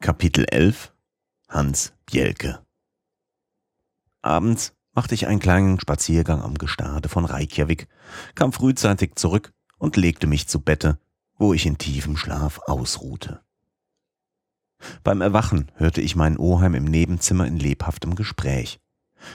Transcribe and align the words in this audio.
Kapitel 0.00 0.44
11 0.44 0.92
Hans 1.48 1.92
Bjelke 2.06 2.64
Abends 4.22 4.72
machte 4.94 5.16
ich 5.16 5.26
einen 5.26 5.40
kleinen 5.40 5.80
Spaziergang 5.80 6.40
am 6.40 6.54
Gestade 6.54 7.08
von 7.08 7.24
Reykjavik, 7.24 7.88
kam 8.36 8.52
frühzeitig 8.52 9.16
zurück 9.16 9.52
und 9.76 9.96
legte 9.96 10.28
mich 10.28 10.46
zu 10.46 10.60
Bette, 10.60 11.00
wo 11.36 11.52
ich 11.52 11.66
in 11.66 11.78
tiefem 11.78 12.16
Schlaf 12.16 12.60
ausruhte. 12.66 13.42
Beim 15.02 15.20
Erwachen 15.20 15.72
hörte 15.74 16.00
ich 16.00 16.14
meinen 16.14 16.38
Oheim 16.38 16.76
im 16.76 16.84
Nebenzimmer 16.84 17.46
in 17.48 17.58
lebhaftem 17.58 18.14
Gespräch. 18.14 18.78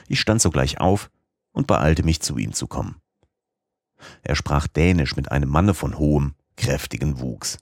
Ich 0.08 0.22
stand 0.22 0.42
sogleich 0.42 0.80
auf 0.80 1.12
und 1.52 1.68
beeilte 1.68 2.04
mich 2.04 2.22
zu 2.22 2.38
ihm 2.38 2.54
zu 2.54 2.68
kommen. 2.68 3.02
Er 4.22 4.36
sprach 4.36 4.68
Dänisch 4.68 5.18
mit 5.18 5.30
einem 5.30 5.50
Manne 5.50 5.74
von 5.74 5.98
hohem, 5.98 6.36
kräftigen 6.56 7.20
Wuchs. 7.20 7.58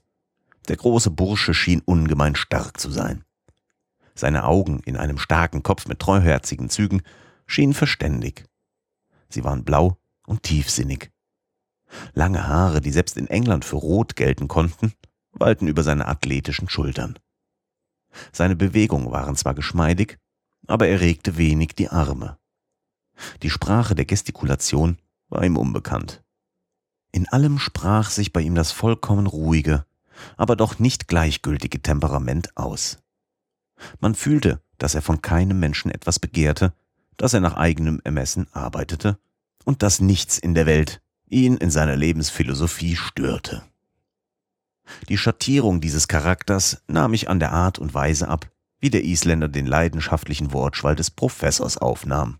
Der 0.68 0.76
große 0.76 1.10
Bursche 1.10 1.54
schien 1.54 1.82
ungemein 1.84 2.36
stark 2.36 2.78
zu 2.78 2.90
sein. 2.90 3.24
Seine 4.14 4.44
Augen 4.44 4.80
in 4.80 4.96
einem 4.96 5.18
starken 5.18 5.62
Kopf 5.62 5.86
mit 5.86 5.98
treuherzigen 5.98 6.68
Zügen 6.68 7.02
schienen 7.46 7.74
verständig. 7.74 8.44
Sie 9.28 9.44
waren 9.44 9.64
blau 9.64 9.98
und 10.26 10.42
tiefsinnig. 10.42 11.10
Lange 12.14 12.46
Haare, 12.46 12.80
die 12.80 12.92
selbst 12.92 13.16
in 13.16 13.26
England 13.26 13.64
für 13.64 13.76
rot 13.76 14.16
gelten 14.16 14.48
konnten, 14.48 14.92
wallten 15.32 15.68
über 15.68 15.82
seine 15.82 16.06
athletischen 16.06 16.68
Schultern. 16.68 17.18
Seine 18.32 18.56
Bewegungen 18.56 19.10
waren 19.10 19.36
zwar 19.36 19.54
geschmeidig, 19.54 20.18
aber 20.66 20.88
er 20.88 21.00
regte 21.00 21.36
wenig 21.36 21.74
die 21.74 21.88
Arme. 21.88 22.38
Die 23.42 23.50
Sprache 23.50 23.94
der 23.94 24.04
Gestikulation 24.04 24.98
war 25.28 25.44
ihm 25.44 25.56
unbekannt. 25.56 26.22
In 27.10 27.28
allem 27.28 27.58
sprach 27.58 28.10
sich 28.10 28.32
bei 28.32 28.40
ihm 28.40 28.54
das 28.54 28.72
vollkommen 28.72 29.26
ruhige, 29.26 29.84
aber 30.36 30.56
doch 30.56 30.78
nicht 30.78 31.08
gleichgültige 31.08 31.80
Temperament 31.82 32.56
aus. 32.56 32.98
Man 34.00 34.14
fühlte, 34.14 34.60
dass 34.78 34.94
er 34.94 35.02
von 35.02 35.22
keinem 35.22 35.58
Menschen 35.58 35.90
etwas 35.90 36.18
begehrte, 36.18 36.72
dass 37.16 37.34
er 37.34 37.40
nach 37.40 37.56
eigenem 37.56 38.00
Ermessen 38.04 38.46
arbeitete 38.52 39.18
und 39.64 39.82
dass 39.82 40.00
nichts 40.00 40.38
in 40.38 40.54
der 40.54 40.66
Welt 40.66 41.00
ihn 41.28 41.56
in 41.56 41.70
seiner 41.70 41.96
Lebensphilosophie 41.96 42.96
störte. 42.96 43.62
Die 45.08 45.18
Schattierung 45.18 45.80
dieses 45.80 46.08
Charakters 46.08 46.82
nahm 46.86 47.14
ich 47.14 47.28
an 47.28 47.38
der 47.38 47.52
Art 47.52 47.78
und 47.78 47.94
Weise 47.94 48.28
ab, 48.28 48.50
wie 48.80 48.90
der 48.90 49.04
Isländer 49.04 49.48
den 49.48 49.66
leidenschaftlichen 49.66 50.52
Wortschwall 50.52 50.96
des 50.96 51.10
Professors 51.10 51.78
aufnahm. 51.78 52.38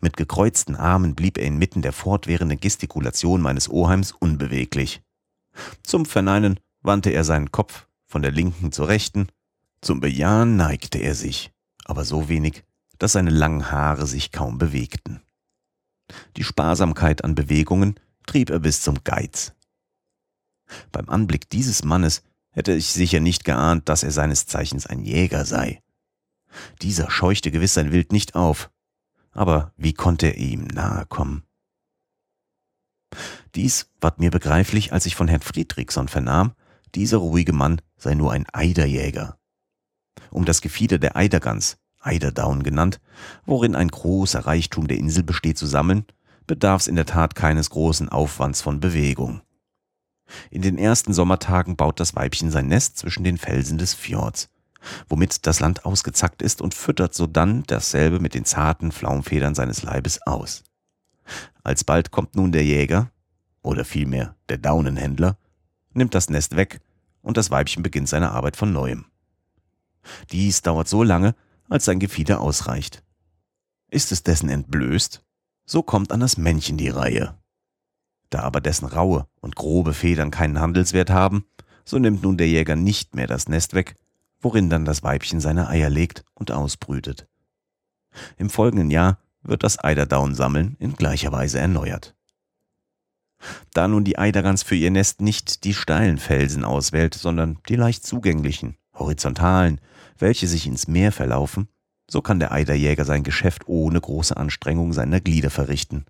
Mit 0.00 0.16
gekreuzten 0.16 0.74
Armen 0.74 1.14
blieb 1.14 1.36
er 1.36 1.44
inmitten 1.44 1.82
der 1.82 1.92
fortwährenden 1.92 2.58
Gestikulation 2.58 3.42
meines 3.42 3.68
Oheims 3.68 4.12
unbeweglich. 4.12 5.02
Zum 5.82 6.06
Verneinen 6.06 6.58
wandte 6.86 7.10
er 7.10 7.24
seinen 7.24 7.52
Kopf 7.52 7.86
von 8.06 8.22
der 8.22 8.30
linken 8.30 8.72
zur 8.72 8.88
rechten, 8.88 9.28
zum 9.80 10.00
Bejahen 10.00 10.56
neigte 10.56 10.98
er 10.98 11.14
sich, 11.14 11.52
aber 11.84 12.04
so 12.04 12.28
wenig, 12.28 12.64
dass 12.98 13.12
seine 13.12 13.30
langen 13.30 13.70
Haare 13.70 14.06
sich 14.06 14.32
kaum 14.32 14.58
bewegten. 14.58 15.20
Die 16.36 16.44
Sparsamkeit 16.44 17.24
an 17.24 17.34
Bewegungen 17.34 17.96
trieb 18.26 18.50
er 18.50 18.60
bis 18.60 18.80
zum 18.80 19.02
Geiz. 19.04 19.52
Beim 20.92 21.08
Anblick 21.08 21.50
dieses 21.50 21.84
Mannes 21.84 22.22
hätte 22.50 22.72
ich 22.72 22.88
sicher 22.88 23.20
nicht 23.20 23.44
geahnt, 23.44 23.88
dass 23.88 24.02
er 24.02 24.10
seines 24.10 24.46
Zeichens 24.46 24.86
ein 24.86 25.04
Jäger 25.04 25.44
sei. 25.44 25.82
Dieser 26.80 27.10
scheuchte 27.10 27.50
gewiss 27.50 27.74
sein 27.74 27.92
Wild 27.92 28.12
nicht 28.12 28.34
auf, 28.34 28.70
aber 29.32 29.72
wie 29.76 29.92
konnte 29.92 30.28
er 30.28 30.38
ihm 30.38 30.64
nahe 30.64 31.04
kommen? 31.06 31.42
Dies 33.54 33.90
ward 34.00 34.18
mir 34.18 34.30
begreiflich, 34.30 34.92
als 34.92 35.06
ich 35.06 35.16
von 35.16 35.28
Herrn 35.28 35.42
Friedrichson 35.42 36.08
vernahm, 36.08 36.54
dieser 36.96 37.18
ruhige 37.18 37.52
Mann 37.52 37.80
sei 37.96 38.14
nur 38.14 38.32
ein 38.32 38.46
Eiderjäger. 38.52 39.38
Um 40.30 40.44
das 40.44 40.60
Gefieder 40.60 40.98
der 40.98 41.14
Eidergans, 41.14 41.76
Eiderdown 42.00 42.62
genannt, 42.62 43.00
worin 43.44 43.74
ein 43.74 43.88
großer 43.88 44.40
Reichtum 44.40 44.88
der 44.88 44.96
Insel 44.96 45.22
besteht, 45.22 45.58
zu 45.58 45.66
sammeln, 45.66 46.06
bedarf 46.46 46.82
es 46.82 46.88
in 46.88 46.96
der 46.96 47.06
Tat 47.06 47.34
keines 47.34 47.70
großen 47.70 48.08
Aufwands 48.08 48.62
von 48.62 48.80
Bewegung. 48.80 49.42
In 50.50 50.62
den 50.62 50.78
ersten 50.78 51.12
Sommertagen 51.12 51.76
baut 51.76 52.00
das 52.00 52.16
Weibchen 52.16 52.50
sein 52.50 52.66
Nest 52.66 52.98
zwischen 52.98 53.24
den 53.24 53.38
Felsen 53.38 53.78
des 53.78 53.94
Fjords, 53.94 54.48
womit 55.08 55.46
das 55.46 55.60
Land 55.60 55.84
ausgezackt 55.84 56.42
ist 56.42 56.60
und 56.60 56.74
füttert 56.74 57.14
sodann 57.14 57.62
dasselbe 57.66 58.20
mit 58.20 58.34
den 58.34 58.44
zarten 58.44 58.90
Flaumfedern 58.90 59.54
seines 59.54 59.82
Leibes 59.82 60.20
aus. 60.26 60.64
Alsbald 61.62 62.10
kommt 62.10 62.36
nun 62.36 62.52
der 62.52 62.64
Jäger, 62.64 63.10
oder 63.62 63.84
vielmehr 63.84 64.36
der 64.48 64.58
Daunenhändler, 64.58 65.36
nimmt 65.96 66.14
das 66.14 66.30
Nest 66.30 66.56
weg 66.56 66.80
und 67.22 67.36
das 67.36 67.50
Weibchen 67.50 67.82
beginnt 67.82 68.08
seine 68.08 68.32
Arbeit 68.32 68.56
von 68.56 68.72
neuem. 68.72 69.06
Dies 70.30 70.62
dauert 70.62 70.88
so 70.88 71.02
lange, 71.02 71.34
als 71.68 71.84
sein 71.84 71.98
Gefieder 71.98 72.40
ausreicht. 72.40 73.02
Ist 73.90 74.12
es 74.12 74.22
dessen 74.22 74.48
entblößt, 74.48 75.24
so 75.64 75.82
kommt 75.82 76.12
an 76.12 76.20
das 76.20 76.36
Männchen 76.36 76.76
die 76.76 76.88
Reihe. 76.88 77.36
Da 78.30 78.40
aber 78.40 78.60
dessen 78.60 78.86
raue 78.86 79.26
und 79.40 79.56
grobe 79.56 79.94
Federn 79.94 80.30
keinen 80.30 80.60
Handelswert 80.60 81.10
haben, 81.10 81.44
so 81.84 81.98
nimmt 81.98 82.22
nun 82.22 82.36
der 82.36 82.48
Jäger 82.48 82.76
nicht 82.76 83.14
mehr 83.14 83.26
das 83.26 83.48
Nest 83.48 83.74
weg, 83.74 83.96
worin 84.40 84.70
dann 84.70 84.84
das 84.84 85.02
Weibchen 85.02 85.40
seine 85.40 85.68
Eier 85.68 85.90
legt 85.90 86.24
und 86.34 86.50
ausbrütet. 86.50 87.28
Im 88.36 88.50
folgenden 88.50 88.90
Jahr 88.90 89.18
wird 89.42 89.62
das 89.62 89.78
Eiderdaunsammeln 89.78 90.76
in 90.78 90.94
gleicher 90.94 91.32
Weise 91.32 91.58
erneuert. 91.58 92.14
Da 93.72 93.88
nun 93.88 94.04
die 94.04 94.18
Eidergans 94.18 94.62
für 94.62 94.76
ihr 94.76 94.90
Nest 94.90 95.20
nicht 95.20 95.64
die 95.64 95.74
steilen 95.74 96.18
Felsen 96.18 96.64
auswählt, 96.64 97.14
sondern 97.14 97.58
die 97.68 97.76
leicht 97.76 98.06
zugänglichen, 98.06 98.76
horizontalen, 98.94 99.80
welche 100.18 100.46
sich 100.46 100.66
ins 100.66 100.88
Meer 100.88 101.12
verlaufen, 101.12 101.68
so 102.08 102.22
kann 102.22 102.40
der 102.40 102.52
Eiderjäger 102.52 103.04
sein 103.04 103.22
Geschäft 103.22 103.66
ohne 103.66 104.00
große 104.00 104.36
Anstrengung 104.36 104.92
seiner 104.92 105.20
Glieder 105.20 105.50
verrichten. 105.50 106.06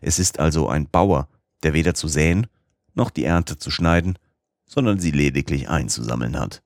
Es 0.00 0.18
ist 0.18 0.40
also 0.40 0.68
ein 0.68 0.88
Bauer, 0.88 1.28
der 1.62 1.72
weder 1.74 1.94
zu 1.94 2.08
säen 2.08 2.46
noch 2.94 3.10
die 3.10 3.24
Ernte 3.24 3.58
zu 3.58 3.70
schneiden, 3.70 4.18
sondern 4.66 4.98
sie 4.98 5.12
lediglich 5.12 5.68
einzusammeln 5.68 6.38
hat. 6.38 6.62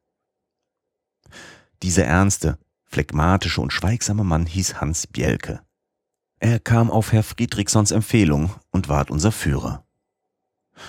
Dieser 1.83 2.05
ernste, 2.05 2.59
phlegmatische 2.85 3.61
und 3.61 3.73
schweigsame 3.73 4.25
Mann 4.25 4.47
hieß 4.47 4.81
Hans 4.81 5.07
Bjelke. 5.07 5.61
Er 6.45 6.59
kam 6.59 6.91
auf 6.91 7.13
Herr 7.13 7.23
Friedrichsons 7.23 7.93
Empfehlung 7.93 8.53
und 8.73 8.89
ward 8.89 9.13
unser 9.13 9.31
Führer. 9.31 9.87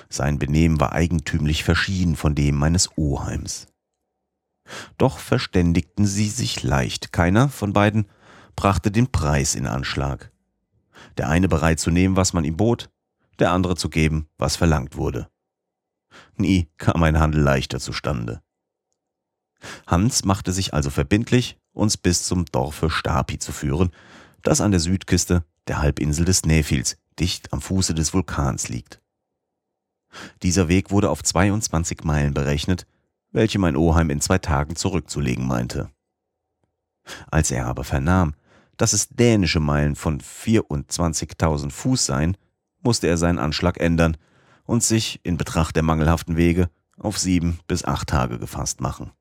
Sein 0.09 0.39
Benehmen 0.39 0.79
war 0.79 0.93
eigentümlich 0.93 1.63
verschieden 1.63 2.15
von 2.15 2.33
dem 2.33 2.55
meines 2.55 2.97
Oheims. 2.97 3.67
Doch 4.97 5.19
verständigten 5.19 6.07
sie 6.07 6.29
sich 6.29 6.63
leicht. 6.63 7.11
Keiner 7.11 7.49
von 7.49 7.71
beiden 7.71 8.07
brachte 8.55 8.89
den 8.89 9.11
Preis 9.11 9.53
in 9.53 9.67
Anschlag. 9.67 10.31
Der 11.17 11.29
eine 11.29 11.47
bereit 11.47 11.79
zu 11.79 11.91
nehmen, 11.91 12.15
was 12.15 12.33
man 12.33 12.45
ihm 12.45 12.57
bot, 12.57 12.89
der 13.37 13.51
andere 13.51 13.75
zu 13.75 13.91
geben, 13.91 14.27
was 14.39 14.55
verlangt 14.55 14.97
wurde. 14.97 15.29
Nie 16.35 16.67
kam 16.77 17.03
ein 17.03 17.19
Handel 17.19 17.41
leichter 17.43 17.79
zustande. 17.79 18.41
Hans 19.85 20.25
machte 20.25 20.51
sich 20.51 20.73
also 20.73 20.89
verbindlich, 20.89 21.59
uns 21.73 21.95
bis 21.95 22.23
zum 22.23 22.45
Dorfe 22.45 22.89
Stapi 22.89 23.37
zu 23.37 23.51
führen, 23.51 23.91
das 24.43 24.61
an 24.61 24.71
der 24.71 24.79
Südküste 24.79 25.43
der 25.67 25.81
Halbinsel 25.81 26.25
des 26.25 26.45
Näfils, 26.45 26.97
dicht 27.19 27.51
am 27.53 27.61
Fuße 27.61 27.93
des 27.93 28.13
Vulkans 28.13 28.69
liegt. 28.69 29.01
Dieser 30.43 30.67
Weg 30.67 30.91
wurde 30.91 31.09
auf 31.09 31.23
22 31.23 32.03
Meilen 32.03 32.33
berechnet, 32.33 32.85
welche 33.31 33.57
mein 33.57 33.75
Oheim 33.75 34.09
in 34.09 34.21
zwei 34.21 34.37
Tagen 34.37 34.75
zurückzulegen 34.75 35.47
meinte. 35.47 35.89
Als 37.31 37.51
er 37.51 37.65
aber 37.65 37.83
vernahm, 37.83 38.35
dass 38.77 38.93
es 38.93 39.09
dänische 39.09 39.59
Meilen 39.59 39.95
von 39.95 40.21
24.000 40.21 41.71
Fuß 41.71 42.05
seien, 42.05 42.37
musste 42.81 43.07
er 43.07 43.17
seinen 43.17 43.39
Anschlag 43.39 43.79
ändern 43.79 44.17
und 44.65 44.83
sich 44.83 45.19
in 45.23 45.37
Betracht 45.37 45.75
der 45.75 45.83
mangelhaften 45.83 46.35
Wege 46.35 46.69
auf 46.97 47.17
sieben 47.17 47.59
bis 47.67 47.83
acht 47.85 48.09
Tage 48.09 48.39
gefasst 48.39 48.81
machen. 48.81 49.11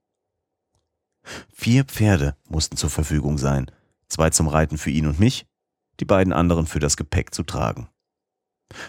Vier 1.52 1.84
Pferde 1.84 2.36
mussten 2.48 2.76
zur 2.76 2.90
Verfügung 2.90 3.38
sein, 3.38 3.70
zwei 4.12 4.30
zum 4.30 4.46
Reiten 4.46 4.78
für 4.78 4.90
ihn 4.90 5.06
und 5.06 5.18
mich, 5.18 5.46
die 5.98 6.04
beiden 6.04 6.32
anderen 6.32 6.66
für 6.66 6.78
das 6.78 6.96
Gepäck 6.96 7.34
zu 7.34 7.42
tragen. 7.42 7.88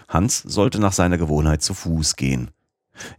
Hans 0.08 0.38
sollte 0.38 0.78
nach 0.78 0.92
seiner 0.92 1.18
Gewohnheit 1.18 1.62
zu 1.62 1.74
Fuß 1.74 2.16
gehen. 2.16 2.50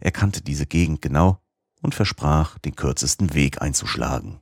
Er 0.00 0.12
kannte 0.12 0.40
diese 0.42 0.66
Gegend 0.66 1.02
genau 1.02 1.40
und 1.82 1.94
versprach, 1.94 2.58
den 2.58 2.74
kürzesten 2.74 3.34
Weg 3.34 3.60
einzuschlagen. 3.60 4.40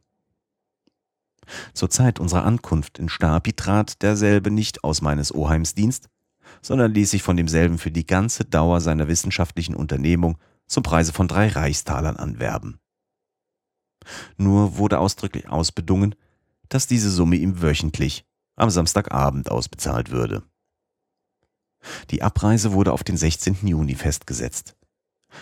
Zur 1.75 1.91
Zeit 1.91 2.21
unserer 2.21 2.45
Ankunft 2.45 2.99
in 2.99 3.09
Stapi 3.09 3.53
trat 3.53 4.03
derselbe 4.03 4.51
nicht 4.51 4.85
aus 4.85 5.03
meines 5.03 5.35
Oheims 5.35 5.75
Dienst, 5.75 6.09
sondern 6.63 6.93
ließ 6.93 7.11
sich 7.11 7.23
von 7.23 7.37
demselben 7.37 7.79
für 7.79 7.91
die 7.91 8.07
ganze 8.07 8.45
Dauer 8.45 8.81
seiner 8.81 9.09
wissenschaftlichen 9.09 9.75
Unternehmung 9.75 10.39
zum 10.67 10.83
Preise 10.83 11.13
von 11.13 11.29
drei 11.29 11.49
Reichstalern 11.49 12.17
anwerben. 12.17 12.79
Nur 14.37 14.79
wurde 14.79 14.99
ausdrücklich 14.99 15.49
ausbedungen, 15.49 16.15
dass 16.69 16.87
diese 16.87 17.11
Summe 17.11 17.37
ihm 17.37 17.63
wöchentlich 17.63 18.25
am 18.57 18.71
Samstagabend 18.71 19.51
ausbezahlt 19.51 20.11
würde. 20.11 20.43
Die 22.11 22.23
Abreise 22.23 22.73
wurde 22.73 22.93
auf 22.93 23.05
den 23.05 23.17
16. 23.17 23.67
Juni 23.67 23.95
festgesetzt. 23.95 24.77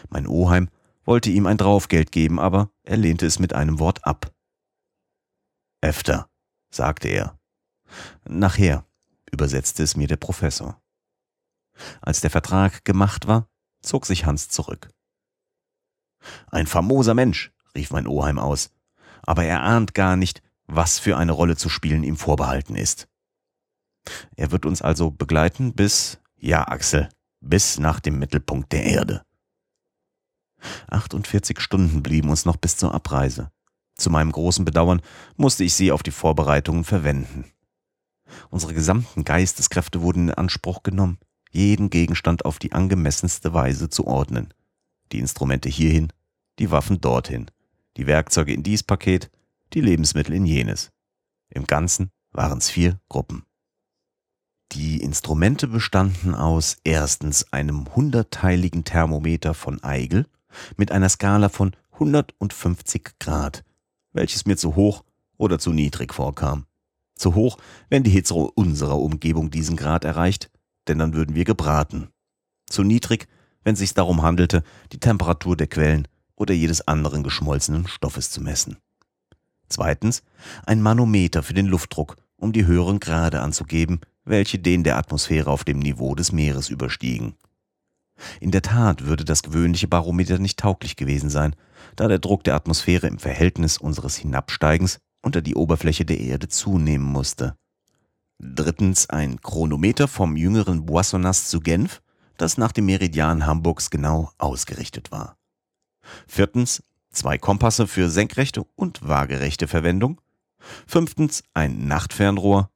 Mein 0.08 0.26
Oheim 0.26 0.68
wollte 1.04 1.30
ihm 1.30 1.46
ein 1.46 1.58
Draufgeld 1.58 2.12
geben, 2.12 2.40
aber 2.40 2.70
er 2.82 2.96
lehnte 2.96 3.26
es 3.26 3.38
mit 3.38 3.52
einem 3.52 3.78
Wort 3.78 4.04
ab. 4.06 4.32
Efter, 5.80 6.28
sagte 6.70 7.08
er. 7.08 7.38
Nachher, 8.24 8.86
übersetzte 9.30 9.82
es 9.82 9.96
mir 9.96 10.08
der 10.08 10.16
Professor. 10.16 10.80
Als 12.00 12.20
der 12.20 12.30
Vertrag 12.30 12.84
gemacht 12.84 13.26
war, 13.26 13.48
zog 13.82 14.06
sich 14.06 14.24
Hans 14.24 14.48
zurück. 14.48 14.88
Ein 16.50 16.66
famoser 16.66 17.14
Mensch, 17.14 17.52
rief 17.74 17.90
mein 17.90 18.06
Oheim 18.06 18.38
aus, 18.38 18.70
aber 19.22 19.44
er 19.44 19.62
ahnt 19.62 19.94
gar 19.94 20.16
nicht, 20.16 20.42
was 20.66 20.98
für 20.98 21.16
eine 21.16 21.32
Rolle 21.32 21.56
zu 21.56 21.68
spielen 21.68 22.04
ihm 22.04 22.16
vorbehalten 22.16 22.76
ist. 22.76 23.08
Er 24.36 24.50
wird 24.50 24.66
uns 24.66 24.82
also 24.82 25.10
begleiten 25.10 25.74
bis, 25.74 26.18
ja 26.36 26.66
Axel, 26.66 27.08
bis 27.40 27.78
nach 27.78 28.00
dem 28.00 28.18
Mittelpunkt 28.18 28.72
der 28.72 28.84
Erde. 28.84 29.22
48 30.90 31.60
Stunden 31.60 32.02
blieben 32.02 32.30
uns 32.30 32.44
noch 32.44 32.56
bis 32.56 32.76
zur 32.76 32.94
Abreise. 32.94 33.50
Zu 33.96 34.10
meinem 34.10 34.32
großen 34.32 34.64
Bedauern 34.64 35.02
musste 35.36 35.64
ich 35.64 35.74
sie 35.74 35.92
auf 35.92 36.02
die 36.02 36.10
Vorbereitungen 36.10 36.84
verwenden. 36.84 37.52
Unsere 38.50 38.74
gesamten 38.74 39.24
Geisteskräfte 39.24 40.00
wurden 40.00 40.28
in 40.28 40.34
Anspruch 40.34 40.82
genommen, 40.82 41.18
jeden 41.50 41.90
Gegenstand 41.90 42.44
auf 42.44 42.58
die 42.58 42.72
angemessenste 42.72 43.52
Weise 43.52 43.90
zu 43.90 44.06
ordnen. 44.06 44.54
Die 45.12 45.18
Instrumente 45.18 45.68
hierhin, 45.68 46.12
die 46.58 46.70
Waffen 46.70 47.00
dorthin, 47.00 47.50
die 47.96 48.06
Werkzeuge 48.06 48.54
in 48.54 48.62
dies 48.62 48.82
Paket, 48.82 49.30
die 49.74 49.80
Lebensmittel 49.80 50.34
in 50.34 50.46
jenes. 50.46 50.90
Im 51.50 51.66
Ganzen 51.66 52.10
waren 52.30 52.58
es 52.58 52.70
vier 52.70 53.00
Gruppen. 53.08 53.44
Die 54.72 55.02
Instrumente 55.02 55.68
bestanden 55.68 56.34
aus 56.34 56.78
erstens 56.82 57.52
einem 57.52 57.94
hundertteiligen 57.94 58.84
Thermometer 58.84 59.52
von 59.52 59.82
Eigel 59.82 60.26
mit 60.76 60.92
einer 60.92 61.10
Skala 61.10 61.50
von 61.50 61.72
150 61.92 63.18
Grad, 63.20 63.64
welches 64.12 64.46
mir 64.46 64.56
zu 64.56 64.74
hoch 64.74 65.04
oder 65.36 65.58
zu 65.58 65.72
niedrig 65.72 66.14
vorkam. 66.14 66.66
Zu 67.16 67.34
hoch, 67.34 67.58
wenn 67.90 68.02
die 68.02 68.10
Hitze 68.10 68.34
unserer 68.34 68.98
Umgebung 68.98 69.50
diesen 69.50 69.76
Grad 69.76 70.04
erreicht, 70.04 70.50
denn 70.88 70.98
dann 70.98 71.12
würden 71.12 71.34
wir 71.34 71.44
gebraten. 71.44 72.08
Zu 72.66 72.82
niedrig, 72.82 73.28
wenn 73.64 73.74
es 73.74 73.80
sich 73.80 73.94
darum 73.94 74.22
handelte, 74.22 74.62
die 74.92 75.00
Temperatur 75.00 75.56
der 75.56 75.66
Quellen 75.66 76.08
oder 76.34 76.54
jedes 76.54 76.88
anderen 76.88 77.22
geschmolzenen 77.22 77.86
Stoffes 77.86 78.30
zu 78.30 78.40
messen. 78.40 78.78
Zweitens 79.72 80.22
ein 80.66 80.82
Manometer 80.82 81.42
für 81.42 81.54
den 81.54 81.66
Luftdruck, 81.66 82.16
um 82.36 82.52
die 82.52 82.66
höheren 82.66 83.00
Grade 83.00 83.40
anzugeben, 83.40 84.00
welche 84.24 84.58
den 84.58 84.84
der 84.84 84.98
Atmosphäre 84.98 85.50
auf 85.50 85.64
dem 85.64 85.78
Niveau 85.78 86.14
des 86.14 86.30
Meeres 86.30 86.68
überstiegen. 86.68 87.34
In 88.38 88.50
der 88.50 88.60
Tat 88.60 89.06
würde 89.06 89.24
das 89.24 89.42
gewöhnliche 89.42 89.88
Barometer 89.88 90.38
nicht 90.38 90.58
tauglich 90.58 90.96
gewesen 90.96 91.30
sein, 91.30 91.56
da 91.96 92.06
der 92.06 92.18
Druck 92.18 92.44
der 92.44 92.54
Atmosphäre 92.54 93.06
im 93.06 93.18
Verhältnis 93.18 93.78
unseres 93.78 94.16
Hinabsteigens 94.16 94.98
unter 95.22 95.40
die 95.40 95.54
Oberfläche 95.54 96.04
der 96.04 96.20
Erde 96.20 96.48
zunehmen 96.48 97.06
musste. 97.06 97.56
Drittens 98.38 99.08
ein 99.08 99.40
Chronometer 99.40 100.06
vom 100.06 100.36
jüngeren 100.36 100.84
Boissonnas 100.84 101.48
zu 101.48 101.60
Genf, 101.60 102.02
das 102.36 102.58
nach 102.58 102.72
dem 102.72 102.86
Meridian 102.86 103.46
Hamburgs 103.46 103.88
genau 103.88 104.32
ausgerichtet 104.36 105.10
war. 105.10 105.36
Viertens 106.26 106.82
zwei 107.12 107.38
Kompasse 107.38 107.86
für 107.86 108.08
senkrechte 108.08 108.64
und 108.74 109.06
waagerechte 109.06 109.68
Verwendung. 109.68 110.20
Fünftens 110.86 111.44
ein 111.54 111.86
Nachtfernrohr. 111.86 112.70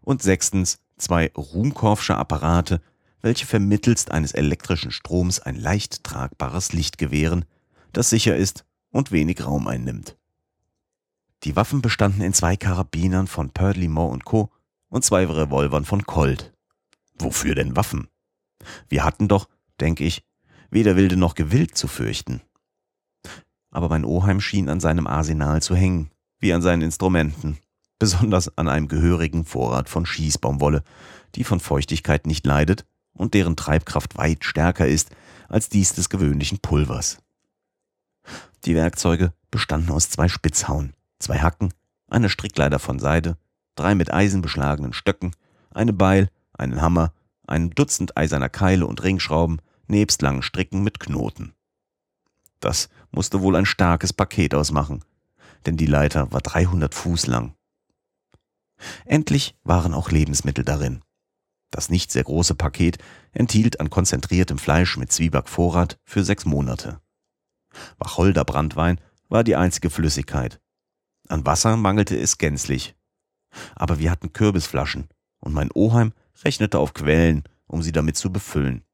Und 0.00 0.22
sechstens 0.22 0.78
zwei 0.96 1.30
Ruhmkorffsche 1.36 2.16
Apparate, 2.16 2.80
welche 3.20 3.46
vermittelst 3.46 4.10
eines 4.10 4.32
elektrischen 4.32 4.90
Stroms 4.90 5.40
ein 5.40 5.56
leicht 5.56 6.04
tragbares 6.04 6.72
Licht 6.72 6.98
gewähren, 6.98 7.44
das 7.92 8.10
sicher 8.10 8.36
ist 8.36 8.64
und 8.90 9.12
wenig 9.12 9.44
Raum 9.44 9.68
einnimmt. 9.68 10.16
Die 11.44 11.56
Waffen 11.56 11.82
bestanden 11.82 12.22
in 12.22 12.32
zwei 12.32 12.56
Karabinern 12.56 13.26
von 13.26 13.50
Perdlimont 13.50 14.24
Co. 14.24 14.50
und 14.88 15.04
zwei 15.04 15.24
Revolvern 15.24 15.84
von 15.84 16.04
Colt. 16.04 16.52
Wofür 17.18 17.54
denn 17.54 17.76
Waffen? 17.76 18.08
Wir 18.88 19.04
hatten 19.04 19.28
doch, 19.28 19.48
denke 19.80 20.04
ich, 20.04 20.24
weder 20.70 20.96
Wilde 20.96 21.16
noch 21.16 21.34
Gewillt 21.34 21.76
zu 21.76 21.86
fürchten. 21.86 22.42
Aber 23.78 23.90
mein 23.90 24.04
Oheim 24.04 24.40
schien 24.40 24.68
an 24.68 24.80
seinem 24.80 25.06
Arsenal 25.06 25.62
zu 25.62 25.76
hängen, 25.76 26.10
wie 26.40 26.52
an 26.52 26.62
seinen 26.62 26.82
Instrumenten, 26.82 27.58
besonders 28.00 28.58
an 28.58 28.68
einem 28.68 28.88
gehörigen 28.88 29.44
Vorrat 29.44 29.88
von 29.88 30.04
Schießbaumwolle, 30.04 30.82
die 31.36 31.44
von 31.44 31.60
Feuchtigkeit 31.60 32.26
nicht 32.26 32.44
leidet 32.44 32.84
und 33.12 33.34
deren 33.34 33.54
Treibkraft 33.54 34.18
weit 34.18 34.44
stärker 34.44 34.88
ist 34.88 35.10
als 35.48 35.68
dies 35.68 35.92
des 35.92 36.08
gewöhnlichen 36.08 36.58
Pulvers. 36.58 37.18
Die 38.64 38.74
Werkzeuge 38.74 39.32
bestanden 39.52 39.92
aus 39.92 40.10
zwei 40.10 40.26
Spitzhauen, 40.26 40.92
zwei 41.20 41.38
Hacken, 41.38 41.72
einer 42.08 42.30
Strickleiter 42.30 42.80
von 42.80 42.98
Seide, 42.98 43.36
drei 43.76 43.94
mit 43.94 44.12
Eisen 44.12 44.42
beschlagenen 44.42 44.92
Stöcken, 44.92 45.36
eine 45.70 45.92
Beil, 45.92 46.30
einen 46.52 46.82
Hammer, 46.82 47.12
einem 47.46 47.72
Dutzend 47.72 48.16
eiserner 48.16 48.48
Keile 48.48 48.86
und 48.86 49.04
Ringschrauben, 49.04 49.62
nebst 49.86 50.20
langen 50.20 50.42
Stricken 50.42 50.82
mit 50.82 50.98
Knoten. 50.98 51.54
Das 52.58 52.88
musste 53.10 53.40
wohl 53.40 53.56
ein 53.56 53.66
starkes 53.66 54.12
Paket 54.12 54.54
ausmachen, 54.54 55.04
denn 55.66 55.76
die 55.76 55.86
Leiter 55.86 56.30
war 56.32 56.40
300 56.40 56.94
Fuß 56.94 57.26
lang. 57.26 57.54
Endlich 59.04 59.56
waren 59.64 59.94
auch 59.94 60.10
Lebensmittel 60.10 60.64
darin. 60.64 61.02
Das 61.70 61.90
nicht 61.90 62.10
sehr 62.10 62.24
große 62.24 62.54
Paket 62.54 62.98
enthielt 63.32 63.80
an 63.80 63.90
konzentriertem 63.90 64.58
Fleisch 64.58 64.96
mit 64.96 65.12
Zwiebackvorrat 65.12 65.98
für 66.04 66.24
sechs 66.24 66.44
Monate. 66.44 67.00
Wacholderbrandwein 67.98 69.00
war 69.28 69.44
die 69.44 69.56
einzige 69.56 69.90
Flüssigkeit. 69.90 70.60
An 71.28 71.44
Wasser 71.44 71.76
mangelte 71.76 72.18
es 72.18 72.38
gänzlich. 72.38 72.96
Aber 73.74 73.98
wir 73.98 74.10
hatten 74.10 74.32
Kürbisflaschen 74.32 75.08
und 75.40 75.52
mein 75.52 75.70
Oheim 75.72 76.12
rechnete 76.44 76.78
auf 76.78 76.94
Quellen, 76.94 77.44
um 77.66 77.82
sie 77.82 77.92
damit 77.92 78.16
zu 78.16 78.32
befüllen. 78.32 78.84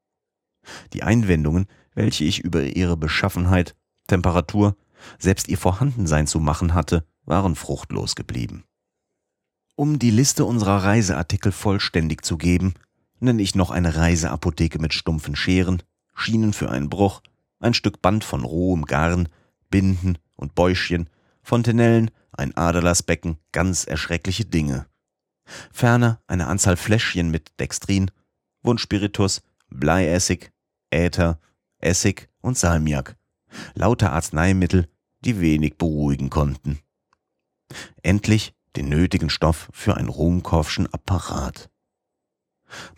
Die 0.93 1.03
Einwendungen, 1.03 1.67
welche 1.93 2.25
ich 2.25 2.39
über 2.39 2.63
ihre 2.63 2.97
Beschaffenheit, 2.97 3.75
Temperatur, 4.07 4.75
selbst 5.19 5.47
ihr 5.47 5.57
Vorhandensein 5.57 6.27
zu 6.27 6.39
machen 6.39 6.73
hatte, 6.73 7.05
waren 7.25 7.55
fruchtlos 7.55 8.15
geblieben. 8.15 8.63
Um 9.75 9.99
die 9.99 10.11
Liste 10.11 10.45
unserer 10.45 10.83
Reiseartikel 10.83 11.51
vollständig 11.51 12.23
zu 12.23 12.37
geben, 12.37 12.75
nenne 13.19 13.41
ich 13.41 13.55
noch 13.55 13.71
eine 13.71 13.95
Reiseapotheke 13.95 14.79
mit 14.79 14.93
stumpfen 14.93 15.35
Scheren, 15.35 15.83
Schienen 16.13 16.53
für 16.53 16.69
einen 16.69 16.89
Bruch, 16.89 17.21
ein 17.59 17.73
Stück 17.73 18.01
Band 18.01 18.23
von 18.23 18.45
rohem 18.45 18.85
Garn, 18.85 19.27
Binden 19.69 20.17
und 20.37 20.55
Bäuschchen, 20.55 21.09
Fontenellen, 21.41 22.11
ein 22.31 22.55
Aderlassbecken, 22.55 23.37
ganz 23.51 23.85
erschreckliche 23.85 24.45
Dinge. 24.45 24.87
Ferner 25.71 26.21
eine 26.27 26.47
Anzahl 26.47 26.77
Fläschchen 26.77 27.31
mit 27.31 27.59
Dextrin, 27.59 28.11
Wundspiritus, 28.63 29.41
Bleiessig, 29.69 30.51
Äther, 30.89 31.39
Essig 31.79 32.29
und 32.41 32.57
Salmiak. 32.57 33.17
Lauter 33.73 34.13
Arzneimittel, 34.13 34.87
die 35.21 35.39
wenig 35.39 35.77
beruhigen 35.77 36.29
konnten. 36.29 36.79
Endlich 38.03 38.53
den 38.75 38.89
nötigen 38.89 39.29
Stoff 39.29 39.69
für 39.71 39.97
ein 39.97 40.07
Ruhmkorffschen 40.07 40.91
Apparat. 40.93 41.69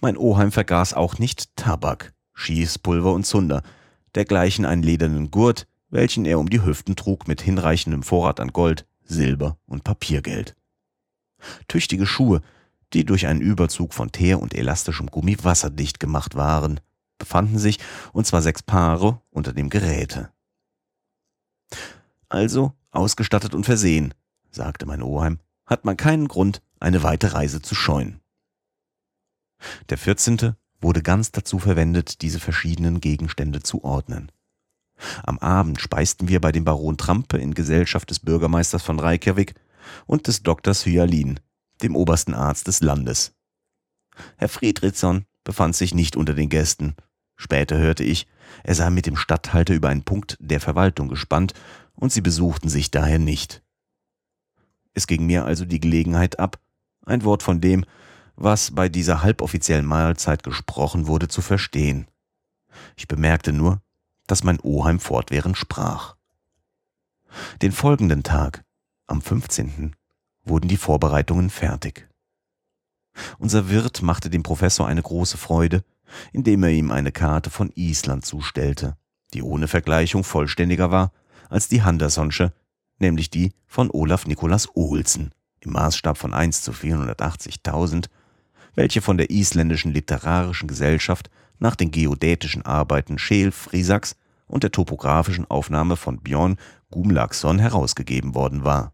Mein 0.02 0.18
Oheim 0.18 0.52
vergaß 0.52 0.94
auch 0.94 1.20
nicht 1.20 1.56
Tabak, 1.56 2.14
Schießpulver 2.34 3.14
und 3.14 3.26
Zunder, 3.26 3.64
dergleichen 4.16 4.66
einen 4.66 4.84
ledernen 4.84 5.32
Gurt, 5.32 5.68
welchen 5.90 6.26
er 6.26 6.40
um 6.40 6.50
die 6.50 6.64
Hüften 6.64 6.96
trug 6.96 7.28
mit 7.28 7.42
hinreichendem 7.42 8.04
Vorrat 8.04 8.40
an 8.40 8.52
Gold, 8.52 8.86
Silber 9.04 9.58
und 9.66 9.84
Papiergeld. 9.84 10.56
Tüchtige 11.68 12.06
Schuhe, 12.06 12.42
die 12.94 13.06
durch 13.06 13.28
einen 13.28 13.42
Überzug 13.42 13.94
von 13.94 14.12
Teer 14.12 14.42
und 14.42 14.54
elastischem 14.54 15.08
Gummi 15.08 15.38
wasserdicht 15.44 16.00
gemacht 16.00 16.36
waren, 16.36 16.80
befanden 17.18 17.58
sich, 17.58 17.80
und 18.14 18.26
zwar 18.26 18.42
sechs 18.42 18.64
Paare, 18.64 19.22
unter 19.30 19.54
dem 19.54 19.70
Geräte. 19.70 20.32
Also 22.30 22.74
ausgestattet 22.92 23.54
und 23.54 23.66
versehen, 23.66 24.14
sagte 24.52 24.86
mein 24.86 25.02
Oheim, 25.02 25.40
hat 25.66 25.86
man 25.86 25.98
keinen 25.98 26.28
Grund, 26.28 26.62
eine 26.80 27.04
weite 27.04 27.34
Reise 27.34 27.62
zu 27.62 27.76
scheuen. 27.76 28.20
Der 29.90 29.98
14. 29.98 30.56
wurde 30.80 31.02
ganz 31.02 31.32
dazu 31.32 31.60
verwendet, 31.60 32.22
diese 32.22 32.40
verschiedenen 32.40 33.02
Gegenstände 33.02 33.62
zu 33.62 33.84
ordnen. 33.84 34.32
Am 35.24 35.38
Abend 35.40 35.80
speisten 35.82 36.28
wir 36.28 36.42
bei 36.42 36.52
dem 36.52 36.64
Baron 36.64 36.98
Trampe 36.98 37.38
in 37.38 37.54
Gesellschaft 37.54 38.10
des 38.10 38.20
Bürgermeisters 38.20 38.84
von 38.84 39.00
Reykjavik 39.00 39.56
und 40.06 40.28
des 40.28 40.44
Doktors 40.44 40.86
Hyalin, 40.86 41.40
dem 41.82 41.96
obersten 41.96 42.34
Arzt 42.34 42.68
des 42.68 42.82
Landes. 42.82 43.34
Herr 44.38 44.50
Friedrichson 44.50 45.26
befand 45.44 45.76
sich 45.76 45.94
nicht 45.94 46.16
unter 46.16 46.34
den 46.34 46.50
Gästen. 46.50 46.96
Später 47.36 47.78
hörte 47.78 48.04
ich, 48.04 48.28
er 48.64 48.76
sei 48.76 48.90
mit 48.90 49.06
dem 49.06 49.16
Statthalter 49.16 49.74
über 49.74 49.90
einen 49.90 50.04
Punkt 50.04 50.38
der 50.40 50.60
Verwaltung 50.60 51.08
gespannt 51.08 51.54
und 51.96 52.12
sie 52.12 52.22
besuchten 52.22 52.70
sich 52.70 52.92
daher 52.92 53.20
nicht. 53.20 53.64
Es 54.94 55.08
ging 55.08 55.26
mir 55.26 55.46
also 55.46 55.66
die 55.66 55.80
Gelegenheit 55.80 56.40
ab, 56.40 56.60
ein 57.06 57.24
Wort 57.24 57.44
von 57.44 57.62
dem, 57.62 57.86
was 58.36 58.72
bei 58.72 58.90
dieser 58.90 59.24
halboffiziellen 59.24 59.86
Mahlzeit 59.86 60.44
gesprochen 60.44 61.08
wurde, 61.08 61.28
zu 61.28 61.42
verstehen. 61.42 62.08
Ich 62.96 63.08
bemerkte 63.08 63.54
nur, 63.54 63.82
dass 64.28 64.44
mein 64.44 64.60
Oheim 64.60 65.00
fortwährend 65.00 65.58
sprach. 65.58 66.16
Den 67.62 67.72
folgenden 67.72 68.24
Tag, 68.24 68.64
am 69.08 69.22
15., 69.22 69.96
wurden 70.44 70.68
die 70.68 70.78
Vorbereitungen 70.78 71.50
fertig. 71.50 72.08
Unser 73.40 73.70
Wirt 73.70 74.02
machte 74.02 74.30
dem 74.30 74.44
Professor 74.44 74.88
eine 74.88 75.02
große 75.02 75.38
Freude, 75.38 75.84
indem 76.34 76.64
er 76.64 76.70
ihm 76.70 76.92
eine 76.92 77.12
Karte 77.12 77.50
von 77.50 77.72
Island 77.76 78.26
zustellte, 78.26 78.98
die 79.34 79.44
ohne 79.44 79.68
Vergleichung 79.68 80.24
vollständiger 80.24 80.92
war 80.92 81.12
als 81.50 81.68
die 81.68 81.84
Handersonsche, 81.84 82.54
nämlich 83.00 83.30
die 83.30 83.54
von 83.66 83.90
Olaf 83.92 84.26
Nikolas 84.26 84.68
Olsen 84.76 85.32
im 85.60 85.74
Maßstab 85.74 86.18
von 86.18 86.34
1 86.34 86.62
zu 86.62 86.72
480.000, 86.72 88.08
welche 88.76 89.02
von 89.02 89.18
der 89.18 89.30
isländischen 89.30 89.92
Literarischen 89.92 90.68
Gesellschaft 90.68 91.30
nach 91.60 91.76
den 91.76 91.92
geodätischen 91.92 92.66
Arbeiten 92.66 93.18
Scheel 93.18 93.52
Frisaks 93.52 94.16
und 94.48 94.64
der 94.64 94.72
topografischen 94.72 95.50
Aufnahme 95.50 95.96
von 95.96 96.20
Björn 96.20 96.58
Gumlaxson 96.92 97.60
herausgegeben 97.60 98.36
worden 98.36 98.64
war. 98.64 98.94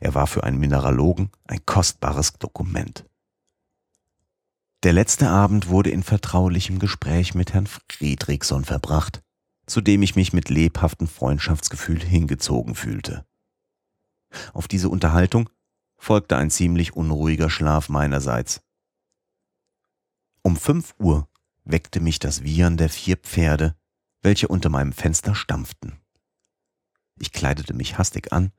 Er 0.00 0.14
war 0.14 0.26
für 0.26 0.44
einen 0.44 0.58
Mineralogen 0.58 1.30
ein 1.46 1.64
kostbares 1.66 2.34
Dokument. 2.34 3.04
Der 4.82 4.92
letzte 4.92 5.28
Abend 5.28 5.68
wurde 5.68 5.90
in 5.90 6.02
vertraulichem 6.02 6.80
Gespräch 6.80 7.34
mit 7.34 7.52
Herrn 7.52 7.68
Friedrichsson 7.68 8.64
verbracht, 8.64 9.22
zu 9.66 9.80
dem 9.80 10.02
ich 10.02 10.16
mich 10.16 10.32
mit 10.32 10.48
lebhaftem 10.48 11.06
Freundschaftsgefühl 11.06 12.02
hingezogen 12.02 12.74
fühlte. 12.74 13.24
Auf 14.52 14.66
diese 14.66 14.88
Unterhaltung 14.88 15.48
folgte 15.98 16.36
ein 16.36 16.50
ziemlich 16.50 16.96
unruhiger 16.96 17.48
Schlaf 17.48 17.88
meinerseits. 17.88 18.60
Um 20.42 20.56
fünf 20.56 20.94
Uhr 20.98 21.28
weckte 21.62 22.00
mich 22.00 22.18
das 22.18 22.42
Wiehern 22.42 22.76
der 22.76 22.88
vier 22.88 23.16
Pferde, 23.16 23.76
welche 24.20 24.48
unter 24.48 24.68
meinem 24.68 24.92
Fenster 24.92 25.36
stampften. 25.36 26.00
Ich 27.20 27.30
kleidete 27.30 27.72
mich 27.72 27.98
hastig 27.98 28.32
an 28.32 28.50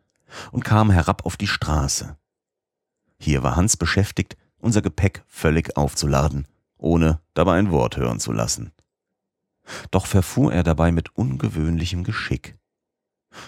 und 0.53 0.63
kam 0.63 0.89
herab 0.89 1.25
auf 1.25 1.36
die 1.36 1.48
Straße. 1.48 2.18
Hier 3.20 3.44
war 3.44 3.58
Hans 3.58 3.75
beschäftigt, 3.75 4.38
unser 4.63 4.82
Gepäck 4.82 5.24
völlig 5.27 5.77
aufzuladen, 5.77 6.48
ohne 6.77 7.20
dabei 7.34 7.60
ein 7.60 7.72
Wort 7.72 7.98
hören 7.98 8.20
zu 8.20 8.32
lassen. 8.32 8.72
Doch 9.91 10.05
verfuhr 10.05 10.53
er 10.53 10.63
dabei 10.63 10.91
mit 10.91 11.15
ungewöhnlichem 11.15 12.03
Geschick. 12.03 12.58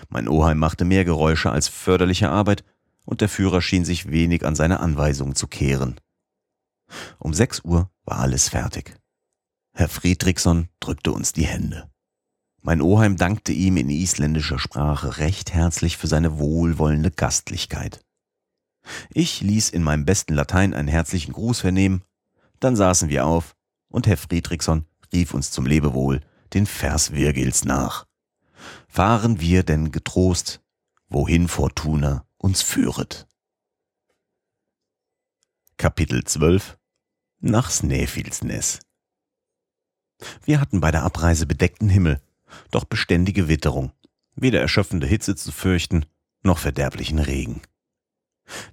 Mein 0.09 0.27
Oheim 0.27 0.57
machte 0.57 0.85
mehr 0.85 1.05
Geräusche 1.05 1.51
als 1.51 1.67
förderliche 1.67 2.29
Arbeit, 2.29 2.63
und 3.05 3.21
der 3.21 3.29
Führer 3.29 3.61
schien 3.61 3.85
sich 3.85 4.09
wenig 4.09 4.45
an 4.45 4.55
seine 4.55 4.79
Anweisungen 4.79 5.35
zu 5.35 5.47
kehren. 5.47 5.99
Um 7.19 7.33
sechs 7.33 7.61
Uhr 7.63 7.91
war 8.03 8.19
alles 8.19 8.49
fertig. 8.49 8.95
Herr 9.73 9.89
Friedrichsson 9.89 10.69
drückte 10.79 11.11
uns 11.11 11.33
die 11.33 11.45
Hände. 11.45 11.89
Mein 12.61 12.81
Oheim 12.81 13.15
dankte 13.15 13.51
ihm 13.51 13.77
in 13.77 13.89
isländischer 13.89 14.57
Sprache 14.57 15.17
recht 15.19 15.53
herzlich 15.53 15.97
für 15.97 16.07
seine 16.07 16.39
wohlwollende 16.39 17.11
Gastlichkeit. 17.11 18.04
Ich 19.09 19.41
ließ 19.41 19.69
in 19.69 19.83
meinem 19.83 20.05
besten 20.05 20.33
Latein 20.33 20.73
einen 20.73 20.87
herzlichen 20.87 21.33
Gruß 21.33 21.61
vernehmen, 21.61 22.03
dann 22.59 22.75
saßen 22.75 23.09
wir 23.09 23.25
auf 23.25 23.55
und 23.89 24.07
Herr 24.07 24.17
Friedrichsson 24.17 24.85
rief 25.13 25.33
uns 25.33 25.51
zum 25.51 25.65
Lebewohl 25.65 26.21
den 26.53 26.65
Vers 26.65 27.11
Virgils 27.11 27.65
nach. 27.65 28.05
Fahren 28.87 29.39
wir 29.39 29.63
denn 29.63 29.91
getrost, 29.91 30.61
wohin 31.09 31.47
Fortuna 31.47 32.25
uns 32.37 32.61
führet. 32.61 33.27
Kapitel 35.77 36.23
12 36.23 36.77
Nach 37.39 37.69
Snæfellsnes 37.69 38.79
Wir 40.43 40.61
hatten 40.61 40.79
bei 40.79 40.91
der 40.91 41.03
Abreise 41.03 41.45
bedeckten 41.45 41.89
Himmel, 41.89 42.21
doch 42.71 42.85
beständige 42.85 43.47
Witterung, 43.47 43.91
weder 44.35 44.61
erschöpfende 44.61 45.07
Hitze 45.07 45.35
zu 45.35 45.51
fürchten, 45.51 46.05
noch 46.43 46.59
verderblichen 46.59 47.19
Regen. 47.19 47.61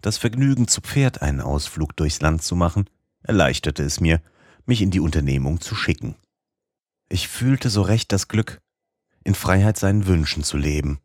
Das 0.01 0.19
Vergnügen, 0.19 0.69
zu 0.69 0.81
Pferd 0.81 1.23
einen 1.23 1.41
Ausflug 1.41 1.97
durchs 1.97 2.21
Land 2.21 2.43
zu 2.43 2.57
machen, 2.57 2.89
erleichterte 3.23 3.83
es 3.83 4.01
mir, 4.01 4.21
mich 4.67 4.83
in 4.83 4.91
die 4.91 5.01
Unternehmung 5.01 5.61
zu 5.61 5.75
schicken. 5.75 6.17
Ich 7.09 7.29
fühlte 7.29 7.71
so 7.71 7.83
recht 7.83 8.13
das 8.13 8.29
Glück, 8.29 8.61
in 9.25 9.35
Freiheit 9.35 9.79
seinen 9.79 10.07
Wünschen 10.07 10.45
zu 10.45 10.57
leben, 10.57 11.01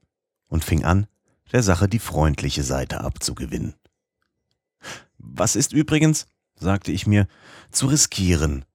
und 0.47 0.63
fing 0.63 0.83
an, 0.83 1.07
der 1.51 1.63
Sache 1.63 1.87
die 1.87 1.99
freundliche 1.99 2.63
Seite 2.63 3.01
abzugewinnen. 3.01 3.75
Was 5.17 5.55
ist 5.55 5.73
übrigens, 5.73 6.27
sagte 6.55 6.91
ich 6.91 7.07
mir, 7.07 7.27
zu 7.71 7.87
riskieren, 7.87 8.65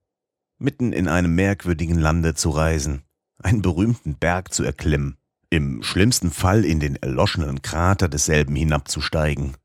mitten 0.59 0.93
in 0.93 1.09
einem 1.09 1.35
merkwürdigen 1.35 1.99
Lande 1.99 2.35
zu 2.35 2.51
reisen, 2.51 3.03
einen 3.39 3.63
berühmten 3.63 4.17
Berg 4.17 4.53
zu 4.53 4.63
erklimmen, 4.63 5.17
im 5.51 5.83
schlimmsten 5.83 6.31
Fall 6.31 6.65
in 6.65 6.81
den 6.81 6.97
erloschenen 6.97 7.61
Krater 7.63 8.09
desselben 8.09 8.57
hinabzusteigen. 8.57 9.57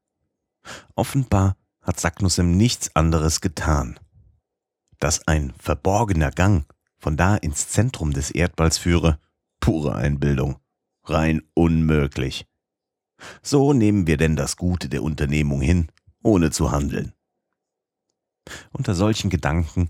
Offenbar 0.95 1.55
hat 1.81 2.00
Saknussem 2.00 2.57
nichts 2.57 2.95
anderes 2.95 3.41
getan. 3.41 4.00
Dass 5.00 5.27
ein 5.27 5.53
verborgener 5.57 6.31
Gang 6.31 6.65
von 6.97 7.17
da 7.17 7.36
ins 7.36 7.69
Zentrum 7.69 8.13
des 8.13 8.31
Erdballs 8.31 8.77
führe, 8.77 9.19
pure 9.59 9.95
Einbildung, 9.95 10.57
rein 11.03 11.41
unmöglich. 11.53 12.45
So 13.41 13.74
nehmen 13.74 14.07
wir 14.07 14.17
denn 14.17 14.36
das 14.36 14.57
Gute 14.57 14.89
der 14.89 15.03
Unternehmung 15.03 15.62
hin, 15.62 15.91
ohne 16.24 16.51
zu 16.51 16.71
handeln. 16.71 17.13
Unter 18.71 18.95
solchen 18.95 19.29
Gedanken 19.29 19.89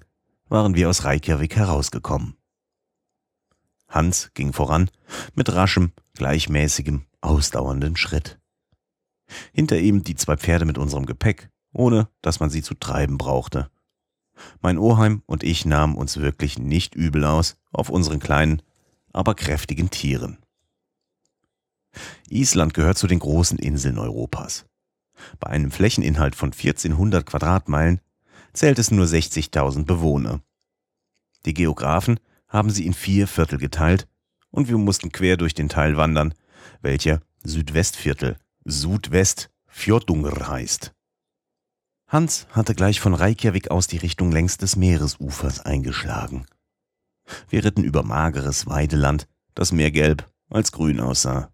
waren 0.49 0.75
wir 0.75 0.89
aus 0.89 1.03
Reykjavik 1.03 1.55
herausgekommen. 1.55 2.37
Hans 3.87 4.31
ging 4.33 4.53
voran 4.53 4.89
mit 5.35 5.53
raschem, 5.53 5.91
gleichmäßigem, 6.15 7.05
ausdauernden 7.21 7.95
Schritt. 7.95 8.39
Hinter 9.53 9.77
ihm 9.77 10.03
die 10.03 10.15
zwei 10.15 10.37
Pferde 10.37 10.65
mit 10.65 10.77
unserem 10.77 11.05
Gepäck, 11.05 11.49
ohne 11.73 12.09
dass 12.21 12.39
man 12.39 12.49
sie 12.49 12.61
zu 12.61 12.73
treiben 12.73 13.17
brauchte. 13.17 13.69
Mein 14.61 14.77
Oheim 14.77 15.23
und 15.25 15.43
ich 15.43 15.65
nahmen 15.65 15.95
uns 15.95 16.17
wirklich 16.17 16.59
nicht 16.59 16.95
übel 16.95 17.25
aus 17.25 17.57
auf 17.71 17.89
unseren 17.89 18.19
kleinen, 18.19 18.61
aber 19.11 19.35
kräftigen 19.35 19.89
Tieren. 19.89 20.37
Island 22.29 22.73
gehört 22.73 22.97
zu 22.97 23.07
den 23.07 23.19
großen 23.19 23.57
Inseln 23.57 23.97
Europas. 23.97 24.65
Bei 25.39 25.49
einem 25.49 25.71
Flächeninhalt 25.71 26.35
von 26.35 26.51
1400 26.51 27.25
Quadratmeilen 27.25 28.01
zählt 28.53 28.79
es 28.79 28.91
nur 28.91 29.05
60.000 29.05 29.85
Bewohner. 29.85 30.41
Die 31.45 31.53
Geographen 31.53 32.19
haben 32.47 32.69
sie 32.69 32.85
in 32.85 32.93
vier 32.93 33.27
Viertel 33.27 33.57
geteilt 33.57 34.07
und 34.51 34.67
wir 34.67 34.77
mussten 34.77 35.11
quer 35.11 35.37
durch 35.37 35.53
den 35.53 35.69
Teil 35.69 35.97
wandern, 35.97 36.33
welcher 36.81 37.21
Südwestviertel, 37.43 38.37
Südwest 38.69 39.49
Fjordungr 39.67 40.47
heißt. 40.47 40.93
Hans 42.07 42.47
hatte 42.51 42.75
gleich 42.75 42.99
von 42.99 43.13
Reykjavik 43.13 43.71
aus 43.71 43.87
die 43.87 43.97
Richtung 43.97 44.31
längs 44.31 44.57
des 44.57 44.75
Meeresufers 44.75 45.61
eingeschlagen. 45.61 46.45
Wir 47.49 47.63
ritten 47.63 47.83
über 47.83 48.03
mageres 48.03 48.67
Weideland, 48.67 49.27
das 49.55 49.71
mehr 49.71 49.91
gelb 49.91 50.29
als 50.49 50.71
grün 50.71 50.99
aussah. 50.99 51.51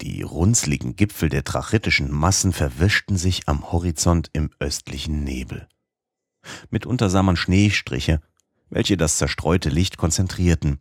Die 0.00 0.22
runzligen 0.22 0.96
Gipfel 0.96 1.28
der 1.28 1.44
trachytischen 1.44 2.10
Massen 2.10 2.52
verwischten 2.52 3.16
sich 3.16 3.48
am 3.48 3.72
Horizont 3.72 4.30
im 4.32 4.50
östlichen 4.58 5.24
Nebel. 5.24 5.68
Mitunter 6.70 7.10
sah 7.10 7.22
man 7.22 7.36
Schneestriche 7.36 8.20
welche 8.70 8.96
das 8.96 9.18
zerstreute 9.18 9.68
Licht 9.68 9.96
konzentrierten, 9.96 10.80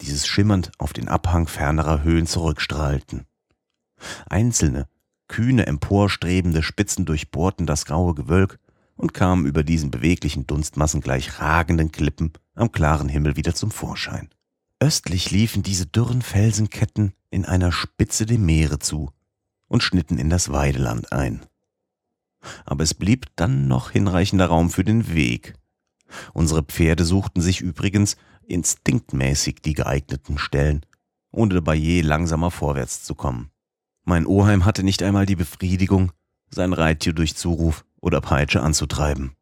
dieses 0.00 0.26
schimmernd 0.26 0.72
auf 0.78 0.92
den 0.92 1.08
Abhang 1.08 1.46
fernerer 1.46 2.02
Höhen 2.02 2.26
zurückstrahlten. 2.26 3.26
Einzelne, 4.26 4.88
kühne 5.28 5.66
emporstrebende 5.66 6.62
Spitzen 6.62 7.04
durchbohrten 7.04 7.66
das 7.66 7.84
graue 7.86 8.14
Gewölk 8.14 8.58
und 8.96 9.14
kamen 9.14 9.46
über 9.46 9.64
diesen 9.64 9.90
beweglichen 9.90 10.46
Dunstmassen 10.46 11.00
gleich 11.00 11.40
ragenden 11.40 11.92
Klippen 11.92 12.32
am 12.54 12.70
klaren 12.72 13.08
Himmel 13.08 13.36
wieder 13.36 13.54
zum 13.54 13.70
Vorschein. 13.70 14.28
Östlich 14.80 15.30
liefen 15.30 15.62
diese 15.62 15.86
dürren 15.86 16.22
Felsenketten 16.22 17.14
in 17.30 17.44
einer 17.44 17.72
Spitze 17.72 18.26
dem 18.26 18.44
Meere 18.44 18.78
zu 18.78 19.10
und 19.66 19.82
schnitten 19.82 20.18
in 20.18 20.30
das 20.30 20.52
Weideland 20.52 21.12
ein. 21.12 21.44
Aber 22.66 22.84
es 22.84 22.94
blieb 22.94 23.26
dann 23.36 23.66
noch 23.66 23.90
hinreichender 23.90 24.46
Raum 24.46 24.70
für 24.70 24.84
den 24.84 25.14
Weg, 25.14 25.54
Unsere 26.32 26.62
Pferde 26.62 27.04
suchten 27.04 27.40
sich 27.40 27.60
übrigens 27.60 28.16
instinktmäßig 28.46 29.62
die 29.62 29.74
geeigneten 29.74 30.38
Stellen, 30.38 30.84
ohne 31.30 31.54
dabei 31.54 31.74
je 31.74 32.02
langsamer 32.02 32.50
vorwärts 32.50 33.02
zu 33.02 33.14
kommen. 33.14 33.50
Mein 34.04 34.26
Oheim 34.26 34.64
hatte 34.64 34.82
nicht 34.82 35.02
einmal 35.02 35.26
die 35.26 35.36
Befriedigung, 35.36 36.12
sein 36.50 36.72
Reittier 36.72 37.12
durch 37.12 37.36
Zuruf 37.36 37.84
oder 38.00 38.20
Peitsche 38.20 38.62
anzutreiben. 38.62 39.34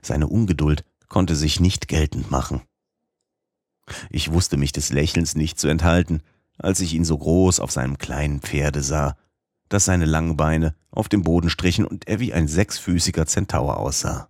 Seine 0.00 0.28
Ungeduld 0.28 0.84
konnte 1.08 1.36
sich 1.36 1.60
nicht 1.60 1.88
geltend 1.88 2.30
machen. 2.30 2.62
Ich 4.10 4.32
wusste 4.32 4.56
mich 4.56 4.72
des 4.72 4.92
Lächelns 4.92 5.34
nicht 5.34 5.58
zu 5.58 5.68
enthalten, 5.68 6.22
als 6.58 6.80
ich 6.80 6.94
ihn 6.94 7.04
so 7.04 7.18
groß 7.18 7.60
auf 7.60 7.72
seinem 7.72 7.98
kleinen 7.98 8.40
Pferde 8.40 8.82
sah, 8.82 9.16
das 9.68 9.84
seine 9.84 10.04
langen 10.04 10.36
Beine 10.36 10.74
auf 10.90 11.08
dem 11.08 11.22
Boden 11.22 11.50
strichen 11.50 11.84
und 11.84 12.06
er 12.06 12.20
wie 12.20 12.32
ein 12.32 12.46
sechsfüßiger 12.46 13.26
Zentaur 13.26 13.78
aussah. 13.78 14.28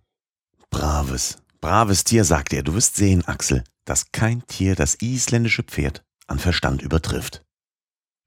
Braves, 0.69 1.37
Braves 1.61 2.03
Tier, 2.03 2.25
sagte 2.25 2.55
er, 2.55 2.63
du 2.63 2.73
wirst 2.73 2.95
sehen, 2.95 3.23
Axel. 3.25 3.63
dass 3.85 4.11
kein 4.11 4.45
Tier 4.47 4.75
das 4.75 4.95
isländische 4.95 5.63
Pferd 5.63 6.03
an 6.27 6.39
Verstand 6.39 6.81
übertrifft. 6.81 7.45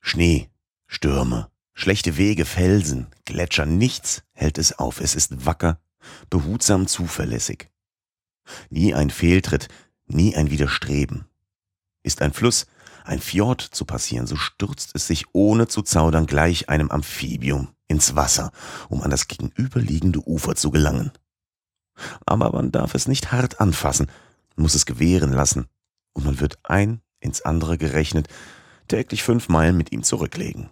Schnee, 0.01 0.51
Stürme, 0.87 1.51
schlechte 1.75 2.17
Wege, 2.17 2.45
Felsen, 2.45 3.09
Gletscher, 3.25 3.67
nichts 3.67 4.23
hält 4.33 4.59
es 4.59 4.79
auf. 4.79 5.01
Es 5.01 5.15
ist 5.15 5.45
wacker, 5.45 5.81
behutsam, 6.31 6.87
zuverlässig. 6.87 7.71
Nie 8.71 8.95
ein 8.95 9.11
Fehltritt, 9.11 9.69
nie 10.07 10.37
ein 10.37 10.51
Widerstreben. 10.51 11.27
Ist 12.03 12.23
ein 12.23 12.33
Fluss, 12.33 12.67
ein 13.05 13.21
Fjord 13.21 13.61
zu 13.61 13.85
passieren, 13.85 14.27
so 14.27 14.37
stürzt 14.37 14.93
es 14.95 15.07
sich 15.07 15.27
ohne 15.33 15.69
zu 15.69 15.83
zaudern 15.83 16.27
gleich 16.27 16.69
einem 16.69 16.91
Amphibium 16.91 17.69
ins 17.89 18.17
Wasser, 18.17 18.53
um 18.89 19.03
an 19.03 19.11
das 19.11 19.29
gegenüberliegende 19.29 20.21
Ufer 20.21 20.55
zu 20.55 20.71
gelangen. 20.71 21.13
Aber 22.27 22.53
man 22.53 22.73
darf 22.73 22.95
es 22.95 23.09
nicht 23.09 23.33
hart 23.33 23.61
anfassen, 23.61 24.11
muss 24.57 24.75
es 24.75 24.87
gewähren 24.87 25.33
lassen, 25.33 25.67
und 26.13 26.25
man 26.25 26.41
wird 26.41 26.59
ein 26.65 27.01
ins 27.21 27.43
andere 27.43 27.79
gerechnet 27.79 28.29
täglich 28.89 29.23
fünf 29.23 29.49
Meilen 29.49 29.77
mit 29.77 29.93
ihm 29.93 30.03
zurücklegen. 30.03 30.71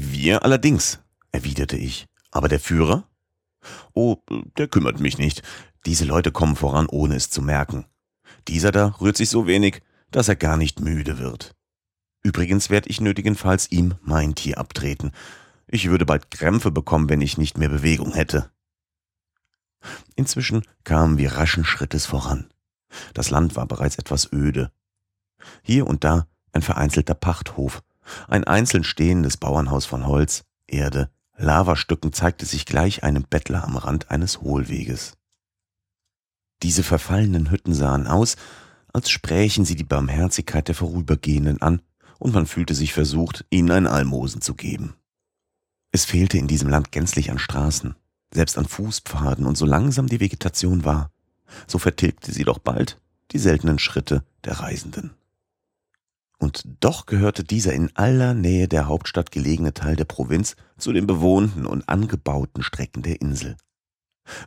Wir 0.00 0.44
allerdings, 0.44 1.00
erwiderte 1.32 1.76
ich, 1.76 2.06
aber 2.30 2.46
der 2.46 2.60
Führer? 2.60 3.08
Oh, 3.94 4.18
der 4.56 4.68
kümmert 4.68 5.00
mich 5.00 5.18
nicht. 5.18 5.42
Diese 5.86 6.04
Leute 6.04 6.30
kommen 6.30 6.54
voran, 6.54 6.86
ohne 6.86 7.16
es 7.16 7.30
zu 7.30 7.42
merken. 7.42 7.84
Dieser 8.46 8.70
da 8.70 8.94
rührt 9.00 9.16
sich 9.16 9.28
so 9.28 9.48
wenig, 9.48 9.82
dass 10.12 10.28
er 10.28 10.36
gar 10.36 10.56
nicht 10.56 10.78
müde 10.78 11.18
wird. 11.18 11.56
Übrigens 12.22 12.70
werde 12.70 12.88
ich 12.88 13.00
nötigenfalls 13.00 13.72
ihm 13.72 13.96
mein 14.00 14.36
Tier 14.36 14.58
abtreten. 14.58 15.10
Ich 15.66 15.88
würde 15.90 16.06
bald 16.06 16.30
Krämpfe 16.30 16.70
bekommen, 16.70 17.08
wenn 17.08 17.20
ich 17.20 17.36
nicht 17.36 17.58
mehr 17.58 17.68
Bewegung 17.68 18.14
hätte. 18.14 18.52
Inzwischen 20.14 20.62
kamen 20.84 21.18
wir 21.18 21.32
raschen 21.32 21.64
Schrittes 21.64 22.06
voran. 22.06 22.48
Das 23.14 23.30
Land 23.30 23.56
war 23.56 23.66
bereits 23.66 23.98
etwas 23.98 24.32
öde. 24.32 24.70
Hier 25.62 25.88
und 25.88 26.04
da 26.04 26.28
ein 26.52 26.62
vereinzelter 26.62 27.14
Pachthof, 27.14 27.82
ein 28.26 28.44
einzeln 28.44 28.84
stehendes 28.84 29.36
Bauernhaus 29.36 29.86
von 29.86 30.06
Holz, 30.06 30.44
Erde, 30.66 31.10
Lavastücken 31.36 32.12
zeigte 32.12 32.46
sich 32.46 32.66
gleich 32.66 33.04
einem 33.04 33.22
Bettler 33.22 33.64
am 33.64 33.76
Rand 33.76 34.10
eines 34.10 34.40
Hohlweges. 34.40 35.16
Diese 36.62 36.82
verfallenen 36.82 37.50
Hütten 37.50 37.74
sahen 37.74 38.06
aus, 38.06 38.36
als 38.92 39.10
sprächen 39.10 39.64
sie 39.64 39.76
die 39.76 39.84
Barmherzigkeit 39.84 40.66
der 40.68 40.74
Vorübergehenden 40.74 41.62
an, 41.62 41.82
und 42.18 42.34
man 42.34 42.46
fühlte 42.46 42.74
sich 42.74 42.92
versucht, 42.92 43.46
ihnen 43.50 43.70
ein 43.70 43.86
Almosen 43.86 44.40
zu 44.40 44.54
geben. 44.54 44.94
Es 45.92 46.04
fehlte 46.04 46.36
in 46.36 46.48
diesem 46.48 46.68
Land 46.68 46.90
gänzlich 46.90 47.30
an 47.30 47.38
Straßen, 47.38 47.94
selbst 48.34 48.58
an 48.58 48.66
Fußpfaden, 48.66 49.46
und 49.46 49.56
so 49.56 49.64
langsam 49.64 50.08
die 50.08 50.18
Vegetation 50.18 50.84
war, 50.84 51.12
so 51.68 51.78
vertilgte 51.78 52.32
sie 52.32 52.44
doch 52.44 52.58
bald 52.58 53.00
die 53.30 53.38
seltenen 53.38 53.78
Schritte 53.78 54.24
der 54.44 54.60
Reisenden. 54.60 55.12
Und 56.38 56.62
doch 56.80 57.06
gehörte 57.06 57.42
dieser 57.42 57.72
in 57.72 57.90
aller 57.94 58.32
Nähe 58.32 58.68
der 58.68 58.86
Hauptstadt 58.86 59.32
gelegene 59.32 59.74
Teil 59.74 59.96
der 59.96 60.04
Provinz 60.04 60.54
zu 60.76 60.92
den 60.92 61.06
bewohnten 61.06 61.66
und 61.66 61.88
angebauten 61.88 62.62
Strecken 62.62 63.02
der 63.02 63.20
Insel. 63.20 63.56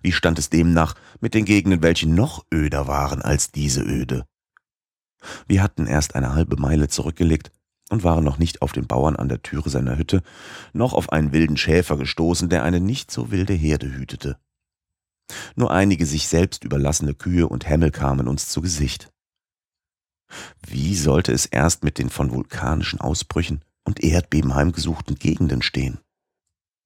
Wie 0.01 0.11
stand 0.11 0.39
es 0.39 0.49
demnach 0.49 0.95
mit 1.19 1.33
den 1.33 1.45
Gegenden, 1.45 1.83
welche 1.83 2.07
noch 2.07 2.45
öder 2.53 2.87
waren 2.87 3.21
als 3.21 3.51
diese 3.51 3.81
öde? 3.81 4.25
Wir 5.47 5.61
hatten 5.61 5.85
erst 5.85 6.15
eine 6.15 6.33
halbe 6.33 6.55
Meile 6.55 6.87
zurückgelegt 6.87 7.51
und 7.89 8.03
waren 8.03 8.23
noch 8.23 8.39
nicht 8.39 8.61
auf 8.61 8.71
den 8.71 8.87
Bauern 8.87 9.15
an 9.17 9.27
der 9.27 9.41
Türe 9.41 9.69
seiner 9.69 9.97
Hütte, 9.97 10.23
noch 10.73 10.93
auf 10.93 11.11
einen 11.11 11.33
wilden 11.33 11.57
Schäfer 11.57 11.97
gestoßen, 11.97 12.47
der 12.49 12.63
eine 12.63 12.79
nicht 12.79 13.11
so 13.11 13.31
wilde 13.31 13.53
Herde 13.53 13.93
hütete. 13.93 14.37
Nur 15.55 15.71
einige 15.71 16.05
sich 16.05 16.27
selbst 16.27 16.63
überlassene 16.63 17.13
Kühe 17.13 17.47
und 17.47 17.67
Hämmel 17.67 17.91
kamen 17.91 18.27
uns 18.27 18.47
zu 18.49 18.61
Gesicht. 18.61 19.11
Wie 20.65 20.95
sollte 20.95 21.31
es 21.31 21.45
erst 21.45 21.83
mit 21.83 21.97
den 21.97 22.09
von 22.09 22.31
vulkanischen 22.31 22.99
Ausbrüchen 22.99 23.63
und 23.83 24.03
Erdbeben 24.03 24.55
heimgesuchten 24.55 25.15
Gegenden 25.15 25.61
stehen? 25.61 25.99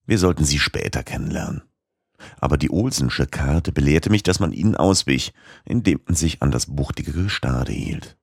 Wir 0.06 0.20
sollten 0.20 0.46
sie 0.46 0.60
später 0.60 1.04
kennenlernen. 1.04 1.64
Aber 2.40 2.58
die 2.58 2.72
Olsensche 2.72 3.28
Karte 3.28 3.72
belehrte 3.72 4.10
mich, 4.10 4.24
dass 4.24 4.40
man 4.40 4.52
ihnen 4.52 4.76
auswich, 4.76 5.34
indem 5.66 6.02
man 6.06 6.16
sich 6.16 6.42
an 6.42 6.52
das 6.52 6.68
buchtige 6.68 7.12
Gestade 7.12 7.72
hielt. 7.72 8.18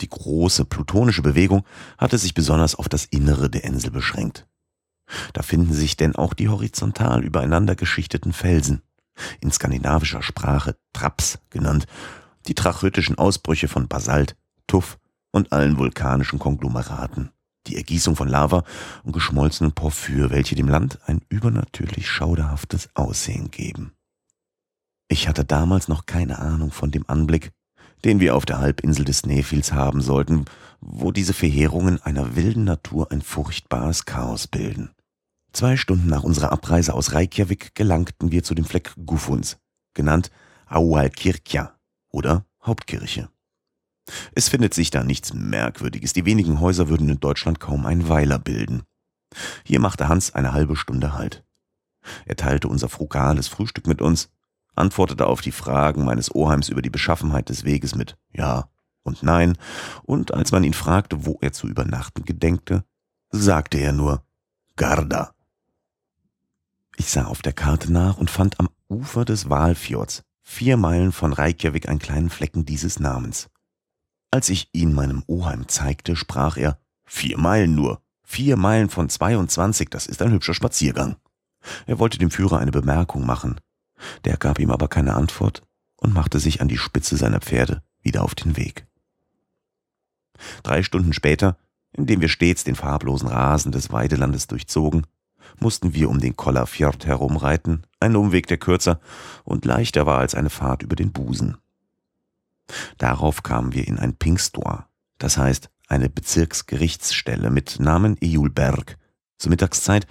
Die 0.00 0.08
große 0.08 0.64
plutonische 0.64 1.22
Bewegung 1.22 1.64
hatte 1.98 2.16
sich 2.18 2.34
besonders 2.34 2.74
auf 2.74 2.88
das 2.88 3.04
Innere 3.04 3.50
der 3.50 3.64
Insel 3.64 3.90
beschränkt. 3.90 4.46
Da 5.32 5.42
finden 5.42 5.72
sich 5.72 5.96
denn 5.96 6.16
auch 6.16 6.34
die 6.34 6.48
horizontal 6.48 7.24
übereinander 7.24 7.74
geschichteten 7.74 8.32
Felsen, 8.32 8.82
in 9.40 9.50
skandinavischer 9.50 10.22
Sprache 10.22 10.76
Traps 10.92 11.38
genannt, 11.50 11.86
die 12.48 12.54
trachytischen 12.54 13.18
Ausbrüche 13.18 13.68
von 13.68 13.88
Basalt, 13.88 14.36
Tuff 14.66 14.98
und 15.30 15.52
allen 15.52 15.78
vulkanischen 15.78 16.38
Konglomeraten, 16.38 17.30
die 17.66 17.76
Ergießung 17.76 18.16
von 18.16 18.28
Lava 18.28 18.64
und 19.04 19.12
geschmolzenen 19.12 19.72
Porphyr, 19.72 20.30
welche 20.30 20.54
dem 20.54 20.68
Land 20.68 20.98
ein 21.06 21.20
übernatürlich 21.28 22.08
schauderhaftes 22.08 22.88
Aussehen 22.94 23.50
geben. 23.50 23.92
Ich 25.08 25.28
hatte 25.28 25.44
damals 25.44 25.88
noch 25.88 26.06
keine 26.06 26.38
Ahnung 26.38 26.70
von 26.70 26.90
dem 26.90 27.04
Anblick, 27.08 27.52
den 28.04 28.20
wir 28.20 28.36
auf 28.36 28.46
der 28.46 28.58
Halbinsel 28.58 29.04
des 29.04 29.26
Nephils 29.26 29.72
haben 29.72 30.00
sollten, 30.00 30.44
wo 30.80 31.10
diese 31.12 31.34
Verheerungen 31.34 32.00
einer 32.02 32.36
wilden 32.36 32.64
Natur 32.64 33.10
ein 33.10 33.22
furchtbares 33.22 34.04
Chaos 34.04 34.46
bilden. 34.46 34.90
Zwei 35.52 35.76
Stunden 35.76 36.08
nach 36.08 36.22
unserer 36.22 36.52
Abreise 36.52 36.94
aus 36.94 37.12
Reykjavik 37.12 37.74
gelangten 37.74 38.30
wir 38.30 38.44
zu 38.44 38.54
dem 38.54 38.64
Fleck 38.64 38.94
Gufuns, 39.04 39.58
genannt 39.94 40.30
Aualkirkja, 40.66 41.77
oder 42.10 42.46
Hauptkirche. 42.64 43.28
Es 44.34 44.48
findet 44.48 44.74
sich 44.74 44.90
da 44.90 45.04
nichts 45.04 45.34
Merkwürdiges. 45.34 46.12
Die 46.12 46.24
wenigen 46.24 46.60
Häuser 46.60 46.88
würden 46.88 47.08
in 47.08 47.20
Deutschland 47.20 47.60
kaum 47.60 47.86
einen 47.86 48.08
Weiler 48.08 48.38
bilden. 48.38 48.82
Hier 49.64 49.80
machte 49.80 50.08
Hans 50.08 50.34
eine 50.34 50.52
halbe 50.52 50.76
Stunde 50.76 51.14
Halt. 51.14 51.44
Er 52.24 52.36
teilte 52.36 52.68
unser 52.68 52.88
frugales 52.88 53.48
Frühstück 53.48 53.86
mit 53.86 54.00
uns, 54.00 54.30
antwortete 54.74 55.26
auf 55.26 55.40
die 55.40 55.52
Fragen 55.52 56.04
meines 56.04 56.34
Oheims 56.34 56.68
über 56.68 56.80
die 56.80 56.90
Beschaffenheit 56.90 57.48
des 57.48 57.64
Weges 57.64 57.94
mit 57.94 58.16
Ja 58.32 58.70
und 59.02 59.22
Nein, 59.22 59.56
und 60.04 60.32
als 60.34 60.52
man 60.52 60.64
ihn 60.64 60.74
fragte, 60.74 61.26
wo 61.26 61.38
er 61.40 61.52
zu 61.52 61.66
übernachten 61.66 62.24
gedenkte, 62.24 62.84
sagte 63.30 63.78
er 63.78 63.92
nur 63.92 64.22
Garda. 64.76 65.34
Ich 66.96 67.10
sah 67.10 67.24
auf 67.24 67.42
der 67.42 67.52
Karte 67.52 67.92
nach 67.92 68.18
und 68.18 68.30
fand 68.30 68.58
am 68.60 68.68
Ufer 68.88 69.24
des 69.24 69.48
Walfjords 69.48 70.24
vier 70.50 70.78
Meilen 70.78 71.12
von 71.12 71.34
Reykjavik 71.34 71.90
einen 71.90 71.98
kleinen 71.98 72.30
Flecken 72.30 72.64
dieses 72.64 72.98
Namens. 72.98 73.50
Als 74.30 74.48
ich 74.48 74.70
ihn 74.72 74.94
meinem 74.94 75.22
Oheim 75.26 75.68
zeigte, 75.68 76.16
sprach 76.16 76.56
er, 76.56 76.80
vier 77.04 77.38
Meilen 77.38 77.74
nur, 77.74 78.02
vier 78.24 78.56
Meilen 78.56 78.88
von 78.88 79.10
22, 79.10 79.90
das 79.90 80.06
ist 80.06 80.22
ein 80.22 80.32
hübscher 80.32 80.54
Spaziergang. 80.54 81.16
Er 81.86 81.98
wollte 81.98 82.18
dem 82.18 82.30
Führer 82.30 82.58
eine 82.58 82.72
Bemerkung 82.72 83.26
machen. 83.26 83.60
Der 84.24 84.38
gab 84.38 84.58
ihm 84.58 84.70
aber 84.70 84.88
keine 84.88 85.14
Antwort 85.14 85.62
und 85.96 86.14
machte 86.14 86.40
sich 86.40 86.62
an 86.62 86.68
die 86.68 86.78
Spitze 86.78 87.18
seiner 87.18 87.40
Pferde 87.40 87.82
wieder 88.00 88.24
auf 88.24 88.34
den 88.34 88.56
Weg. 88.56 88.86
Drei 90.62 90.82
Stunden 90.82 91.12
später, 91.12 91.58
indem 91.92 92.22
wir 92.22 92.28
stets 92.28 92.64
den 92.64 92.74
farblosen 92.74 93.28
Rasen 93.28 93.70
des 93.70 93.92
Weidelandes 93.92 94.46
durchzogen, 94.46 95.06
mussten 95.58 95.94
wir 95.94 96.10
um 96.10 96.20
den 96.20 96.36
Kollafjord 96.36 97.06
herumreiten, 97.06 97.86
ein 98.00 98.16
Umweg, 98.16 98.46
der 98.46 98.58
kürzer 98.58 99.00
und 99.44 99.64
leichter 99.64 100.06
war 100.06 100.18
als 100.18 100.34
eine 100.34 100.50
Fahrt 100.50 100.82
über 100.82 100.96
den 100.96 101.12
Busen. 101.12 101.56
Darauf 102.98 103.42
kamen 103.42 103.72
wir 103.72 103.86
in 103.86 103.98
ein 103.98 104.14
Pingstor, 104.16 104.86
das 105.18 105.38
heißt 105.38 105.70
eine 105.88 106.08
Bezirksgerichtsstelle 106.08 107.50
mit 107.50 107.80
Namen 107.80 108.16
Ejulberg, 108.20 108.98
zur 109.38 109.50
Mittagszeit, 109.50 110.06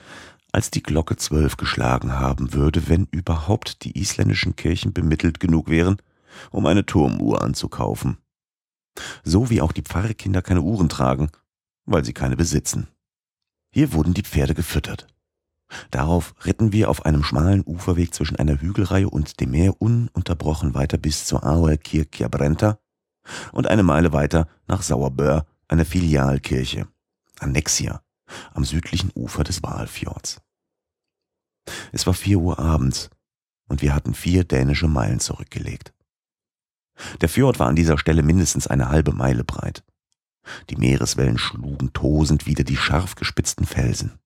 als 0.51 0.71
die 0.71 0.81
Glocke 0.81 1.17
zwölf 1.17 1.57
geschlagen 1.57 2.13
haben 2.13 2.53
würde, 2.53 2.87
wenn 2.87 3.07
überhaupt 3.11 3.83
die 3.83 3.99
isländischen 3.99 4.55
Kirchen 4.55 4.93
bemittelt 4.93 5.39
genug 5.39 5.69
wären, 5.69 5.97
um 6.51 6.65
eine 6.65 6.85
Turmuhr 6.85 7.43
anzukaufen. 7.43 8.17
So 9.23 9.49
wie 9.49 9.61
auch 9.61 9.71
die 9.71 9.83
Pfarrkinder 9.83 10.41
keine 10.41 10.61
Uhren 10.61 10.89
tragen, 10.89 11.29
weil 11.85 12.03
sie 12.03 12.13
keine 12.13 12.35
besitzen. 12.35 12.87
Hier 13.71 13.93
wurden 13.93 14.13
die 14.13 14.23
Pferde 14.23 14.55
gefüttert. 14.55 15.07
Darauf 15.91 16.33
ritten 16.45 16.71
wir 16.71 16.89
auf 16.89 17.05
einem 17.05 17.23
schmalen 17.23 17.63
Uferweg 17.65 18.13
zwischen 18.13 18.37
einer 18.37 18.61
Hügelreihe 18.61 19.09
und 19.09 19.39
dem 19.39 19.51
Meer 19.51 19.81
ununterbrochen 19.81 20.73
weiter 20.73 20.97
bis 20.97 21.25
zur 21.25 21.45
Auer 21.45 21.77
Kirkja 21.77 22.27
Brenta 22.29 22.79
und 23.51 23.67
eine 23.67 23.83
Meile 23.83 24.13
weiter 24.13 24.47
nach 24.67 24.81
Sauerböhr, 24.81 25.45
einer 25.67 25.85
Filialkirche, 25.85 26.87
Annexia, 27.39 28.01
am 28.53 28.63
südlichen 28.63 29.11
Ufer 29.15 29.43
des 29.43 29.61
Walfjords. 29.63 30.41
Es 31.91 32.07
war 32.07 32.13
vier 32.13 32.39
Uhr 32.39 32.59
abends 32.59 33.09
und 33.67 33.81
wir 33.81 33.93
hatten 33.93 34.13
vier 34.13 34.45
dänische 34.45 34.87
Meilen 34.87 35.19
zurückgelegt. 35.19 35.93
Der 37.21 37.29
Fjord 37.29 37.59
war 37.59 37.67
an 37.67 37.75
dieser 37.75 37.97
Stelle 37.97 38.23
mindestens 38.23 38.67
eine 38.67 38.89
halbe 38.89 39.11
Meile 39.11 39.43
breit. 39.43 39.83
Die 40.69 40.77
Meereswellen 40.77 41.37
schlugen 41.37 41.91
tosend 41.93 42.45
wieder 42.45 42.63
die 42.63 42.77
scharf 42.77 43.15
gespitzten 43.15 43.65
Felsen. 43.65 44.17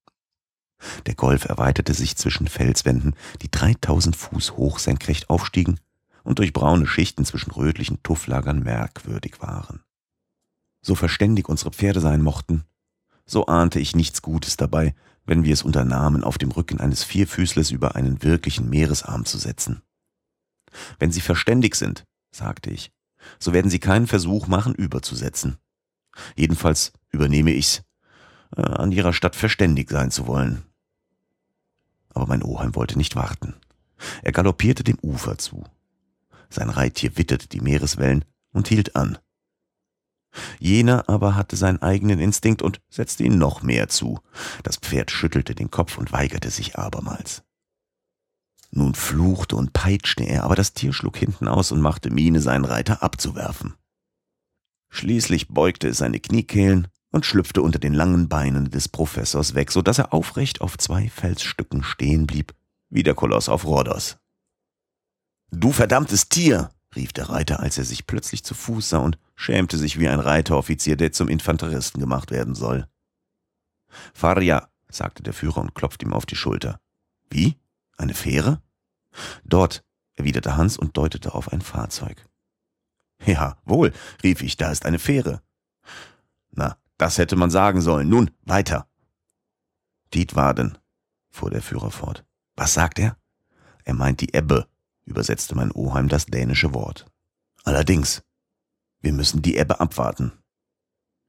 Der 1.05 1.15
Golf 1.15 1.45
erweiterte 1.45 1.93
sich 1.93 2.15
zwischen 2.15 2.47
Felswänden, 2.47 3.15
die 3.41 3.51
3000 3.51 4.15
Fuß 4.15 4.53
hoch 4.57 4.79
senkrecht 4.79 5.29
aufstiegen 5.29 5.79
und 6.23 6.39
durch 6.39 6.53
braune 6.53 6.87
Schichten 6.87 7.25
zwischen 7.25 7.51
rötlichen 7.51 8.01
Tufflagern 8.03 8.63
merkwürdig 8.63 9.41
waren. 9.41 9.81
So 10.81 10.95
verständig 10.95 11.49
unsere 11.49 11.71
Pferde 11.71 11.99
sein 11.99 12.21
mochten, 12.21 12.63
so 13.25 13.45
ahnte 13.45 13.79
ich 13.79 13.95
nichts 13.95 14.21
Gutes 14.21 14.57
dabei, 14.57 14.95
wenn 15.25 15.43
wir 15.43 15.53
es 15.53 15.63
unternahmen, 15.63 16.23
auf 16.23 16.37
dem 16.37 16.51
Rücken 16.51 16.79
eines 16.79 17.03
Vierfüßlers 17.03 17.71
über 17.71 17.95
einen 17.95 18.23
wirklichen 18.23 18.69
Meeresarm 18.69 19.25
zu 19.25 19.37
setzen. 19.37 19.81
Wenn 20.99 21.11
Sie 21.11 21.21
verständig 21.21 21.75
sind, 21.75 22.05
sagte 22.31 22.71
ich, 22.71 22.91
so 23.39 23.53
werden 23.53 23.69
Sie 23.69 23.79
keinen 23.79 24.07
Versuch 24.07 24.47
machen, 24.47 24.73
überzusetzen. 24.73 25.57
Jedenfalls 26.35 26.91
übernehme 27.11 27.51
ich's, 27.51 27.83
äh, 28.55 28.61
an 28.61 28.91
Ihrer 28.91 29.13
Stadt 29.13 29.35
verständig 29.35 29.89
sein 29.89 30.11
zu 30.11 30.27
wollen. 30.27 30.63
Aber 32.13 32.27
mein 32.27 32.43
Oheim 32.43 32.75
wollte 32.75 32.97
nicht 32.97 33.15
warten. 33.15 33.55
Er 34.21 34.31
galoppierte 34.31 34.83
dem 34.83 34.97
Ufer 35.01 35.37
zu. 35.37 35.63
Sein 36.49 36.69
Reittier 36.69 37.17
witterte 37.17 37.47
die 37.47 37.61
Meereswellen 37.61 38.25
und 38.51 38.67
hielt 38.67 38.95
an. 38.95 39.17
Jener 40.59 41.09
aber 41.09 41.35
hatte 41.35 41.55
seinen 41.55 41.81
eigenen 41.81 42.19
Instinkt 42.19 42.61
und 42.61 42.81
setzte 42.89 43.23
ihn 43.23 43.37
noch 43.37 43.63
mehr 43.63 43.89
zu. 43.89 44.19
Das 44.63 44.77
Pferd 44.77 45.11
schüttelte 45.11 45.55
den 45.55 45.71
Kopf 45.71 45.97
und 45.97 46.11
weigerte 46.11 46.49
sich 46.49 46.77
abermals. 46.77 47.43
Nun 48.71 48.95
fluchte 48.95 49.57
und 49.57 49.73
peitschte 49.73 50.23
er, 50.23 50.43
aber 50.43 50.55
das 50.55 50.73
Tier 50.73 50.93
schlug 50.93 51.17
hinten 51.17 51.47
aus 51.47 51.73
und 51.73 51.81
machte 51.81 52.09
Miene, 52.09 52.39
seinen 52.39 52.63
Reiter 52.63 53.03
abzuwerfen. 53.03 53.73
Schließlich 54.89 55.49
beugte 55.49 55.89
es 55.89 55.97
seine 55.97 56.19
Kniekehlen 56.19 56.87
und 57.11 57.25
schlüpfte 57.25 57.61
unter 57.61 57.79
den 57.79 57.93
langen 57.93 58.27
Beinen 58.29 58.71
des 58.71 58.87
Professors 58.87 59.53
weg, 59.53 59.71
so 59.71 59.81
dass 59.81 59.99
er 59.99 60.13
aufrecht 60.13 60.61
auf 60.61 60.77
zwei 60.77 61.09
Felsstücken 61.09 61.83
stehen 61.83 62.25
blieb, 62.25 62.53
wie 62.89 63.03
der 63.03 63.13
Koloss 63.13 63.49
auf 63.49 63.65
Rhodos. 63.65 64.17
Du 65.51 65.71
verdammtes 65.71 66.29
Tier! 66.29 66.71
rief 66.95 67.13
der 67.13 67.29
Reiter, 67.29 67.61
als 67.61 67.77
er 67.77 67.85
sich 67.85 68.05
plötzlich 68.05 68.43
zu 68.43 68.53
Fuß 68.53 68.89
sah 68.89 68.97
und 68.97 69.17
schämte 69.35 69.77
sich 69.77 69.97
wie 69.99 70.09
ein 70.09 70.19
Reiteroffizier, 70.19 70.97
der 70.97 71.11
zum 71.11 71.29
Infanteristen 71.29 71.99
gemacht 72.01 72.31
werden 72.31 72.55
soll. 72.55 72.87
Faria, 74.13 74.69
sagte 74.89 75.23
der 75.23 75.33
Führer 75.33 75.61
und 75.61 75.73
klopfte 75.73 76.05
ihm 76.05 76.13
auf 76.13 76.25
die 76.25 76.35
Schulter. 76.35 76.79
Wie? 77.29 77.55
Eine 77.97 78.13
Fähre? 78.13 78.61
Dort, 79.43 79.83
erwiderte 80.15 80.57
Hans 80.57 80.77
und 80.77 80.97
deutete 80.97 81.33
auf 81.33 81.51
ein 81.51 81.61
Fahrzeug. 81.61 82.27
Ja, 83.25 83.57
wohl, 83.65 83.93
rief 84.23 84.41
ich, 84.41 84.57
da 84.57 84.71
ist 84.71 84.85
eine 84.85 84.99
Fähre. 84.99 85.41
Na, 86.51 86.77
das 87.01 87.17
hätte 87.17 87.35
man 87.35 87.49
sagen 87.49 87.81
sollen. 87.81 88.09
Nun, 88.09 88.29
weiter. 88.43 88.87
Dietwaden, 90.13 90.77
fuhr 91.31 91.49
der 91.49 91.63
Führer 91.63 91.89
fort. 91.89 92.23
Was 92.55 92.75
sagt 92.75 92.99
er? 92.99 93.17
Er 93.83 93.95
meint 93.95 94.21
die 94.21 94.35
Ebbe, 94.35 94.67
übersetzte 95.05 95.55
mein 95.55 95.71
Oheim 95.71 96.09
das 96.09 96.27
dänische 96.27 96.75
Wort. 96.75 97.07
Allerdings, 97.63 98.23
wir 98.99 99.13
müssen 99.13 99.41
die 99.41 99.57
Ebbe 99.57 99.79
abwarten. 99.79 100.31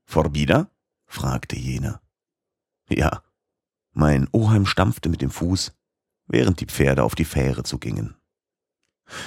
Vorbieder? 0.05 0.71
fragte 1.07 1.57
jener. 1.57 2.03
Ja. 2.91 3.23
Mein 3.93 4.29
Oheim 4.31 4.67
stampfte 4.67 5.09
mit 5.09 5.23
dem 5.23 5.31
Fuß, 5.31 5.73
während 6.27 6.61
die 6.61 6.67
Pferde 6.67 7.03
auf 7.03 7.15
die 7.15 7.25
Fähre 7.25 7.63
zugingen. 7.63 8.15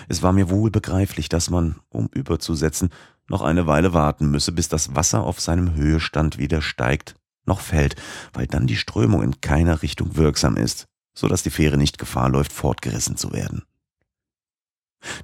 Es 0.08 0.24
war 0.24 0.34
mir 0.34 0.50
wohl 0.50 0.72
begreiflich, 0.72 1.30
dass 1.30 1.50
man, 1.50 1.76
um 1.90 2.08
überzusetzen, 2.08 2.90
noch 3.28 3.42
eine 3.42 3.68
Weile 3.68 3.94
warten 3.94 4.30
müsse, 4.30 4.52
bis 4.52 4.70
das 4.70 4.96
Wasser 4.96 5.24
auf 5.24 5.40
seinem 5.40 5.76
Höhestand 5.76 6.38
wieder 6.38 6.62
steigt, 6.62 7.16
noch 7.46 7.60
fällt, 7.60 7.96
weil 8.34 8.48
dann 8.48 8.68
die 8.68 8.78
Strömung 8.78 9.22
in 9.22 9.42
keiner 9.42 9.82
Richtung 9.82 10.16
wirksam 10.16 10.58
ist, 10.58 10.86
so 11.14 11.28
dass 11.28 11.44
die 11.44 11.50
Fähre 11.50 11.78
nicht 11.78 11.98
Gefahr 11.98 12.30
läuft, 12.30 12.54
fortgerissen 12.54 13.18
zu 13.18 13.32
werden. 13.34 13.64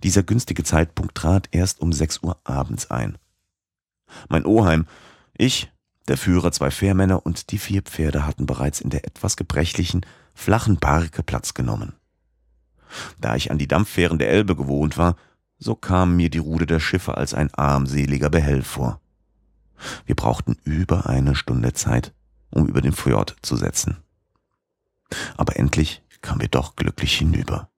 Dieser 0.04 0.24
günstige 0.24 0.64
Zeitpunkt 0.64 1.16
trat 1.16 1.50
erst 1.52 1.80
um 1.82 1.94
sechs 1.94 2.22
Uhr 2.22 2.40
abends 2.44 2.92
ein. 2.92 3.18
Mein 4.30 4.46
Oheim, 4.46 4.86
ich, 5.34 5.72
der 6.08 6.18
Führer, 6.18 6.52
zwei 6.52 6.72
Fährmänner 6.72 7.26
und 7.26 7.52
die 7.52 7.58
vier 7.58 7.82
Pferde 7.82 8.26
hatten 8.26 8.46
bereits 8.46 8.82
in 8.82 8.90
der 8.90 9.06
etwas 9.06 9.38
gebrechlichen, 9.38 10.06
flachen 10.34 10.78
Barke 10.78 11.24
Platz 11.24 11.54
genommen. 11.54 11.94
Da 13.20 13.36
ich 13.36 13.52
an 13.52 13.58
die 13.58 13.68
Dampffähren 13.68 14.20
der 14.20 14.30
Elbe 14.30 14.56
gewohnt 14.56 14.98
war, 14.98 15.16
so 15.58 15.76
kam 15.76 16.16
mir 16.16 16.30
die 16.30 16.40
Rude 16.40 16.66
der 16.66 16.80
Schiffe 16.80 17.18
als 17.18 17.34
ein 17.34 17.54
armseliger 17.54 18.30
Behelf 18.30 18.68
vor. 18.68 19.00
Wir 20.06 20.16
brauchten 20.16 20.58
über 20.64 21.08
eine 21.08 21.36
Stunde 21.36 21.74
Zeit, 21.74 22.14
um 22.50 22.68
über 22.68 22.82
den 22.82 22.94
Fjord 22.94 23.36
zu 23.42 23.56
setzen. 23.56 23.98
Aber 25.38 25.58
endlich 25.58 26.04
kamen 26.22 26.42
wir 26.42 26.48
doch 26.48 26.76
glücklich 26.76 27.18
hinüber. 27.18 27.70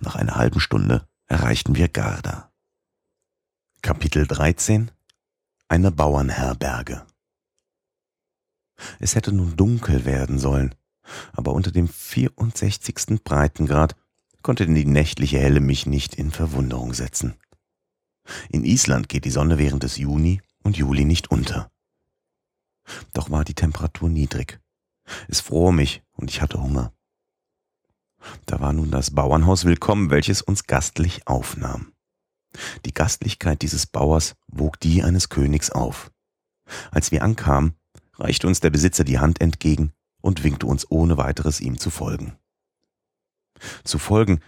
Nach 0.00 0.16
einer 0.16 0.36
halben 0.36 0.60
Stunde 0.60 1.06
erreichten 1.26 1.76
wir 1.76 1.88
Garda. 1.88 2.50
Kapitel 3.80 4.26
13 4.26 4.90
Eine 5.68 5.90
Bauernherberge 5.90 7.06
Es 8.98 9.14
hätte 9.14 9.32
nun 9.32 9.56
dunkel 9.56 10.04
werden 10.04 10.38
sollen, 10.38 10.74
aber 11.32 11.52
unter 11.52 11.70
dem 11.70 11.88
64. 11.88 13.22
Breitengrad 13.24 13.96
konnte 14.42 14.66
die 14.66 14.84
nächtliche 14.84 15.38
Helle 15.38 15.60
mich 15.60 15.86
nicht 15.86 16.14
in 16.14 16.30
Verwunderung 16.30 16.94
setzen. 16.94 17.34
In 18.50 18.64
Island 18.64 19.08
geht 19.08 19.24
die 19.24 19.30
Sonne 19.30 19.58
während 19.58 19.82
des 19.82 19.96
Juni 19.96 20.40
und 20.62 20.76
Juli 20.76 21.04
nicht 21.04 21.30
unter. 21.30 21.70
Doch 23.12 23.30
war 23.30 23.44
die 23.44 23.54
Temperatur 23.54 24.08
niedrig. 24.08 24.60
Es 25.28 25.40
fror 25.40 25.72
mich 25.72 26.02
und 26.12 26.30
ich 26.30 26.40
hatte 26.40 26.62
Hunger. 26.62 26.92
Da 28.46 28.60
war 28.60 28.72
nun 28.72 28.90
das 28.90 29.10
Bauernhaus 29.10 29.64
willkommen, 29.64 30.10
welches 30.10 30.42
uns 30.42 30.66
gastlich 30.66 31.26
aufnahm. 31.26 31.92
Die 32.84 32.94
Gastlichkeit 32.94 33.62
dieses 33.62 33.86
Bauers 33.86 34.34
wog 34.46 34.78
die 34.78 35.02
eines 35.02 35.28
Königs 35.28 35.70
auf. 35.70 36.12
Als 36.90 37.10
wir 37.10 37.22
ankamen, 37.22 37.74
reichte 38.14 38.46
uns 38.46 38.60
der 38.60 38.70
Besitzer 38.70 39.04
die 39.04 39.18
Hand 39.18 39.40
entgegen 39.40 39.92
und 40.20 40.44
winkte 40.44 40.66
uns 40.66 40.88
ohne 40.90 41.16
weiteres 41.16 41.60
ihm 41.60 41.78
zu 41.78 41.90
folgen. 41.90 42.36
Zu 43.84 43.98
folgen, 43.98 44.40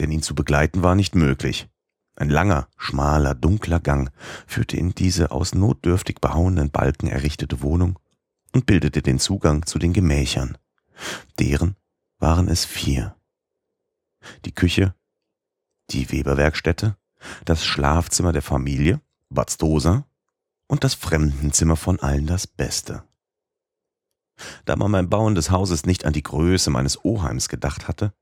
denn 0.00 0.10
ihn 0.10 0.22
zu 0.22 0.34
begleiten 0.34 0.82
war 0.82 0.94
nicht 0.94 1.14
möglich. 1.14 1.68
Ein 2.14 2.30
langer, 2.30 2.68
schmaler, 2.76 3.34
dunkler 3.34 3.80
Gang 3.80 4.10
führte 4.46 4.76
in 4.76 4.94
diese 4.94 5.30
aus 5.30 5.54
notdürftig 5.54 6.20
behauenen 6.20 6.70
Balken 6.70 7.06
errichtete 7.06 7.62
Wohnung 7.62 7.98
und 8.52 8.66
bildete 8.66 9.02
den 9.02 9.18
Zugang 9.18 9.64
zu 9.66 9.78
den 9.78 9.92
Gemächern. 9.92 10.58
Deren 11.38 11.76
waren 12.18 12.48
es 12.48 12.64
vier 12.64 13.16
die 14.44 14.52
Küche, 14.52 14.94
die 15.90 16.10
Weberwerkstätte, 16.10 16.96
das 17.44 17.64
Schlafzimmer 17.64 18.32
der 18.32 18.42
Familie, 18.42 19.00
Bad 19.30 19.50
Stosa 19.50 20.06
und 20.66 20.84
das 20.84 20.94
Fremdenzimmer 20.94 21.76
von 21.76 22.00
allen 22.00 22.26
das 22.26 22.46
Beste. 22.46 23.04
Da 24.64 24.76
man 24.76 24.92
beim 24.92 25.10
Bauen 25.10 25.34
des 25.34 25.50
Hauses 25.50 25.84
nicht 25.86 26.04
an 26.04 26.12
die 26.12 26.22
Größe 26.22 26.70
meines 26.70 27.04
Oheims 27.04 27.48
gedacht 27.48 27.86
hatte, 27.86 28.12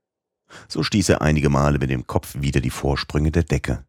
so 0.67 0.83
stieß 0.83 1.09
er 1.09 1.21
einige 1.21 1.49
Male 1.49 1.79
mit 1.79 1.89
dem 1.89 2.07
Kopf 2.07 2.35
wieder 2.39 2.61
die 2.61 2.69
Vorsprünge 2.69 3.31
der 3.31 3.43
Decke. 3.43 3.85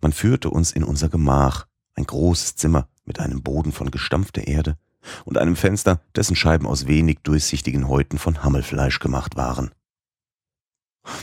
Man 0.00 0.12
führte 0.12 0.50
uns 0.50 0.72
in 0.72 0.84
unser 0.84 1.08
Gemach, 1.08 1.66
ein 1.94 2.04
großes 2.04 2.56
Zimmer 2.56 2.88
mit 3.04 3.20
einem 3.20 3.42
Boden 3.42 3.72
von 3.72 3.90
gestampfter 3.90 4.46
Erde 4.46 4.76
und 5.24 5.38
einem 5.38 5.56
Fenster, 5.56 6.00
dessen 6.14 6.36
Scheiben 6.36 6.66
aus 6.66 6.86
wenig 6.86 7.20
durchsichtigen 7.22 7.88
Häuten 7.88 8.18
von 8.18 8.42
Hammelfleisch 8.42 8.98
gemacht 8.98 9.36
waren. 9.36 9.72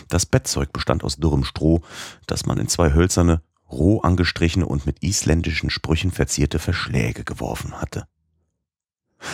Das 0.10 0.26
Bettzeug 0.26 0.74
bestand 0.74 1.04
aus 1.04 1.18
dürrem 1.18 1.46
Stroh, 1.46 1.82
das 2.28 2.46
man 2.46 2.58
in 2.58 2.68
zwei 2.68 2.94
hölzerne, 2.94 3.42
roh 3.72 4.02
angestrichene 4.02 4.66
und 4.66 4.86
mit 4.86 5.04
isländischen 5.04 5.70
Sprüchen 5.70 6.12
verzierte 6.12 6.60
Verschläge 6.60 7.24
geworfen 7.24 7.80
hatte. 7.80 8.08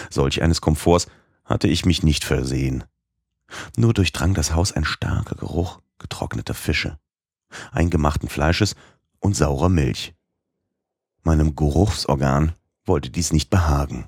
Solch 0.09 0.41
eines 0.41 0.61
Komforts 0.61 1.07
hatte 1.43 1.67
ich 1.67 1.85
mich 1.85 2.03
nicht 2.03 2.23
versehen. 2.23 2.83
Nur 3.75 3.93
durchdrang 3.93 4.33
das 4.33 4.53
Haus 4.53 4.71
ein 4.71 4.85
starker 4.85 5.35
Geruch 5.35 5.79
getrockneter 5.99 6.53
Fische, 6.53 6.99
eingemachten 7.71 8.29
Fleisches 8.29 8.75
und 9.19 9.35
saurer 9.35 9.69
Milch. 9.69 10.13
Meinem 11.23 11.55
Geruchsorgan 11.55 12.53
wollte 12.85 13.09
dies 13.09 13.33
nicht 13.33 13.49
behagen. 13.49 14.07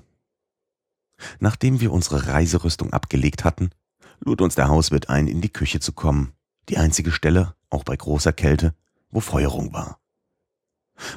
Nachdem 1.40 1.80
wir 1.80 1.92
unsere 1.92 2.28
Reiserüstung 2.28 2.92
abgelegt 2.92 3.44
hatten, 3.44 3.70
lud 4.20 4.40
uns 4.40 4.54
der 4.54 4.68
Hauswirt 4.68 5.08
ein, 5.08 5.26
in 5.26 5.40
die 5.40 5.52
Küche 5.52 5.80
zu 5.80 5.92
kommen, 5.92 6.32
die 6.68 6.78
einzige 6.78 7.10
Stelle, 7.10 7.54
auch 7.70 7.84
bei 7.84 7.96
großer 7.96 8.32
Kälte, 8.32 8.74
wo 9.10 9.20
Feuerung 9.20 9.72
war. 9.72 9.98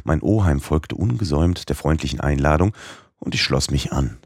Mein 0.04 0.22
Oheim 0.22 0.60
folgte 0.60 0.96
ungesäumt 0.96 1.70
der 1.70 1.76
freundlichen 1.76 2.20
Einladung 2.20 2.76
und 3.18 3.36
ich 3.36 3.44
schloss 3.44 3.72
mich 3.72 3.92
an. 3.92 4.18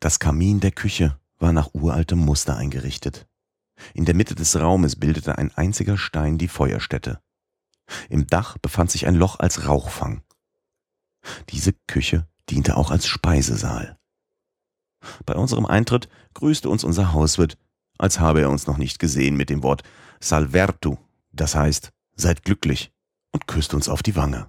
Das 0.00 0.18
Kamin 0.18 0.60
der 0.60 0.72
Küche 0.72 1.18
war 1.44 1.52
nach 1.52 1.74
uraltem 1.74 2.18
Muster 2.18 2.56
eingerichtet. 2.56 3.28
In 3.92 4.06
der 4.06 4.14
Mitte 4.14 4.34
des 4.34 4.56
Raumes 4.56 4.96
bildete 4.96 5.36
ein 5.36 5.54
einziger 5.54 5.98
Stein 5.98 6.38
die 6.38 6.48
Feuerstätte. 6.48 7.20
Im 8.08 8.26
Dach 8.26 8.56
befand 8.56 8.90
sich 8.90 9.06
ein 9.06 9.14
Loch 9.14 9.38
als 9.38 9.68
Rauchfang. 9.68 10.22
Diese 11.50 11.74
Küche 11.86 12.26
diente 12.48 12.78
auch 12.78 12.90
als 12.90 13.06
Speisesaal. 13.06 13.98
Bei 15.26 15.34
unserem 15.34 15.66
Eintritt 15.66 16.08
grüßte 16.32 16.70
uns 16.70 16.82
unser 16.82 17.12
Hauswirt 17.12 17.58
als 17.98 18.20
habe 18.20 18.40
er 18.40 18.50
uns 18.50 18.66
noch 18.66 18.78
nicht 18.78 18.98
gesehen 18.98 19.36
mit 19.36 19.50
dem 19.50 19.62
Wort 19.62 19.82
Salvertu, 20.18 20.96
das 21.30 21.54
heißt 21.54 21.92
seid 22.16 22.42
glücklich 22.42 22.90
und 23.32 23.46
küsst 23.46 23.74
uns 23.74 23.88
auf 23.90 24.02
die 24.02 24.16
Wange. 24.16 24.48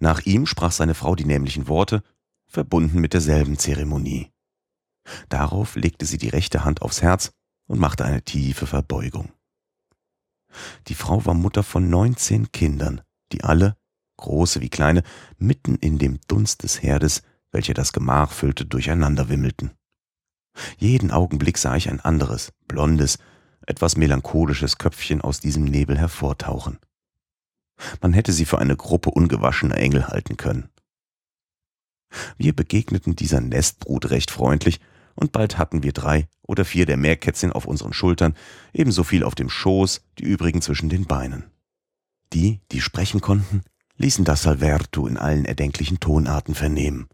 Nach 0.00 0.20
ihm 0.20 0.44
sprach 0.44 0.72
seine 0.72 0.94
Frau 0.94 1.14
die 1.14 1.24
nämlichen 1.24 1.66
Worte, 1.68 2.02
verbunden 2.46 3.00
mit 3.00 3.14
derselben 3.14 3.58
Zeremonie. 3.58 4.30
Darauf 5.28 5.76
legte 5.76 6.06
sie 6.06 6.18
die 6.18 6.28
rechte 6.28 6.64
Hand 6.64 6.82
aufs 6.82 7.02
Herz 7.02 7.32
und 7.66 7.78
machte 7.78 8.04
eine 8.04 8.22
tiefe 8.22 8.66
Verbeugung. 8.66 9.32
Die 10.88 10.94
Frau 10.94 11.24
war 11.24 11.34
Mutter 11.34 11.62
von 11.62 11.88
neunzehn 11.88 12.52
Kindern, 12.52 13.00
die 13.32 13.44
alle, 13.44 13.76
große 14.18 14.60
wie 14.60 14.68
kleine, 14.68 15.02
mitten 15.38 15.76
in 15.76 15.98
dem 15.98 16.20
Dunst 16.28 16.62
des 16.62 16.82
Herdes, 16.82 17.22
welcher 17.50 17.74
das 17.74 17.92
Gemach 17.92 18.32
füllte, 18.32 18.66
durcheinander 18.66 19.28
wimmelten. 19.28 19.72
Jeden 20.76 21.10
Augenblick 21.10 21.56
sah 21.58 21.76
ich 21.76 21.88
ein 21.88 22.00
anderes, 22.00 22.52
blondes, 22.68 23.18
etwas 23.66 23.96
melancholisches 23.96 24.76
Köpfchen 24.76 25.20
aus 25.20 25.40
diesem 25.40 25.64
Nebel 25.64 25.98
hervortauchen. 25.98 26.78
Man 28.00 28.12
hätte 28.12 28.32
sie 28.32 28.44
für 28.44 28.58
eine 28.58 28.76
Gruppe 28.76 29.10
ungewaschener 29.10 29.76
Engel 29.76 30.08
halten 30.08 30.36
können. 30.36 30.68
Wir 32.36 32.54
begegneten 32.54 33.16
dieser 33.16 33.40
Nestbrut 33.40 34.10
recht 34.10 34.30
freundlich, 34.30 34.80
und 35.14 35.32
bald 35.32 35.58
hatten 35.58 35.82
wir 35.82 35.92
drei 35.92 36.28
oder 36.42 36.64
vier 36.64 36.86
der 36.86 36.96
Meerkätzchen 36.96 37.52
auf 37.52 37.66
unseren 37.66 37.92
Schultern, 37.92 38.34
ebenso 38.72 39.04
viel 39.04 39.24
auf 39.24 39.34
dem 39.34 39.48
Schoß, 39.48 40.02
die 40.18 40.24
übrigen 40.24 40.62
zwischen 40.62 40.88
den 40.88 41.06
Beinen. 41.06 41.44
Die, 42.32 42.60
die 42.70 42.80
sprechen 42.80 43.20
konnten, 43.20 43.62
ließen 43.96 44.24
das 44.24 44.42
Salverto 44.42 45.06
in 45.06 45.18
allen 45.18 45.44
erdenklichen 45.44 46.00
Tonarten 46.00 46.54
vernehmen. 46.54 47.08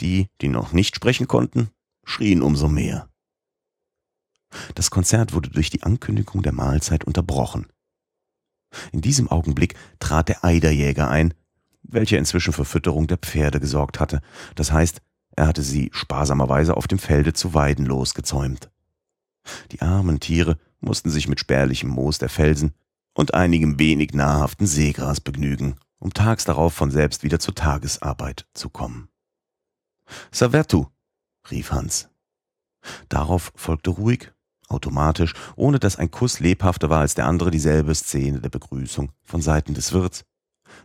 Die, 0.00 0.28
die 0.40 0.48
noch 0.48 0.72
nicht 0.72 0.94
sprechen 0.94 1.26
konnten, 1.26 1.70
schrien 2.04 2.42
umso 2.42 2.68
mehr. 2.68 3.08
Das 4.74 4.90
Konzert 4.90 5.32
wurde 5.32 5.50
durch 5.50 5.70
die 5.70 5.82
Ankündigung 5.82 6.42
der 6.42 6.52
Mahlzeit 6.52 7.04
unterbrochen. 7.04 7.66
In 8.92 9.00
diesem 9.00 9.28
Augenblick 9.28 9.74
trat 9.98 10.28
der 10.28 10.44
Eiderjäger 10.44 11.08
ein, 11.10 11.34
welcher 11.82 12.18
inzwischen 12.18 12.52
für 12.52 12.64
Fütterung 12.64 13.06
der 13.06 13.18
Pferde 13.18 13.60
gesorgt 13.60 14.00
hatte. 14.00 14.20
Das 14.54 14.72
heißt, 14.72 15.02
er 15.36 15.46
hatte 15.46 15.62
sie 15.62 15.90
sparsamerweise 15.92 16.76
auf 16.76 16.88
dem 16.88 16.98
Felde 16.98 17.34
zu 17.34 17.54
weiden 17.54 17.84
losgezäumt. 17.86 18.70
Die 19.70 19.82
armen 19.82 20.18
Tiere 20.18 20.58
mussten 20.80 21.10
sich 21.10 21.28
mit 21.28 21.40
spärlichem 21.40 21.90
Moos 21.90 22.18
der 22.18 22.30
Felsen 22.30 22.74
und 23.14 23.34
einigem 23.34 23.78
wenig 23.78 24.12
nahrhaften 24.12 24.66
Seegras 24.66 25.20
begnügen, 25.20 25.76
um 25.98 26.12
tags 26.12 26.44
darauf 26.44 26.74
von 26.74 26.90
selbst 26.90 27.22
wieder 27.22 27.38
zur 27.38 27.54
Tagesarbeit 27.54 28.46
zu 28.54 28.70
kommen. 28.70 29.08
Savertu, 30.30 30.86
rief 31.50 31.70
Hans. 31.70 32.08
Darauf 33.08 33.52
folgte 33.56 33.90
ruhig, 33.90 34.32
automatisch, 34.68 35.34
ohne 35.54 35.78
dass 35.78 35.96
ein 35.96 36.10
Kuss 36.10 36.40
lebhafter 36.40 36.90
war 36.90 37.00
als 37.00 37.14
der 37.14 37.26
andere, 37.26 37.50
dieselbe 37.50 37.94
Szene 37.94 38.40
der 38.40 38.50
Begrüßung 38.50 39.12
von 39.22 39.42
Seiten 39.42 39.74
des 39.74 39.92
Wirts, 39.92 40.24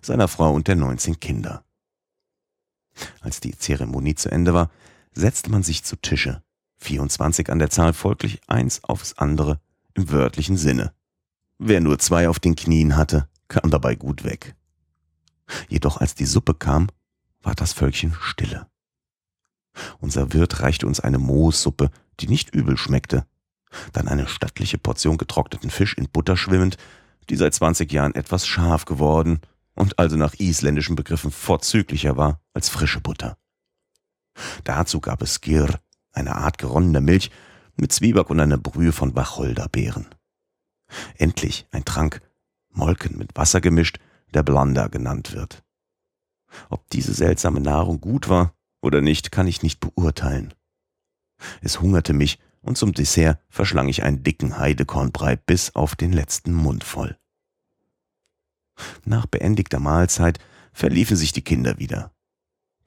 seiner 0.01 0.27
Frau 0.27 0.53
und 0.53 0.67
der 0.67 0.75
neunzehn 0.75 1.19
Kinder. 1.19 1.63
Als 3.21 3.39
die 3.39 3.57
Zeremonie 3.57 4.15
zu 4.15 4.31
Ende 4.31 4.53
war, 4.53 4.69
setzte 5.13 5.49
man 5.49 5.63
sich 5.63 5.83
zu 5.83 5.95
Tische, 5.95 6.41
24 6.77 7.49
an 7.49 7.59
der 7.59 7.69
Zahl 7.69 7.93
folglich 7.93 8.41
eins 8.47 8.83
aufs 8.83 9.13
andere 9.13 9.59
im 9.93 10.11
wörtlichen 10.11 10.57
Sinne. 10.57 10.93
Wer 11.57 11.81
nur 11.81 11.99
zwei 11.99 12.27
auf 12.29 12.39
den 12.39 12.55
Knien 12.55 12.95
hatte, 12.95 13.27
kam 13.47 13.69
dabei 13.69 13.95
gut 13.95 14.23
weg. 14.23 14.55
Jedoch 15.69 15.97
als 15.97 16.15
die 16.15 16.25
Suppe 16.25 16.53
kam, 16.53 16.87
war 17.41 17.55
das 17.55 17.73
Völkchen 17.73 18.15
stille. 18.19 18.67
Unser 19.99 20.33
Wirt 20.33 20.61
reichte 20.61 20.87
uns 20.87 20.99
eine 20.99 21.17
Moossuppe, 21.17 21.91
die 22.19 22.27
nicht 22.27 22.53
übel 22.53 22.77
schmeckte, 22.77 23.25
dann 23.93 24.07
eine 24.07 24.27
stattliche 24.27 24.77
Portion 24.77 25.17
getrockneten 25.17 25.69
Fisch 25.69 25.93
in 25.93 26.09
Butter 26.09 26.35
schwimmend, 26.35 26.77
die 27.29 27.35
seit 27.35 27.53
20 27.53 27.91
Jahren 27.91 28.15
etwas 28.15 28.45
scharf 28.45 28.85
geworden 28.85 29.39
und 29.81 29.97
also 29.97 30.15
nach 30.15 30.35
isländischen 30.37 30.95
Begriffen 30.95 31.31
vorzüglicher 31.31 32.15
war 32.15 32.39
als 32.53 32.69
frische 32.69 33.01
Butter. 33.01 33.35
Dazu 34.63 35.01
gab 35.01 35.23
es 35.23 35.39
Skir, 35.41 35.79
eine 36.11 36.35
Art 36.35 36.59
geronnener 36.59 37.01
Milch, 37.01 37.31
mit 37.77 37.91
Zwieback 37.91 38.29
und 38.29 38.39
einer 38.39 38.59
Brühe 38.59 38.91
von 38.91 39.15
Wacholderbeeren. 39.15 40.05
Endlich 41.17 41.65
ein 41.71 41.83
Trank, 41.83 42.21
Molken 42.69 43.17
mit 43.17 43.35
Wasser 43.35 43.59
gemischt, 43.59 43.97
der 44.35 44.43
Blanda 44.43 44.85
genannt 44.85 45.33
wird. 45.33 45.63
Ob 46.69 46.87
diese 46.91 47.15
seltsame 47.15 47.59
Nahrung 47.59 47.99
gut 48.01 48.29
war 48.29 48.53
oder 48.83 49.01
nicht, 49.01 49.31
kann 49.31 49.47
ich 49.47 49.63
nicht 49.63 49.79
beurteilen. 49.79 50.53
Es 51.61 51.81
hungerte 51.81 52.13
mich, 52.13 52.37
und 52.61 52.77
zum 52.77 52.93
Dessert 52.93 53.39
verschlang 53.49 53.87
ich 53.87 54.03
einen 54.03 54.21
dicken 54.21 54.59
Heidekornbrei 54.59 55.37
bis 55.37 55.73
auf 55.73 55.95
den 55.95 56.13
letzten 56.13 56.53
Mund 56.53 56.83
voll. 56.83 57.17
Nach 59.05 59.25
beendigter 59.25 59.79
Mahlzeit 59.79 60.39
verliefen 60.73 61.17
sich 61.17 61.33
die 61.33 61.43
Kinder 61.43 61.79
wieder. 61.79 62.11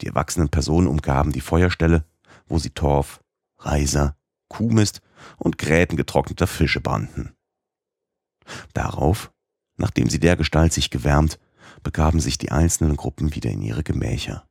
Die 0.00 0.06
erwachsenen 0.06 0.48
Personen 0.48 0.86
umgaben 0.86 1.32
die 1.32 1.40
Feuerstelle, 1.40 2.04
wo 2.46 2.58
sie 2.58 2.70
Torf, 2.70 3.20
Reiser, 3.58 4.16
Kuhmist 4.48 5.00
und 5.36 5.58
Gräten 5.58 5.96
getrockneter 5.96 6.46
Fische 6.46 6.80
banden. 6.80 7.34
Darauf, 8.72 9.32
nachdem 9.76 10.10
sie 10.10 10.20
dergestalt 10.20 10.72
sich 10.72 10.90
gewärmt, 10.90 11.38
begaben 11.82 12.20
sich 12.20 12.38
die 12.38 12.52
einzelnen 12.52 12.96
Gruppen 12.96 13.34
wieder 13.34 13.50
in 13.50 13.62
ihre 13.62 13.82
Gemächer. 13.82 14.46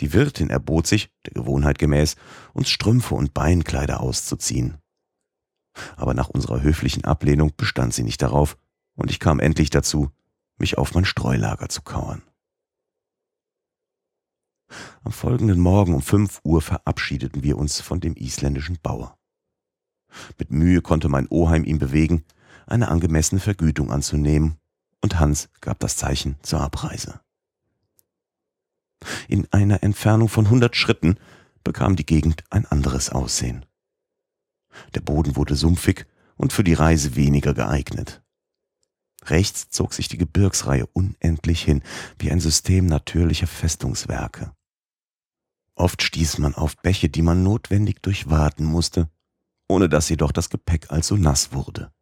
Die 0.00 0.12
Wirtin 0.12 0.50
erbot 0.50 0.86
sich, 0.86 1.10
der 1.26 1.34
Gewohnheit 1.34 1.78
gemäß, 1.78 2.16
uns 2.52 2.70
Strümpfe 2.70 3.14
und 3.14 3.34
Beinkleider 3.34 4.00
auszuziehen. 4.00 4.78
Aber 5.96 6.14
nach 6.14 6.28
unserer 6.28 6.62
höflichen 6.62 7.04
Ablehnung 7.04 7.52
bestand 7.56 7.94
sie 7.94 8.02
nicht 8.02 8.22
darauf, 8.22 8.56
und 8.98 9.12
ich 9.12 9.20
kam 9.20 9.38
endlich 9.38 9.70
dazu, 9.70 10.10
mich 10.58 10.76
auf 10.76 10.92
mein 10.92 11.04
Streulager 11.04 11.68
zu 11.68 11.82
kauern. 11.82 12.22
Am 15.02 15.12
folgenden 15.12 15.60
Morgen 15.60 15.94
um 15.94 16.02
fünf 16.02 16.40
Uhr 16.42 16.60
verabschiedeten 16.60 17.44
wir 17.44 17.56
uns 17.56 17.80
von 17.80 18.00
dem 18.00 18.16
isländischen 18.16 18.78
Bauer. 18.82 19.16
Mit 20.36 20.50
Mühe 20.50 20.82
konnte 20.82 21.08
mein 21.08 21.28
Oheim 21.28 21.64
ihn 21.64 21.78
bewegen, 21.78 22.24
eine 22.66 22.88
angemessene 22.88 23.40
Vergütung 23.40 23.90
anzunehmen, 23.90 24.58
und 25.00 25.20
Hans 25.20 25.48
gab 25.60 25.78
das 25.78 25.96
Zeichen 25.96 26.36
zur 26.42 26.60
Abreise. 26.60 27.20
In 29.28 29.46
einer 29.52 29.84
Entfernung 29.84 30.28
von 30.28 30.50
hundert 30.50 30.74
Schritten 30.74 31.18
bekam 31.62 31.94
die 31.94 32.04
Gegend 32.04 32.42
ein 32.50 32.66
anderes 32.66 33.10
Aussehen. 33.10 33.64
Der 34.94 35.00
Boden 35.02 35.36
wurde 35.36 35.54
sumpfig 35.54 36.06
und 36.36 36.52
für 36.52 36.64
die 36.64 36.74
Reise 36.74 37.14
weniger 37.14 37.54
geeignet. 37.54 38.22
Rechts 39.24 39.68
zog 39.70 39.94
sich 39.94 40.08
die 40.08 40.18
Gebirgsreihe 40.18 40.86
unendlich 40.86 41.62
hin, 41.62 41.82
wie 42.18 42.30
ein 42.30 42.40
System 42.40 42.86
natürlicher 42.86 43.46
Festungswerke. 43.46 44.52
Oft 45.74 46.02
stieß 46.02 46.38
man 46.38 46.54
auf 46.54 46.76
Bäche, 46.76 47.08
die 47.08 47.22
man 47.22 47.42
notwendig 47.42 48.02
durchwaten 48.02 48.64
musste, 48.64 49.10
ohne 49.68 49.88
dass 49.88 50.08
jedoch 50.08 50.32
das 50.32 50.50
Gepäck 50.50 50.90
allzu 50.90 51.16
nass 51.16 51.52
wurde. 51.52 51.92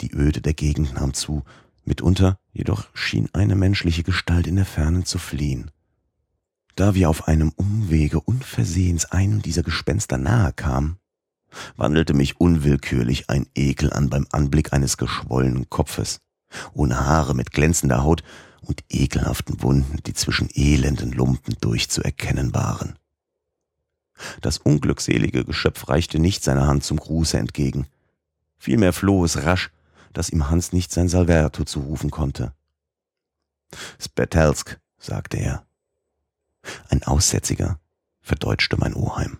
Die 0.00 0.12
Öde 0.12 0.40
der 0.40 0.54
Gegend 0.54 0.94
nahm 0.94 1.12
zu, 1.12 1.44
mitunter 1.84 2.38
jedoch 2.52 2.88
schien 2.94 3.28
eine 3.34 3.56
menschliche 3.56 4.02
Gestalt 4.02 4.46
in 4.46 4.56
der 4.56 4.64
Ferne 4.64 5.04
zu 5.04 5.18
fliehen. 5.18 5.70
Da 6.76 6.94
wir 6.94 7.10
auf 7.10 7.28
einem 7.28 7.50
Umwege 7.56 8.20
unversehens 8.20 9.06
einem 9.06 9.42
dieser 9.42 9.62
Gespenster 9.62 10.16
nahe 10.16 10.52
kamen, 10.52 10.98
wandelte 11.76 12.14
mich 12.14 12.40
unwillkürlich 12.40 13.30
ein 13.30 13.46
Ekel 13.54 13.92
an 13.92 14.10
beim 14.10 14.26
Anblick 14.32 14.72
eines 14.72 14.96
geschwollenen 14.96 15.68
Kopfes, 15.70 16.20
ohne 16.72 17.06
Haare 17.06 17.34
mit 17.34 17.52
glänzender 17.52 18.02
Haut 18.02 18.22
und 18.62 18.84
ekelhaften 18.90 19.62
Wunden, 19.62 19.98
die 20.06 20.14
zwischen 20.14 20.50
elenden 20.54 21.12
Lumpen 21.12 21.56
durchzuerkennen 21.60 22.54
waren. 22.54 22.98
Das 24.40 24.58
unglückselige 24.58 25.44
Geschöpf 25.44 25.88
reichte 25.88 26.18
nicht 26.18 26.42
seine 26.42 26.66
Hand 26.66 26.84
zum 26.84 26.98
Gruße 26.98 27.38
entgegen. 27.38 27.86
Vielmehr 28.58 28.92
floh 28.92 29.24
es 29.24 29.44
rasch, 29.44 29.70
dass 30.12 30.30
ihm 30.30 30.50
Hans 30.50 30.72
nicht 30.72 30.92
sein 30.92 31.08
Salverto 31.08 31.64
zurufen 31.64 32.10
konnte. 32.10 32.52
Spetelsk, 34.00 34.80
sagte 34.98 35.36
er. 35.36 35.64
Ein 36.88 37.04
Aussätziger, 37.04 37.78
verdeutschte 38.20 38.76
mein 38.76 38.94
Oheim. 38.94 39.38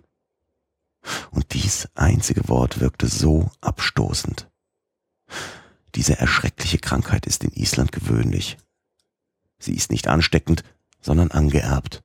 Und 1.31 1.55
dies 1.55 1.89
einzige 1.95 2.49
Wort 2.49 2.81
wirkte 2.81 3.07
so 3.07 3.51
abstoßend. 3.61 4.49
Diese 5.95 6.19
erschreckliche 6.19 6.79
Krankheit 6.79 7.27
ist 7.27 7.45
in 7.45 7.53
Island 7.53 7.93
gewöhnlich. 7.93 8.57
Sie 9.59 9.75
ist 9.75 9.91
nicht 9.91 10.09
ansteckend, 10.09 10.63
sondern 11.01 11.31
angeerbt. 11.31 12.03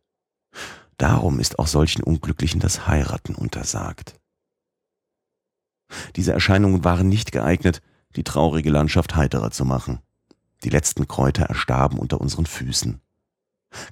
Darum 0.98 1.40
ist 1.40 1.60
auch 1.60 1.68
solchen 1.68 2.04
Unglücklichen 2.04 2.60
das 2.60 2.88
Heiraten 2.88 3.36
untersagt. 3.36 4.20
Diese 6.16 6.34
Erscheinungen 6.34 6.84
waren 6.84 7.10
nicht 7.10 7.32
geeignet, 7.32 7.82
die 8.16 8.24
traurige 8.24 8.70
Landschaft 8.70 9.16
heiterer 9.16 9.52
zu 9.52 9.66
machen. 9.66 10.00
Die 10.64 10.70
letzten 10.70 11.08
Kräuter 11.08 11.46
erstarben 11.46 12.00
unter 12.00 12.22
unseren 12.22 12.46
Füßen. 12.46 13.02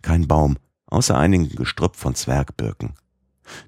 Kein 0.02 0.28
Baum, 0.28 0.58
außer 0.86 1.17
einigen 1.17 1.50
Gestrüpp 1.50 1.95
von 1.95 2.15
Zwergbirken. 2.15 2.93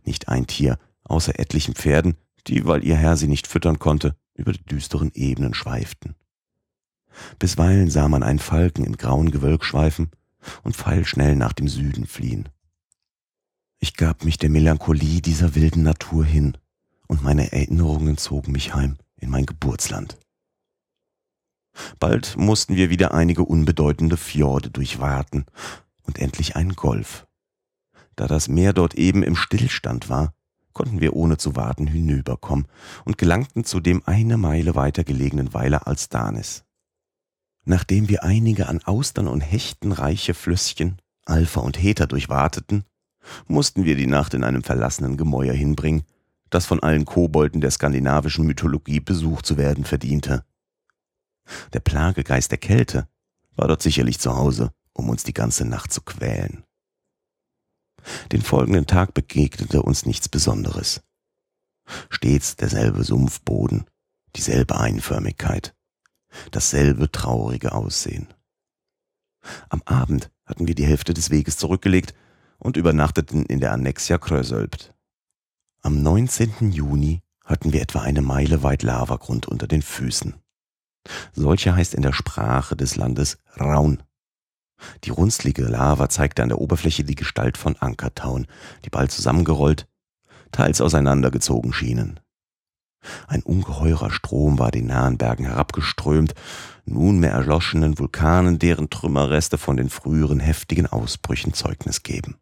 Nicht 0.04 0.30
ein 0.30 0.48
Tier, 0.48 0.78
außer 1.14 1.40
etlichen 1.40 1.76
Pferden, 1.76 2.18
die, 2.48 2.66
weil 2.66 2.84
ihr 2.84 2.98
Herr 2.98 3.16
sie 3.16 3.28
nicht 3.28 3.48
füttern 3.48 3.80
konnte, 3.80 4.16
über 4.34 4.52
die 4.52 4.66
düsteren 4.66 5.12
Ebenen 5.14 5.54
schweiften. 5.54 6.16
Bisweilen 7.38 7.90
sah 7.90 8.08
man 8.08 8.24
einen 8.24 8.40
Falken 8.40 8.84
im 8.84 8.98
grauen 8.98 9.30
Gewölk 9.30 9.64
schweifen 9.64 10.10
und 10.64 10.76
pfeilschnell 10.76 11.36
nach 11.36 11.54
dem 11.54 11.68
Süden 11.68 12.08
fliehen. 12.08 12.50
Ich 13.80 13.96
gab 13.96 14.26
mich 14.26 14.38
der 14.38 14.50
Melancholie 14.50 15.22
dieser 15.22 15.56
wilden 15.56 15.84
Natur 15.84 16.26
hin, 16.26 16.58
und 17.08 17.22
meine 17.22 17.52
Erinnerungen 17.52 18.18
zogen 18.18 18.52
mich 18.52 18.74
heim 18.74 18.98
in 19.18 19.30
mein 19.30 19.46
Geburtsland. 19.46 20.18
Bald 22.00 22.36
mussten 22.38 22.76
wir 22.76 22.90
wieder 22.90 23.14
einige 23.14 23.44
unbedeutende 23.44 24.18
Fjorde 24.18 24.72
durchwarten 24.72 25.46
und 26.02 26.18
endlich 26.18 26.56
einen 26.56 26.76
Golf. 26.76 27.28
Da 28.16 28.28
das 28.28 28.48
Meer 28.48 28.74
dort 28.74 28.96
eben 28.96 29.22
im 29.22 29.36
Stillstand 29.36 30.10
war, 30.10 30.34
konnten 30.74 31.02
wir 31.02 31.16
ohne 31.16 31.38
zu 31.38 31.56
warten 31.56 31.88
hinüberkommen 31.88 32.68
und 33.06 33.18
gelangten 33.18 33.64
zu 33.64 33.80
dem 33.80 34.02
eine 34.06 34.38
Meile 34.38 34.76
weiter 34.76 35.04
gelegenen 35.04 35.54
Weiler 35.54 35.88
als 35.88 36.10
Danis. 36.10 36.64
Nachdem 37.66 38.10
wir 38.10 38.24
einige 38.24 38.68
an 38.68 38.82
Austern 38.84 39.28
und 39.28 39.42
Hechten 39.42 39.92
reiche 39.92 40.34
Flüsschen, 40.34 40.98
Alpha 41.26 41.62
und 41.62 41.82
Heter 41.82 42.08
durchwarteten, 42.08 42.84
mussten 43.48 43.86
wir 43.86 43.96
die 43.96 44.08
Nacht 44.08 44.34
in 44.34 44.44
einem 44.44 44.64
verlassenen 44.64 45.16
Gemäuer 45.16 45.54
hinbringen, 45.54 46.04
das 46.50 46.66
von 46.66 46.84
allen 46.84 47.06
Kobolden 47.06 47.62
der 47.62 47.72
skandinavischen 47.72 48.46
Mythologie 48.46 49.00
besucht 49.00 49.46
zu 49.46 49.58
werden 49.58 49.86
verdiente. 49.86 50.44
Der 51.72 51.80
Plagegeist 51.80 52.52
der 52.52 52.58
Kälte 52.58 53.08
war 53.56 53.68
dort 53.68 53.82
sicherlich 53.82 54.20
zu 54.20 54.36
Hause, 54.36 54.72
um 54.94 55.10
uns 55.10 55.24
die 55.24 55.34
ganze 55.34 55.66
Nacht 55.66 55.92
zu 55.94 56.02
quälen. 56.02 56.64
Den 58.32 58.42
folgenden 58.42 58.88
Tag 58.88 59.14
begegnete 59.14 59.82
uns 59.82 60.06
nichts 60.06 60.30
Besonderes. 60.30 61.02
Stets 62.10 62.56
derselbe 62.56 63.04
Sumpfboden, 63.04 63.86
dieselbe 64.36 64.78
Einförmigkeit, 64.78 65.76
dasselbe 66.52 67.12
traurige 67.12 67.74
Aussehen. 67.74 68.34
Am 69.70 69.82
Abend 69.86 70.32
hatten 70.46 70.68
wir 70.68 70.76
die 70.76 70.86
Hälfte 70.86 71.14
des 71.14 71.30
Weges 71.30 71.58
zurückgelegt 71.58 72.14
und 72.60 72.78
übernachteten 72.78 73.46
in 73.46 73.60
der 73.60 73.74
Annexia 73.74 74.18
Krösölbt. 74.18 74.94
Am 75.82 76.02
19. 76.02 76.72
Juni 76.72 77.22
hatten 77.44 77.74
wir 77.74 77.82
etwa 77.82 78.02
eine 78.02 78.22
Meile 78.22 78.64
weit 78.64 78.84
Lavagrund 78.84 79.48
unter 79.48 79.68
den 79.68 79.82
Füßen. 79.82 80.36
Solcher 81.34 81.76
heißt 81.76 81.94
in 81.94 82.02
der 82.02 82.14
Sprache 82.14 82.78
des 82.78 82.96
Landes 82.96 83.38
Raun. 83.60 84.02
Die 85.04 85.10
runzlige 85.10 85.64
Lava 85.64 86.10
zeigte 86.10 86.44
an 86.44 86.50
der 86.50 86.60
Oberfläche 86.60 87.04
die 87.04 87.16
Gestalt 87.16 87.58
von 87.58 87.76
Ankertauen, 87.78 88.48
die 88.86 88.90
bald 88.90 89.12
zusammengerollt, 89.12 89.88
teils 90.52 90.82
auseinandergezogen 90.82 91.74
schienen. 91.74 92.20
Ein 93.28 93.44
ungeheurer 93.44 94.12
Strom 94.12 94.60
war 94.60 94.72
den 94.72 94.88
nahen 94.88 95.18
Bergen 95.18 95.46
herabgeströmt, 95.46 96.34
nunmehr 96.86 97.32
erloschenen 97.32 98.00
Vulkanen, 98.00 98.60
deren 98.60 98.90
Trümmerreste 98.90 99.58
von 99.58 99.78
den 99.78 99.90
früheren 99.90 100.40
heftigen 100.40 100.88
Ausbrüchen 100.88 101.54
Zeugnis 101.54 102.04
geben. 102.04 102.38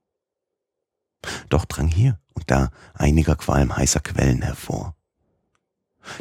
Doch 1.50 1.66
drang 1.66 1.88
hier 1.88 2.20
und 2.34 2.50
da 2.50 2.70
einiger 2.94 3.36
Qualm 3.36 3.76
heißer 3.76 4.00
Quellen 4.00 4.42
hervor. 4.42 4.96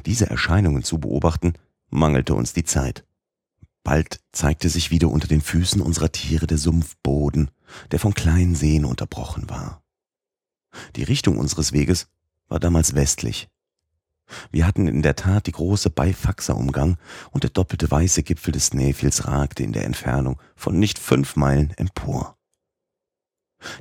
Diese 0.07 0.29
Erscheinungen 0.29 0.83
zu 0.83 0.99
beobachten, 0.99 1.55
mangelte 1.89 2.35
uns 2.35 2.53
die 2.53 2.65
Zeit. 2.65 3.05
Bald 3.83 4.21
zeigte 4.33 4.69
sich 4.69 4.91
wieder 4.91 5.09
unter 5.09 5.29
den 5.29 5.41
Füßen 5.41 5.81
unserer 5.81 6.13
Tiere 6.13 6.47
der 6.47 6.59
Sumpfboden, 6.59 7.51
der 7.91 7.99
von 7.99 8.15
kleinen 8.15 8.55
Seen 8.55 8.85
unterbrochen 8.85 9.49
war. 9.49 9.83
Die 10.97 11.03
Richtung 11.03 11.39
unseres 11.39 11.73
Weges 11.73 12.09
war 12.49 12.61
damals 12.61 12.95
westlich. 12.95 13.49
Wir 14.51 14.67
hatten 14.67 14.87
in 14.87 15.03
der 15.03 15.17
Tat 15.17 15.47
die 15.47 15.53
große 15.53 15.91
Beifaxer-Umgang 15.91 16.99
und 17.31 17.43
der 17.43 17.51
doppelte 17.51 17.91
weiße 17.91 18.23
Gipfel 18.23 18.53
des 18.53 18.67
Snæfjells 18.67 19.27
ragte 19.27 19.63
in 19.63 19.73
der 19.73 19.85
Entfernung 19.85 20.41
von 20.55 20.79
nicht 20.79 20.99
fünf 20.99 21.37
Meilen 21.37 21.71
empor. 21.77 22.37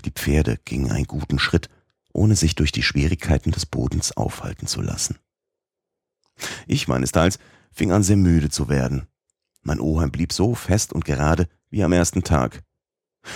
Die 0.06 0.12
Pferde 0.12 0.60
gingen 0.66 0.92
einen 0.92 1.06
guten 1.06 1.40
Schritt, 1.40 1.70
ohne 2.12 2.36
sich 2.36 2.56
durch 2.56 2.72
die 2.72 2.84
Schwierigkeiten 2.84 3.52
des 3.52 3.66
Bodens 3.66 4.18
aufhalten 4.18 4.68
zu 4.68 4.82
lassen. 4.82 5.20
Ich 6.68 6.88
meines 6.88 7.12
Teils 7.12 7.38
fing 7.72 7.92
an 7.92 8.04
sehr 8.04 8.18
müde 8.18 8.50
zu 8.50 8.70
werden. 8.70 9.08
Mein 9.62 9.80
Oheim 9.80 10.12
blieb 10.12 10.34
so 10.34 10.56
fest 10.56 10.94
und 10.94 11.06
gerade 11.06 11.48
wie 11.70 11.84
am 11.84 11.92
ersten 11.92 12.24
Tag. 12.24 12.64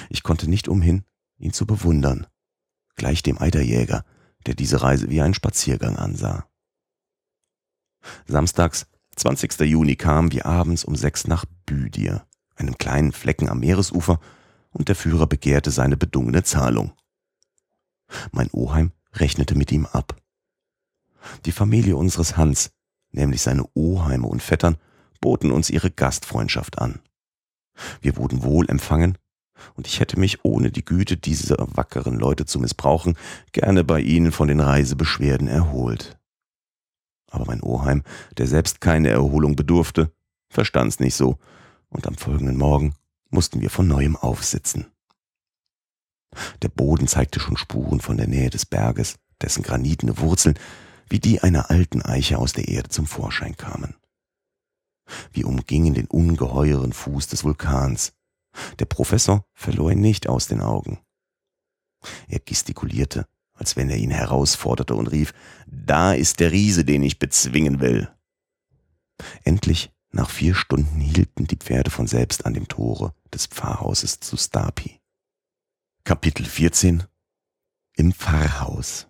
Ich 0.10 0.24
konnte 0.24 0.50
nicht 0.50 0.68
umhin, 0.68 1.04
ihn 1.38 1.54
zu 1.54 1.66
bewundern, 1.66 2.28
gleich 2.96 3.24
dem 3.24 3.38
Eiderjäger, 3.38 4.06
der 4.46 4.56
diese 4.56 4.82
Reise 4.82 5.10
wie 5.10 5.22
einen 5.22 5.34
Spaziergang 5.34 5.98
ansah. 5.98 6.48
Samstags, 8.26 8.88
20. 9.16 9.60
Juni, 9.62 9.96
kamen 9.96 10.32
wir 10.32 10.46
abends 10.46 10.84
um 10.84 10.96
sechs 10.96 11.28
nach 11.28 11.46
Büdir, 11.66 12.26
einem 12.56 12.78
kleinen 12.78 13.12
Flecken 13.12 13.50
am 13.50 13.60
Meeresufer, 13.60 14.20
und 14.72 14.90
der 14.90 14.96
Führer 14.96 15.28
begehrte 15.28 15.70
seine 15.70 15.98
bedungene 15.98 16.44
Zahlung. 16.44 16.94
Mein 18.32 18.50
Oheim 18.52 18.92
rechnete 19.14 19.56
mit 19.56 19.72
ihm 19.72 19.86
ab. 19.86 20.20
Die 21.46 21.52
Familie 21.52 21.96
unseres 21.96 22.38
Hans, 22.38 22.72
nämlich 23.12 23.42
seine 23.42 23.66
Oheime 23.76 24.28
und 24.28 24.42
Vettern, 24.42 24.78
boten 25.24 25.52
uns 25.52 25.70
ihre 25.70 25.90
Gastfreundschaft 25.90 26.80
an. 26.80 27.00
Wir 28.02 28.18
wurden 28.18 28.44
wohl 28.44 28.70
empfangen, 28.70 29.18
und 29.76 29.88
ich 29.88 30.02
hätte 30.02 30.20
mich 30.20 30.44
ohne 30.44 30.70
die 30.70 30.84
Güte 30.84 31.16
dieser 31.16 31.56
wackeren 31.78 32.20
Leute 32.20 32.46
zu 32.46 32.60
missbrauchen, 32.60 33.18
gerne 33.54 33.86
bei 33.86 34.02
ihnen 34.02 34.34
von 34.34 34.50
den 34.50 34.60
Reisebeschwerden 34.60 35.48
erholt. 35.48 36.20
Aber 37.32 37.46
mein 37.46 37.62
Oheim, 37.62 38.04
der 38.38 38.48
selbst 38.48 38.82
keine 38.82 39.12
Erholung 39.12 39.56
bedurfte, 39.56 40.12
verstand's 40.50 41.00
nicht 41.00 41.16
so, 41.16 41.38
und 41.88 42.06
am 42.06 42.16
folgenden 42.16 42.58
Morgen 42.58 42.94
mussten 43.30 43.62
wir 43.62 43.70
von 43.70 43.88
neuem 43.88 44.18
aufsitzen. 44.18 44.88
Der 46.62 46.70
Boden 46.70 47.08
zeigte 47.08 47.40
schon 47.40 47.56
Spuren 47.56 48.02
von 48.02 48.18
der 48.18 48.28
Nähe 48.28 48.50
des 48.50 48.66
Berges, 48.66 49.16
dessen 49.42 49.64
granitene 49.64 50.18
Wurzeln 50.18 50.60
wie 51.08 51.20
die 51.20 51.42
einer 51.42 51.70
alten 51.70 52.02
Eiche 52.02 52.40
aus 52.40 52.52
der 52.52 52.68
Erde 52.68 52.90
zum 52.90 53.06
Vorschein 53.06 53.56
kamen. 53.56 53.96
Wir 55.32 55.48
umgingen 55.48 55.94
den 55.94 56.08
ungeheuren 56.08 56.94
Fuß 56.94 57.28
des 57.28 57.44
Vulkans. 57.44 58.14
Der 58.80 58.86
Professor 58.86 59.46
verlor 59.54 59.92
ihn 59.92 60.02
nicht 60.02 60.28
aus 60.28 60.48
den 60.48 60.62
Augen. 60.62 61.00
Er 62.28 62.40
gestikulierte, 62.40 63.28
als 63.54 63.76
wenn 63.76 63.90
er 63.90 63.98
ihn 63.98 64.12
herausforderte 64.12 64.96
und 64.96 65.08
rief, 65.08 65.34
da 65.68 66.14
ist 66.14 66.40
der 66.40 66.52
Riese, 66.52 66.86
den 66.86 67.04
ich 67.04 67.20
bezwingen 67.20 67.80
will. 67.80 68.10
Endlich 69.44 69.92
nach 70.12 70.30
vier 70.30 70.54
Stunden 70.54 71.00
hielten 71.00 71.46
die 71.48 71.56
Pferde 71.56 71.90
von 71.90 72.08
selbst 72.08 72.46
an 72.46 72.54
dem 72.54 72.68
Tore 72.68 73.14
des 73.34 73.48
Pfarrhauses 73.48 74.20
zu 74.20 74.38
Stapi. 74.38 75.00
Kapitel 76.04 76.46
14 76.46 77.04
Im 77.96 78.12
Pfarrhaus 78.14 79.08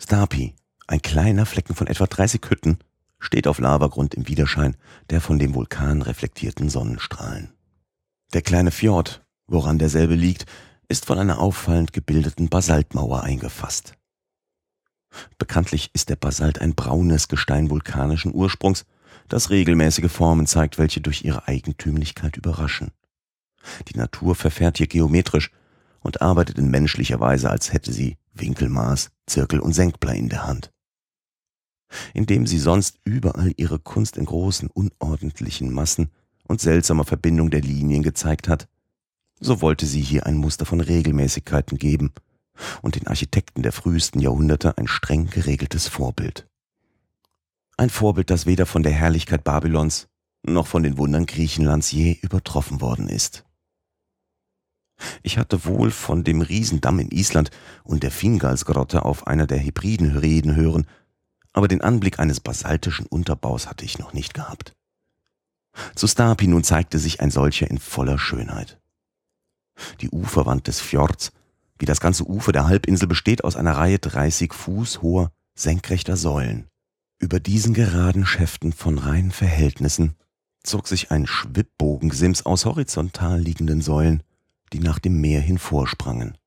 Stapi, 0.00 0.54
ein 0.86 1.02
kleiner 1.02 1.46
Flecken 1.46 1.74
von 1.74 1.86
etwa 1.86 2.06
30 2.06 2.40
Hütten, 2.48 2.78
steht 3.18 3.46
auf 3.46 3.58
Lavagrund 3.58 4.14
im 4.14 4.28
Widerschein 4.28 4.76
der 5.10 5.20
von 5.20 5.38
dem 5.38 5.54
Vulkan 5.54 6.02
reflektierten 6.02 6.68
Sonnenstrahlen. 6.68 7.52
Der 8.32 8.42
kleine 8.42 8.70
Fjord, 8.70 9.24
woran 9.46 9.78
derselbe 9.78 10.14
liegt, 10.14 10.46
ist 10.88 11.06
von 11.06 11.18
einer 11.18 11.38
auffallend 11.40 11.92
gebildeten 11.92 12.48
Basaltmauer 12.48 13.22
eingefasst. 13.22 13.94
Bekanntlich 15.38 15.90
ist 15.94 16.10
der 16.10 16.16
Basalt 16.16 16.60
ein 16.60 16.74
braunes 16.74 17.28
Gestein 17.28 17.70
vulkanischen 17.70 18.34
Ursprungs, 18.34 18.84
das 19.28 19.50
regelmäßige 19.50 20.10
Formen 20.10 20.46
zeigt, 20.46 20.78
welche 20.78 21.00
durch 21.00 21.24
ihre 21.24 21.48
Eigentümlichkeit 21.48 22.36
überraschen. 22.36 22.90
Die 23.88 23.96
Natur 23.96 24.34
verfährt 24.34 24.78
hier 24.78 24.86
geometrisch 24.86 25.50
und 26.00 26.22
arbeitet 26.22 26.58
in 26.58 26.70
menschlicher 26.70 27.20
Weise, 27.20 27.50
als 27.50 27.72
hätte 27.72 27.92
sie 27.92 28.16
Winkelmaß, 28.34 29.10
Zirkel 29.26 29.60
und 29.60 29.72
Senkblei 29.72 30.16
in 30.16 30.28
der 30.28 30.46
Hand. 30.46 30.70
Indem 32.14 32.46
sie 32.46 32.58
sonst 32.58 32.98
überall 33.04 33.52
ihre 33.56 33.78
Kunst 33.78 34.16
in 34.16 34.26
großen, 34.26 34.68
unordentlichen 34.68 35.72
Massen 35.72 36.10
und 36.46 36.60
seltsamer 36.60 37.04
Verbindung 37.04 37.50
der 37.50 37.60
Linien 37.60 38.02
gezeigt 38.02 38.48
hat, 38.48 38.68
so 39.40 39.60
wollte 39.60 39.86
sie 39.86 40.00
hier 40.00 40.26
ein 40.26 40.36
Muster 40.36 40.66
von 40.66 40.80
Regelmäßigkeiten 40.80 41.78
geben 41.78 42.12
und 42.82 42.96
den 42.96 43.06
Architekten 43.06 43.62
der 43.62 43.72
frühesten 43.72 44.20
Jahrhunderte 44.20 44.76
ein 44.78 44.88
streng 44.88 45.26
geregeltes 45.30 45.88
Vorbild. 45.88 46.48
Ein 47.76 47.90
Vorbild, 47.90 48.30
das 48.30 48.46
weder 48.46 48.66
von 48.66 48.82
der 48.82 48.92
Herrlichkeit 48.92 49.44
Babylons 49.44 50.08
noch 50.42 50.66
von 50.66 50.82
den 50.82 50.98
Wundern 50.98 51.26
Griechenlands 51.26 51.92
je 51.92 52.18
übertroffen 52.22 52.80
worden 52.80 53.08
ist. 53.08 53.44
Ich 55.22 55.38
hatte 55.38 55.64
wohl 55.64 55.92
von 55.92 56.24
dem 56.24 56.40
Riesendamm 56.40 56.98
in 56.98 57.10
Island 57.10 57.50
und 57.84 58.02
der 58.02 58.10
Fingalsgrotte 58.10 59.04
auf 59.04 59.28
einer 59.28 59.46
der 59.46 59.58
Hebriden 59.58 60.16
reden 60.16 60.56
hören, 60.56 60.86
aber 61.58 61.66
den 61.66 61.80
Anblick 61.80 62.20
eines 62.20 62.38
basaltischen 62.38 63.06
Unterbaus 63.06 63.66
hatte 63.66 63.84
ich 63.84 63.98
noch 63.98 64.12
nicht 64.12 64.32
gehabt. 64.32 64.76
Zu 65.96 66.06
Stapi 66.06 66.46
nun 66.46 66.62
zeigte 66.62 67.00
sich 67.00 67.20
ein 67.20 67.32
solcher 67.32 67.68
in 67.68 67.78
voller 67.78 68.16
Schönheit. 68.16 68.78
Die 70.00 70.08
Uferwand 70.08 70.68
des 70.68 70.80
Fjords, 70.80 71.32
wie 71.80 71.84
das 71.84 71.98
ganze 71.98 72.22
Ufer 72.28 72.52
der 72.52 72.68
Halbinsel, 72.68 73.08
besteht 73.08 73.42
aus 73.42 73.56
einer 73.56 73.76
Reihe 73.76 73.98
30 73.98 74.54
Fuß 74.54 75.02
hoher, 75.02 75.32
senkrechter 75.56 76.16
Säulen. 76.16 76.68
Über 77.18 77.40
diesen 77.40 77.74
geraden 77.74 78.24
Schäften 78.24 78.72
von 78.72 78.96
reinen 78.96 79.32
Verhältnissen 79.32 80.14
zog 80.62 80.86
sich 80.86 81.10
ein 81.10 81.26
Schwibbbogensims 81.26 82.46
aus 82.46 82.66
horizontal 82.66 83.40
liegenden 83.40 83.80
Säulen, 83.80 84.22
die 84.72 84.78
nach 84.78 85.00
dem 85.00 85.20
Meer 85.20 85.40
hin 85.40 85.58
vorsprangen. 85.58 86.37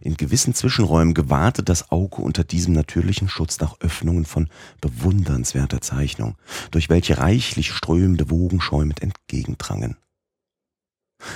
In 0.00 0.16
gewissen 0.16 0.54
Zwischenräumen 0.54 1.14
gewahrte 1.14 1.62
das 1.62 1.90
Auge 1.90 2.22
unter 2.22 2.44
diesem 2.44 2.74
natürlichen 2.74 3.28
Schutz 3.28 3.60
nach 3.60 3.80
Öffnungen 3.80 4.24
von 4.24 4.48
bewundernswerter 4.80 5.80
Zeichnung, 5.80 6.36
durch 6.70 6.88
welche 6.88 7.18
reichlich 7.18 7.72
strömende 7.72 8.30
Wogen 8.30 8.60
schäumend 8.60 9.02
entgegendrangen. 9.02 9.96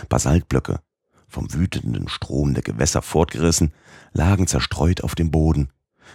Basaltblöcke, 0.09 0.80
vom 1.28 1.53
wütenden 1.53 2.09
Strom 2.09 2.55
der 2.55 2.62
Gewässer 2.62 3.03
fortgerissen, 3.03 3.72
lagen 4.12 4.47
zerstreut 4.47 5.03
auf 5.03 5.14
dem 5.14 5.30
Boden, 5.30 5.70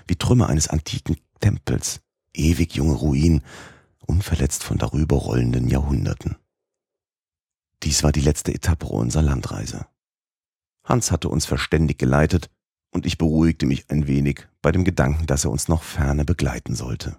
wie 0.08 0.16
Trümmer 0.16 0.48
eines 0.48 0.68
antiken 0.68 1.18
Tempels, 1.40 2.02
ewig 2.34 2.76
junge 2.76 2.94
Ruinen, 2.94 3.44
unverletzt 4.06 4.64
von 4.64 4.78
darüber 4.78 5.18
rollenden 5.18 5.68
Jahrhunderten. 5.68 6.38
Dies 7.84 8.04
war 8.04 8.12
die 8.12 8.22
letzte 8.22 8.54
Etappe 8.54 8.88
unserer 8.88 9.24
Landreise. 9.24 9.86
Hans 10.88 11.12
hatte 11.12 11.28
uns 11.28 11.46
verständig 11.46 11.98
geleitet, 11.98 12.50
und 12.92 13.06
ich 13.06 13.18
beruhigte 13.18 13.66
mich 13.66 13.90
ein 13.90 14.08
wenig 14.08 14.48
bei 14.62 14.72
dem 14.72 14.86
Gedanken, 14.86 15.26
dass 15.26 15.44
er 15.44 15.52
uns 15.52 15.68
noch 15.68 15.84
ferne 15.84 16.24
begleiten 16.24 16.74
sollte. 16.74 17.18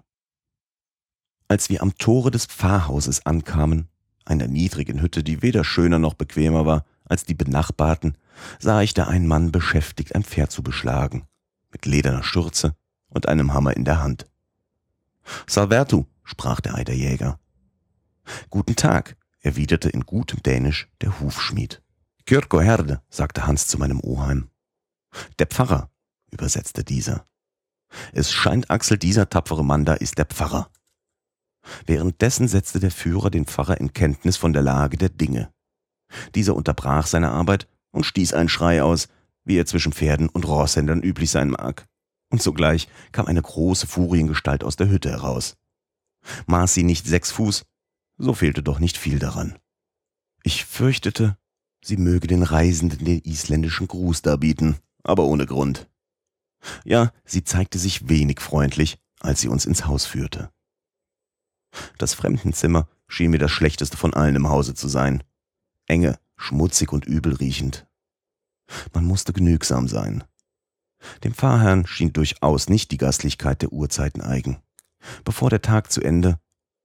Als 1.47 1.69
wir 1.69 1.83
am 1.83 1.95
Tore 1.95 2.31
des 2.31 2.47
Pfarrhauses 2.47 3.25
ankamen, 3.25 3.87
einer 4.25 4.47
niedrigen 4.47 5.01
Hütte, 5.01 5.23
die 5.23 5.41
weder 5.41 5.63
schöner 5.63 5.99
noch 5.99 6.15
bequemer 6.15 6.65
war 6.65 6.85
als 7.05 7.23
die 7.23 7.35
benachbarten, 7.35 8.17
sah 8.59 8.81
ich 8.81 8.93
da 8.93 9.05
einen 9.05 9.27
Mann 9.27 9.51
beschäftigt, 9.51 10.15
ein 10.15 10.23
Pferd 10.23 10.51
zu 10.51 10.63
beschlagen, 10.63 11.27
mit 11.71 11.85
lederner 11.85 12.23
Schürze 12.23 12.75
und 13.07 13.27
einem 13.27 13.53
Hammer 13.53 13.75
in 13.77 13.85
der 13.85 14.01
Hand. 14.01 14.25
Salvertu, 15.47 16.05
sprach 16.23 16.59
der 16.59 16.75
Eiderjäger. 16.75 17.39
Guten 18.49 18.75
Tag, 18.75 19.15
erwiderte 19.41 19.89
in 19.89 20.05
gutem 20.05 20.41
Dänisch 20.43 20.87
der 21.01 21.19
Hufschmied. 21.19 21.81
Kyrko 22.29 22.61
Herde, 22.61 23.01
sagte 23.09 23.47
Hans 23.47 23.65
zu 23.65 23.79
meinem 23.79 24.01
Oheim. 24.01 24.51
Der 25.39 25.47
Pfarrer, 25.47 25.89
übersetzte 26.29 26.83
dieser. 26.83 27.25
Es 28.13 28.31
scheint, 28.31 28.69
Axel, 28.69 28.99
dieser 28.99 29.31
tapfere 29.31 29.65
Mann 29.65 29.83
da 29.83 29.95
ist 29.95 30.19
der 30.19 30.25
Pfarrer. 30.25 30.69
Währenddessen 31.87 32.47
setzte 32.47 32.79
der 32.79 32.91
Führer 32.91 33.31
den 33.31 33.45
Pfarrer 33.45 33.79
in 33.79 33.93
Kenntnis 33.93 34.37
von 34.37 34.53
der 34.53 34.61
Lage 34.61 34.95
der 34.95 35.09
Dinge. 35.09 35.51
Dieser 36.35 36.55
unterbrach 36.55 37.07
seine 37.07 37.31
Arbeit 37.31 37.67
und 37.89 38.05
stieß 38.05 38.33
einen 38.33 38.47
Schrei 38.47 38.83
aus, 38.83 39.07
wie 39.43 39.57
er 39.57 39.65
zwischen 39.65 39.91
Pferden 39.91 40.29
und 40.29 40.47
Rohrshändlern 40.47 41.01
üblich 41.01 41.31
sein 41.31 41.49
mag. 41.49 41.87
Und 42.29 42.43
sogleich 42.43 42.89
kam 43.11 43.25
eine 43.25 43.41
große 43.41 43.87
Furiengestalt 43.87 44.63
aus 44.63 44.75
der 44.75 44.89
Hütte 44.89 45.09
heraus. 45.09 45.57
Maß 46.45 46.75
sie 46.75 46.83
nicht 46.83 47.07
sechs 47.07 47.31
Fuß, 47.31 47.65
so 48.19 48.35
fehlte 48.35 48.61
doch 48.61 48.77
nicht 48.77 48.97
viel 48.97 49.17
daran. 49.17 49.57
Ich 50.43 50.65
fürchtete, 50.65 51.35
sie 51.83 51.97
möge 51.97 52.27
den 52.27 52.43
Reisenden 52.43 53.05
den 53.05 53.21
isländischen 53.23 53.87
Gruß 53.87 54.21
darbieten, 54.21 54.77
aber 55.03 55.25
ohne 55.25 55.45
Grund. 55.45 55.89
Ja, 56.83 57.11
sie 57.25 57.43
zeigte 57.43 57.79
sich 57.79 58.09
wenig 58.09 58.41
freundlich, 58.41 58.99
als 59.19 59.41
sie 59.41 59.47
uns 59.47 59.65
ins 59.65 59.85
Haus 59.85 60.05
führte. 60.05 60.51
Das 61.97 62.13
Fremdenzimmer 62.13 62.87
schien 63.07 63.31
mir 63.31 63.39
das 63.39 63.51
schlechteste 63.51 63.97
von 63.97 64.13
allen 64.13 64.35
im 64.35 64.49
Hause 64.49 64.73
zu 64.73 64.87
sein. 64.87 65.23
Enge, 65.87 66.19
schmutzig 66.35 66.91
und 66.91 67.05
übel 67.05 67.35
riechend. 67.35 67.87
Man 68.93 69.05
musste 69.05 69.33
genügsam 69.33 69.87
sein. 69.87 70.23
Dem 71.23 71.33
Pfarrherrn 71.33 71.87
schien 71.87 72.13
durchaus 72.13 72.69
nicht 72.69 72.91
die 72.91 72.97
Gastlichkeit 72.97 73.61
der 73.61 73.71
Urzeiten 73.71 74.21
eigen. 74.21 74.57
Bevor 75.23 75.49
der 75.49 75.61
Tag 75.61 75.91
zu 75.91 76.01
Ende, 76.01 76.39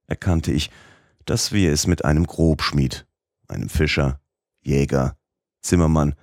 erkannte 0.07 0.51
ich, 0.51 0.71
dass 1.25 1.51
wir 1.51 1.71
es 1.71 1.87
mit 1.87 2.05
einem 2.05 2.25
Grobschmied, 2.25 3.05
einem 3.47 3.69
Fischer, 3.69 4.21
Jäger, 4.65 5.17
Zimmermann 5.61 6.15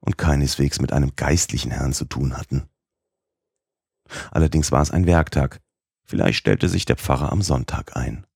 und 0.00 0.16
keineswegs 0.16 0.80
mit 0.80 0.92
einem 0.92 1.14
geistlichen 1.16 1.70
Herrn 1.70 1.92
zu 1.92 2.04
tun 2.04 2.36
hatten. 2.36 2.68
Allerdings 4.30 4.72
war 4.72 4.82
es 4.82 4.90
ein 4.90 5.06
Werktag, 5.06 5.60
vielleicht 6.04 6.38
stellte 6.38 6.68
sich 6.68 6.84
der 6.84 6.96
Pfarrer 6.96 7.30
am 7.30 7.42
Sonntag 7.42 7.96
ein. 7.96 8.26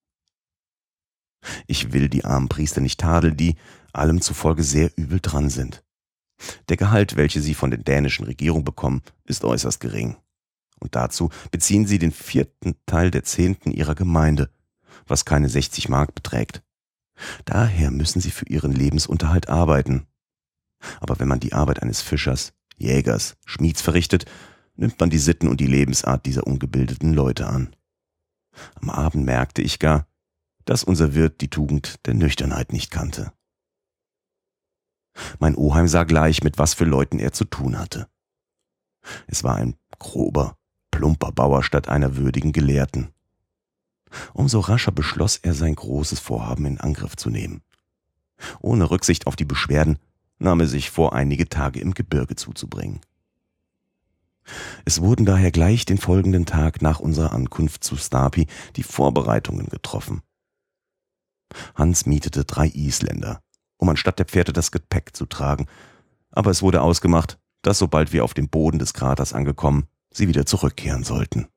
Ich 1.67 1.93
will 1.93 2.09
die 2.09 2.25
armen 2.25 2.49
Priester 2.49 2.81
nicht 2.81 3.01
tadeln, 3.01 3.37
die 3.37 3.57
allem 3.93 4.21
zufolge 4.21 4.63
sehr 4.63 4.91
übel 4.97 5.21
dran 5.21 5.51
sind. 5.51 5.85
Der 6.69 6.77
Gehalt, 6.77 7.17
welche 7.17 7.41
sie 7.41 7.55
von 7.55 7.71
der 7.71 7.79
dänischen 7.79 8.25
Regierung 8.25 8.65
bekommen, 8.65 9.03
ist 9.25 9.45
äußerst 9.45 9.81
gering. 9.81 10.17
Und 10.81 10.97
dazu 10.97 11.31
beziehen 11.51 11.87
sie 11.87 11.99
den 11.99 12.13
vierten 12.13 12.75
Teil 12.87 13.11
der 13.11 13.25
Zehnten 13.25 13.71
ihrer 13.71 13.95
Gemeinde, 13.95 14.51
was 15.07 15.25
keine 15.25 15.49
60 15.49 15.89
Mark 15.89 16.15
beträgt. 16.15 16.64
Daher 17.45 17.91
müssen 17.91 18.21
sie 18.21 18.31
für 18.31 18.47
ihren 18.47 18.73
Lebensunterhalt 18.73 19.49
arbeiten. 19.49 20.07
Aber 21.01 21.19
wenn 21.19 21.29
man 21.29 21.41
die 21.41 21.53
Arbeit 21.53 21.83
eines 21.83 22.03
Fischers, 22.03 22.53
Jägers, 22.77 23.37
Schmieds 23.45 23.81
verrichtet, 23.81 24.27
nimmt 24.77 24.99
man 24.99 25.11
die 25.11 25.19
Sitten 25.19 25.49
und 25.49 25.61
die 25.61 25.67
Lebensart 25.67 26.27
dieser 26.27 26.47
ungebildeten 26.47 27.13
Leute 27.13 27.47
an. 27.47 27.75
Am 28.81 28.91
Abend 28.91 29.25
merkte 29.25 29.63
ich 29.63 29.79
gar, 29.79 30.07
dass 30.65 30.85
unser 30.85 31.15
Wirt 31.15 31.41
die 31.41 31.51
Tugend 31.51 32.05
der 32.07 32.15
Nüchternheit 32.15 32.73
nicht 32.73 32.91
kannte. 32.91 33.33
Mein 35.39 35.55
Oheim 35.55 35.87
sah 35.87 36.05
gleich, 36.05 36.43
mit 36.43 36.59
was 36.59 36.75
für 36.75 36.85
Leuten 36.85 37.19
er 37.19 37.33
zu 37.33 37.45
tun 37.45 37.79
hatte. 37.79 38.09
Es 39.27 39.45
war 39.45 39.57
ein 39.57 39.77
grober, 39.99 40.59
plumper 40.91 41.31
Bauer 41.33 41.63
statt 41.63 41.89
einer 41.89 42.17
würdigen 42.17 42.53
Gelehrten. 42.53 43.14
Umso 44.33 44.61
rascher 44.61 44.93
beschloss 44.93 45.37
er 45.37 45.55
sein 45.55 45.75
großes 45.75 46.21
Vorhaben 46.21 46.67
in 46.67 46.81
Angriff 46.81 47.17
zu 47.17 47.31
nehmen. 47.31 47.63
Ohne 48.61 48.91
Rücksicht 48.91 49.27
auf 49.27 49.37
die 49.37 49.45
Beschwerden 49.45 49.99
nahm 50.39 50.61
er 50.61 50.67
sich 50.67 50.91
vor, 50.91 51.15
einige 51.15 51.49
Tage 51.49 51.81
im 51.81 51.95
Gebirge 51.95 52.37
zuzubringen. 52.37 53.01
Es 54.85 55.01
wurden 55.01 55.25
daher 55.25 55.51
gleich 55.51 55.87
den 55.87 55.99
folgenden 55.99 56.45
Tag 56.45 56.83
nach 56.83 57.01
unserer 57.01 57.33
Ankunft 57.33 57.83
zu 57.83 57.97
Stapi 57.97 58.47
die 58.77 58.83
Vorbereitungen 58.83 59.69
getroffen. 59.69 60.23
Hans 61.75 62.05
mietete 62.05 62.45
drei 62.45 62.69
Isländer, 62.69 63.41
um 63.79 63.89
anstatt 63.89 64.19
der 64.19 64.27
Pferde 64.27 64.53
das 64.53 64.71
Gepäck 64.71 65.17
zu 65.17 65.27
tragen, 65.27 65.67
aber 66.31 66.51
es 66.51 66.63
wurde 66.63 66.83
ausgemacht, 66.83 67.39
dass 67.63 67.79
sobald 67.79 68.13
wir 68.13 68.25
auf 68.25 68.35
dem 68.35 68.49
Boden 68.49 68.79
des 68.79 68.93
Kraters 68.93 69.33
angekommen, 69.33 69.87
sie 70.11 70.29
wieder 70.29 70.45
zurückkehren 70.47 71.05
sollten. 71.05 71.49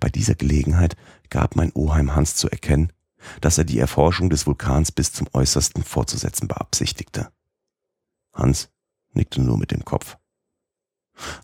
Bei 0.00 0.08
dieser 0.08 0.34
Gelegenheit 0.34 0.96
gab 1.30 1.56
mein 1.56 1.72
Oheim 1.72 2.14
Hans 2.14 2.36
zu 2.36 2.48
erkennen, 2.48 2.92
dass 3.40 3.58
er 3.58 3.64
die 3.64 3.78
Erforschung 3.78 4.30
des 4.30 4.46
Vulkans 4.46 4.92
bis 4.92 5.12
zum 5.12 5.28
äußersten 5.32 5.82
fortzusetzen 5.82 6.48
beabsichtigte. 6.48 7.30
Hans 8.32 8.70
nickte 9.12 9.40
nur 9.40 9.58
mit 9.58 9.70
dem 9.70 9.84
Kopf. 9.84 10.18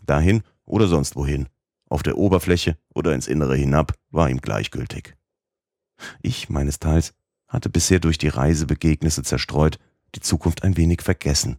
Dahin 0.05 0.43
oder 0.65 0.87
sonst 0.87 1.15
wohin, 1.15 1.47
auf 1.89 2.03
der 2.03 2.17
Oberfläche 2.17 2.77
oder 2.93 3.13
ins 3.13 3.27
Innere 3.27 3.55
hinab, 3.55 3.93
war 4.11 4.29
ihm 4.29 4.41
gleichgültig. 4.41 5.15
Ich 6.21 6.49
meines 6.49 6.79
Teils 6.79 7.13
hatte 7.47 7.69
bisher 7.69 7.99
durch 7.99 8.17
die 8.17 8.27
Reisebegegnisse 8.27 9.23
zerstreut 9.23 9.79
die 10.15 10.21
Zukunft 10.21 10.63
ein 10.63 10.77
wenig 10.77 11.01
vergessen. 11.01 11.57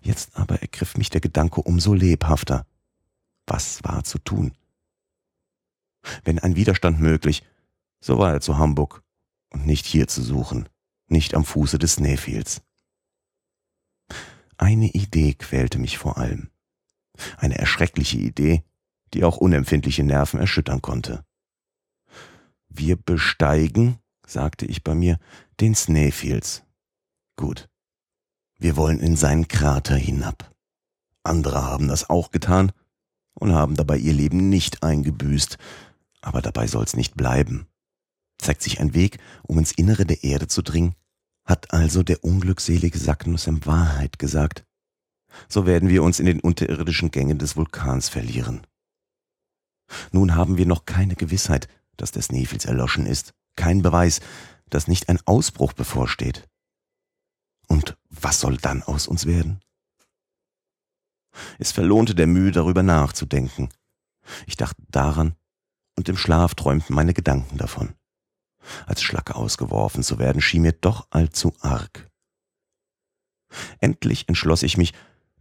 Jetzt 0.00 0.36
aber 0.36 0.62
ergriff 0.62 0.96
mich 0.96 1.10
der 1.10 1.20
Gedanke 1.20 1.60
umso 1.60 1.92
lebhafter. 1.92 2.66
Was 3.46 3.84
war 3.84 4.04
zu 4.04 4.18
tun? 4.18 4.52
Wenn 6.24 6.38
ein 6.38 6.56
Widerstand 6.56 7.00
möglich, 7.00 7.42
so 8.00 8.18
war 8.18 8.32
er 8.32 8.40
zu 8.40 8.58
Hamburg 8.58 9.02
und 9.50 9.66
nicht 9.66 9.86
hier 9.86 10.08
zu 10.08 10.22
suchen, 10.22 10.68
nicht 11.08 11.34
am 11.34 11.44
Fuße 11.44 11.78
des 11.78 11.94
Snæfjells. 11.94 12.62
Eine 14.58 14.88
Idee 14.88 15.34
quälte 15.34 15.78
mich 15.78 15.98
vor 15.98 16.18
allem. 16.18 16.50
Eine 17.36 17.58
erschreckliche 17.58 18.18
Idee, 18.18 18.62
die 19.14 19.24
auch 19.24 19.36
unempfindliche 19.36 20.02
Nerven 20.02 20.40
erschüttern 20.40 20.82
konnte. 20.82 21.24
Wir 22.68 22.96
besteigen, 22.96 23.98
sagte 24.26 24.66
ich 24.66 24.82
bei 24.82 24.94
mir, 24.94 25.18
den 25.60 25.74
Snæfjells. 25.74 26.64
Gut. 27.36 27.68
Wir 28.58 28.76
wollen 28.76 29.00
in 29.00 29.16
seinen 29.16 29.48
Krater 29.48 29.96
hinab. 29.96 30.54
Andere 31.22 31.64
haben 31.64 31.88
das 31.88 32.08
auch 32.08 32.30
getan 32.30 32.72
und 33.34 33.52
haben 33.52 33.74
dabei 33.74 33.98
ihr 33.98 34.14
Leben 34.14 34.48
nicht 34.48 34.82
eingebüßt, 34.82 35.58
aber 36.26 36.42
dabei 36.42 36.66
soll's 36.66 36.96
nicht 36.96 37.14
bleiben. 37.14 37.68
Zeigt 38.38 38.60
sich 38.60 38.80
ein 38.80 38.94
Weg, 38.94 39.18
um 39.44 39.58
ins 39.58 39.70
Innere 39.70 40.04
der 40.04 40.24
Erde 40.24 40.48
zu 40.48 40.60
dringen? 40.60 40.96
Hat 41.44 41.72
also 41.72 42.02
der 42.02 42.24
unglückselige 42.24 42.98
Sacknussem 42.98 43.64
Wahrheit 43.64 44.18
gesagt? 44.18 44.66
So 45.48 45.66
werden 45.66 45.88
wir 45.88 46.02
uns 46.02 46.18
in 46.18 46.26
den 46.26 46.40
unterirdischen 46.40 47.12
Gängen 47.12 47.38
des 47.38 47.54
Vulkans 47.56 48.08
verlieren. 48.08 48.66
Nun 50.10 50.34
haben 50.34 50.56
wir 50.56 50.66
noch 50.66 50.84
keine 50.84 51.14
Gewissheit, 51.14 51.68
dass 51.96 52.10
des 52.10 52.26
Snefels 52.26 52.64
erloschen 52.64 53.06
ist, 53.06 53.32
kein 53.54 53.82
Beweis, 53.82 54.20
dass 54.68 54.88
nicht 54.88 55.08
ein 55.08 55.20
Ausbruch 55.26 55.74
bevorsteht. 55.74 56.48
Und 57.68 57.96
was 58.10 58.40
soll 58.40 58.56
dann 58.56 58.82
aus 58.82 59.06
uns 59.06 59.26
werden? 59.26 59.60
Es 61.60 61.70
verlohnte 61.70 62.16
der 62.16 62.26
Mühe, 62.26 62.50
darüber 62.50 62.82
nachzudenken. 62.82 63.68
Ich 64.48 64.56
dachte 64.56 64.82
daran, 64.88 65.36
und 65.96 66.08
im 66.08 66.16
Schlaf 66.16 66.54
träumten 66.54 66.94
meine 66.94 67.14
Gedanken 67.14 67.58
davon. 67.58 67.94
Als 68.86 69.02
Schlacke 69.02 69.34
ausgeworfen 69.34 70.02
zu 70.02 70.18
werden, 70.18 70.40
schien 70.40 70.62
mir 70.62 70.72
doch 70.72 71.06
allzu 71.10 71.54
arg. 71.60 72.10
Endlich 73.80 74.28
entschloss 74.28 74.62
ich 74.62 74.76
mich, 74.76 74.92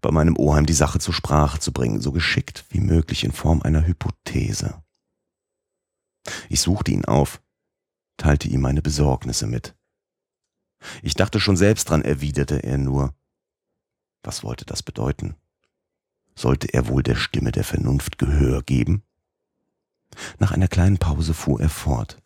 bei 0.01 0.11
meinem 0.11 0.37
Oheim 0.37 0.65
die 0.65 0.73
Sache 0.73 0.99
zur 0.99 1.13
Sprache 1.13 1.59
zu 1.59 1.71
bringen, 1.71 1.99
so 1.99 2.11
geschickt 2.11 2.65
wie 2.69 2.79
möglich 2.79 3.23
in 3.23 3.31
Form 3.31 3.61
einer 3.63 3.85
Hypothese. 3.87 4.83
Ich 6.49 6.61
suchte 6.61 6.91
ihn 6.91 7.05
auf, 7.05 7.41
teilte 8.17 8.47
ihm 8.47 8.61
meine 8.61 8.81
Besorgnisse 8.81 9.47
mit. 9.47 9.75
Ich 11.01 11.15
dachte 11.15 11.39
schon 11.39 11.57
selbst 11.57 11.89
dran, 11.89 12.03
erwiderte 12.03 12.63
er 12.63 12.77
nur. 12.77 13.15
Was 14.23 14.43
wollte 14.43 14.65
das 14.65 14.83
bedeuten? 14.83 15.35
Sollte 16.35 16.73
er 16.73 16.87
wohl 16.87 17.01
der 17.01 17.15
Stimme 17.15 17.51
der 17.51 17.63
Vernunft 17.63 18.17
Gehör 18.17 18.61
geben? 18.61 19.04
Nach 20.39 20.51
einer 20.51 20.67
kleinen 20.67 20.97
Pause 20.97 21.33
fuhr 21.33 21.59
er 21.61 21.69
fort. 21.69 22.17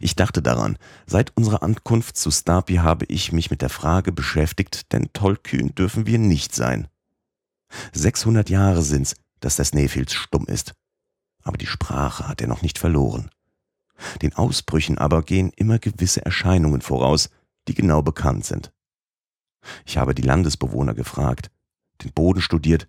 Ich 0.00 0.16
dachte 0.16 0.42
daran, 0.42 0.78
seit 1.06 1.36
unserer 1.36 1.62
Ankunft 1.62 2.16
zu 2.16 2.30
Stapi 2.30 2.76
habe 2.76 3.04
ich 3.06 3.32
mich 3.32 3.50
mit 3.50 3.62
der 3.62 3.68
Frage 3.68 4.12
beschäftigt, 4.12 4.92
denn 4.92 5.12
tollkühn 5.12 5.74
dürfen 5.74 6.06
wir 6.06 6.18
nicht 6.18 6.54
sein. 6.54 6.88
600 7.92 8.50
Jahre 8.50 8.82
sind's, 8.82 9.16
dass 9.40 9.56
der 9.56 9.64
Snefils 9.64 10.14
stumm 10.14 10.46
ist. 10.46 10.74
Aber 11.42 11.58
die 11.58 11.66
Sprache 11.66 12.28
hat 12.28 12.40
er 12.40 12.46
noch 12.46 12.62
nicht 12.62 12.78
verloren. 12.78 13.30
Den 14.22 14.34
Ausbrüchen 14.34 14.98
aber 14.98 15.22
gehen 15.22 15.52
immer 15.56 15.78
gewisse 15.78 16.24
Erscheinungen 16.24 16.80
voraus, 16.80 17.30
die 17.68 17.74
genau 17.74 18.02
bekannt 18.02 18.44
sind. 18.44 18.72
Ich 19.84 19.96
habe 19.96 20.14
die 20.14 20.22
Landesbewohner 20.22 20.94
gefragt, 20.94 21.50
den 22.02 22.12
Boden 22.12 22.40
studiert 22.40 22.88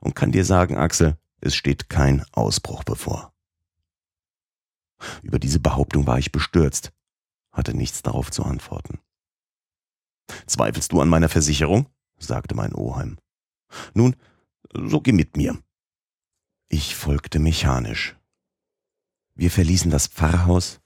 und 0.00 0.14
kann 0.14 0.32
dir 0.32 0.44
sagen, 0.44 0.76
Axel, 0.76 1.16
es 1.40 1.54
steht 1.54 1.88
kein 1.88 2.24
Ausbruch 2.32 2.84
bevor. 2.84 3.32
Über 5.22 5.38
diese 5.38 5.60
Behauptung 5.60 6.06
war 6.06 6.18
ich 6.18 6.32
bestürzt, 6.32 6.92
hatte 7.52 7.74
nichts 7.74 8.02
darauf 8.02 8.30
zu 8.30 8.44
antworten. 8.44 8.98
Zweifelst 10.46 10.92
du 10.92 11.00
an 11.00 11.08
meiner 11.08 11.28
Versicherung? 11.28 11.86
sagte 12.18 12.54
mein 12.54 12.74
Oheim. 12.74 13.18
Nun, 13.94 14.16
so 14.72 15.00
geh 15.00 15.12
mit 15.12 15.36
mir. 15.36 15.58
Ich 16.68 16.96
folgte 16.96 17.38
mechanisch. 17.38 18.16
Wir 19.34 19.50
verließen 19.50 19.90
das 19.90 20.06
Pfarrhaus 20.06 20.80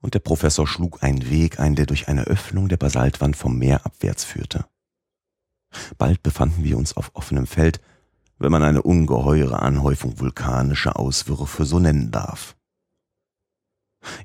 und 0.00 0.14
der 0.14 0.20
Professor 0.20 0.66
schlug 0.66 1.02
einen 1.02 1.28
Weg 1.28 1.60
ein, 1.60 1.74
der 1.74 1.86
durch 1.86 2.08
eine 2.08 2.24
Öffnung 2.24 2.68
der 2.68 2.76
Basaltwand 2.76 3.36
vom 3.36 3.58
Meer 3.58 3.84
abwärts 3.84 4.24
führte. 4.24 4.66
Bald 5.98 6.22
befanden 6.22 6.64
wir 6.64 6.76
uns 6.78 6.96
auf 6.96 7.10
offenem 7.14 7.46
Feld, 7.46 7.80
wenn 8.38 8.50
man 8.50 8.62
eine 8.62 8.82
ungeheure 8.82 9.60
Anhäufung 9.60 10.18
vulkanischer 10.18 10.98
Auswürfe 10.98 11.64
so 11.64 11.78
nennen 11.78 12.10
darf. 12.10 12.56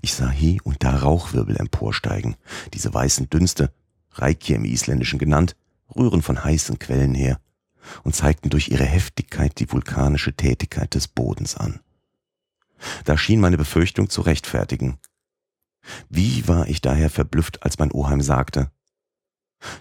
Ich 0.01 0.13
sah 0.13 0.29
hier 0.29 0.65
und 0.65 0.83
da 0.83 0.95
Rauchwirbel 0.95 1.57
emporsteigen. 1.57 2.35
Diese 2.73 2.93
weißen 2.93 3.29
Dünste, 3.29 3.73
Reiki 4.11 4.53
im 4.53 4.65
Isländischen 4.65 5.19
genannt, 5.19 5.55
rühren 5.95 6.21
von 6.21 6.43
heißen 6.43 6.79
Quellen 6.79 7.13
her 7.13 7.39
und 8.03 8.15
zeigten 8.15 8.49
durch 8.49 8.69
ihre 8.69 8.85
Heftigkeit 8.85 9.59
die 9.59 9.71
vulkanische 9.71 10.33
Tätigkeit 10.33 10.95
des 10.95 11.07
Bodens 11.07 11.55
an. 11.55 11.81
Da 13.03 13.17
schien 13.17 13.39
meine 13.39 13.57
Befürchtung 13.57 14.09
zu 14.09 14.21
rechtfertigen. 14.21 14.99
Wie 16.09 16.47
war 16.47 16.67
ich 16.67 16.81
daher 16.81 17.09
verblüfft, 17.09 17.63
als 17.63 17.77
mein 17.77 17.91
Oheim 17.91 18.21
sagte, 18.21 18.71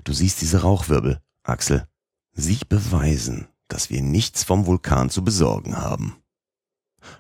Du 0.05 0.13
siehst 0.13 0.41
diese 0.41 0.63
Rauchwirbel, 0.63 1.21
Axel. 1.43 1.87
Sie 2.33 2.61
beweisen, 2.69 3.49
dass 3.69 3.91
wir 3.91 4.03
nichts 4.03 4.45
vom 4.45 4.67
Vulkan 4.67 5.11
zu 5.11 5.25
besorgen 5.25 5.77
haben. 5.77 6.17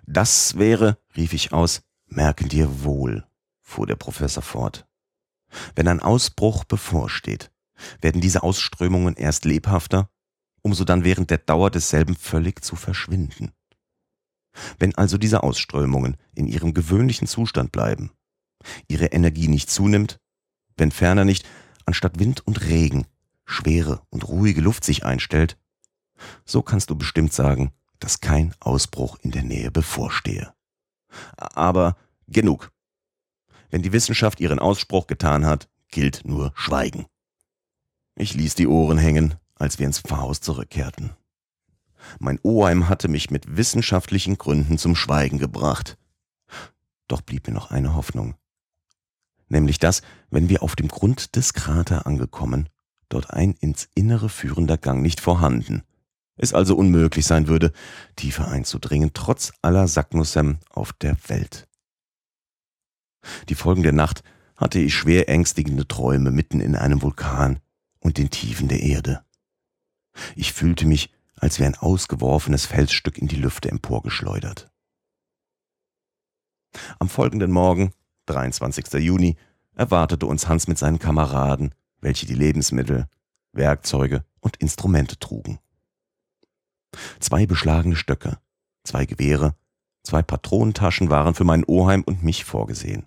Das 0.07 0.57
wäre, 0.57 0.99
rief 1.17 1.33
ich 1.33 1.53
aus, 1.53 1.83
merken 2.15 2.49
dir 2.49 2.85
wohl, 2.85 3.27
fuhr 3.61 3.87
der 3.87 3.97
Professor 3.97 4.43
fort. 4.43 4.87
Wenn 5.75 5.89
ein 5.89 6.01
Ausbruch 6.01 6.65
bevorsteht, 6.65 7.51
werden 8.01 8.21
diese 8.21 8.43
Ausströmungen 8.43 9.15
erst 9.15 9.45
lebhafter, 9.45 10.11
um 10.63 10.75
so 10.75 10.85
dann 10.85 11.05
während 11.05 11.31
der 11.31 11.39
Dauer 11.39 11.71
desselben 11.71 12.17
völlig 12.17 12.65
zu 12.65 12.77
verschwinden. 12.77 13.53
Wenn 14.79 14.95
also 14.95 15.19
diese 15.19 15.43
Ausströmungen 15.43 16.17
in 16.35 16.47
ihrem 16.47 16.75
gewöhnlichen 16.75 17.27
Zustand 17.27 17.73
bleiben, 17.73 18.13
ihre 18.89 19.07
Energie 19.07 19.49
nicht 19.49 19.71
zunimmt, 19.71 20.21
wenn 20.77 20.91
ferner 20.91 21.25
nicht, 21.25 21.47
anstatt 21.87 22.19
Wind 22.19 22.47
und 22.47 22.63
Regen, 22.63 23.07
schwere 23.45 24.03
und 24.11 24.29
ruhige 24.29 24.61
Luft 24.61 24.85
sich 24.85 25.05
einstellt, 25.05 25.59
so 26.45 26.63
kannst 26.63 26.91
du 26.91 26.97
bestimmt 26.97 27.33
sagen, 27.33 27.73
dass 27.99 28.21
kein 28.21 28.55
Ausbruch 28.61 29.19
in 29.23 29.31
der 29.33 29.43
Nähe 29.43 29.71
bevorstehe. 29.71 30.55
Aber 31.37 31.97
genug. 32.29 32.71
Wenn 33.71 33.83
die 33.83 33.93
Wissenschaft 33.93 34.41
ihren 34.41 34.59
Ausspruch 34.59 35.07
getan 35.07 35.47
hat, 35.47 35.69
gilt 35.89 36.23
nur 36.25 36.53
Schweigen. 36.55 37.07
Ich 38.17 38.35
ließ 38.35 38.55
die 38.55 38.69
Ohren 38.69 38.99
hängen, 38.99 39.35
als 39.57 39.79
wir 39.79 39.87
ins 39.87 40.01
Pfarrhaus 40.01 40.41
zurückkehrten. 40.41 41.11
Mein 42.19 42.39
Oheim 42.43 42.89
hatte 42.89 43.09
mich 43.09 43.31
mit 43.31 43.57
wissenschaftlichen 43.57 44.39
Gründen 44.39 44.79
zum 44.79 44.95
Schweigen 44.95 45.39
gebracht. 45.39 45.97
Doch 47.09 47.23
blieb 47.23 47.47
mir 47.47 47.55
noch 47.55 47.71
eine 47.71 47.95
Hoffnung 47.95 48.35
nämlich 49.49 49.79
dass, 49.79 50.03
wenn 50.31 50.49
wir 50.49 50.63
auf 50.63 50.77
dem 50.77 50.89
Grund 50.89 51.37
des 51.37 51.55
Krater 51.55 52.07
angekommen, 52.07 52.69
dort 53.09 53.31
ein 53.31 53.53
ins 53.53 53.89
Innere 53.95 54.29
führender 54.29 54.77
Gang 54.77 55.03
nicht 55.03 55.21
vorhanden, 55.21 55.83
es 56.37 56.53
also 56.53 56.77
unmöglich 56.77 57.27
sein 57.27 57.47
würde, 57.47 57.73
tiefer 58.17 58.49
einzudringen, 58.49 59.13
trotz 59.15 59.53
aller 59.63 59.87
Saknussem 59.87 60.59
auf 60.69 60.93
der 60.93 61.17
Welt. 61.29 61.69
Die 63.49 63.55
folgende 63.55 63.93
Nacht 63.93 64.23
hatte 64.57 64.79
ich 64.79 64.95
schwer 64.95 65.29
ängstigende 65.29 65.87
Träume 65.89 66.31
mitten 66.31 66.61
in 66.61 66.77
einem 66.77 67.03
Vulkan 67.03 67.61
und 68.01 68.19
den 68.19 68.31
Tiefen 68.31 68.69
der 68.69 68.81
Erde. 68.81 69.25
Ich 70.37 70.53
fühlte 70.53 70.87
mich, 70.87 71.13
als 71.37 71.59
wäre 71.59 71.71
ein 71.71 71.79
ausgeworfenes 71.79 72.67
Felsstück 72.67 73.19
in 73.19 73.27
die 73.27 73.37
Lüfte 73.37 73.71
emporgeschleudert. 73.71 74.71
Am 76.99 77.09
folgenden 77.09 77.51
Morgen 77.51 77.93
23. 78.27 78.93
Juni, 78.95 79.37
erwartete 79.75 80.27
uns 80.27 80.49
Hans 80.49 80.69
mit 80.69 80.79
seinen 80.79 80.99
Kameraden, 80.99 81.75
welche 82.01 82.27
die 82.27 82.35
Lebensmittel, 82.35 83.09
Werkzeuge 83.53 84.25
und 84.41 84.57
Instrumente 84.57 85.19
trugen. 85.19 85.59
Zwei 87.21 87.47
beschlagene 87.47 87.97
Stöcke, 87.97 88.39
zwei 88.85 89.05
Gewehre, 89.05 89.55
zwei 90.03 90.23
Patronentaschen 90.23 91.11
waren 91.11 91.35
für 91.35 91.45
meinen 91.45 91.65
Oheim 91.65 92.03
und 92.03 92.23
mich 92.23 92.45
vorgesehen. 92.45 93.07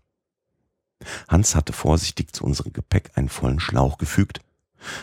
Hans 1.28 1.56
hatte 1.56 1.74
vorsichtig 1.74 2.34
zu 2.34 2.44
unserem 2.44 2.74
Gepäck 2.74 3.12
einen 3.16 3.30
vollen 3.30 3.60
Schlauch 3.60 3.98
gefügt, 3.98 4.42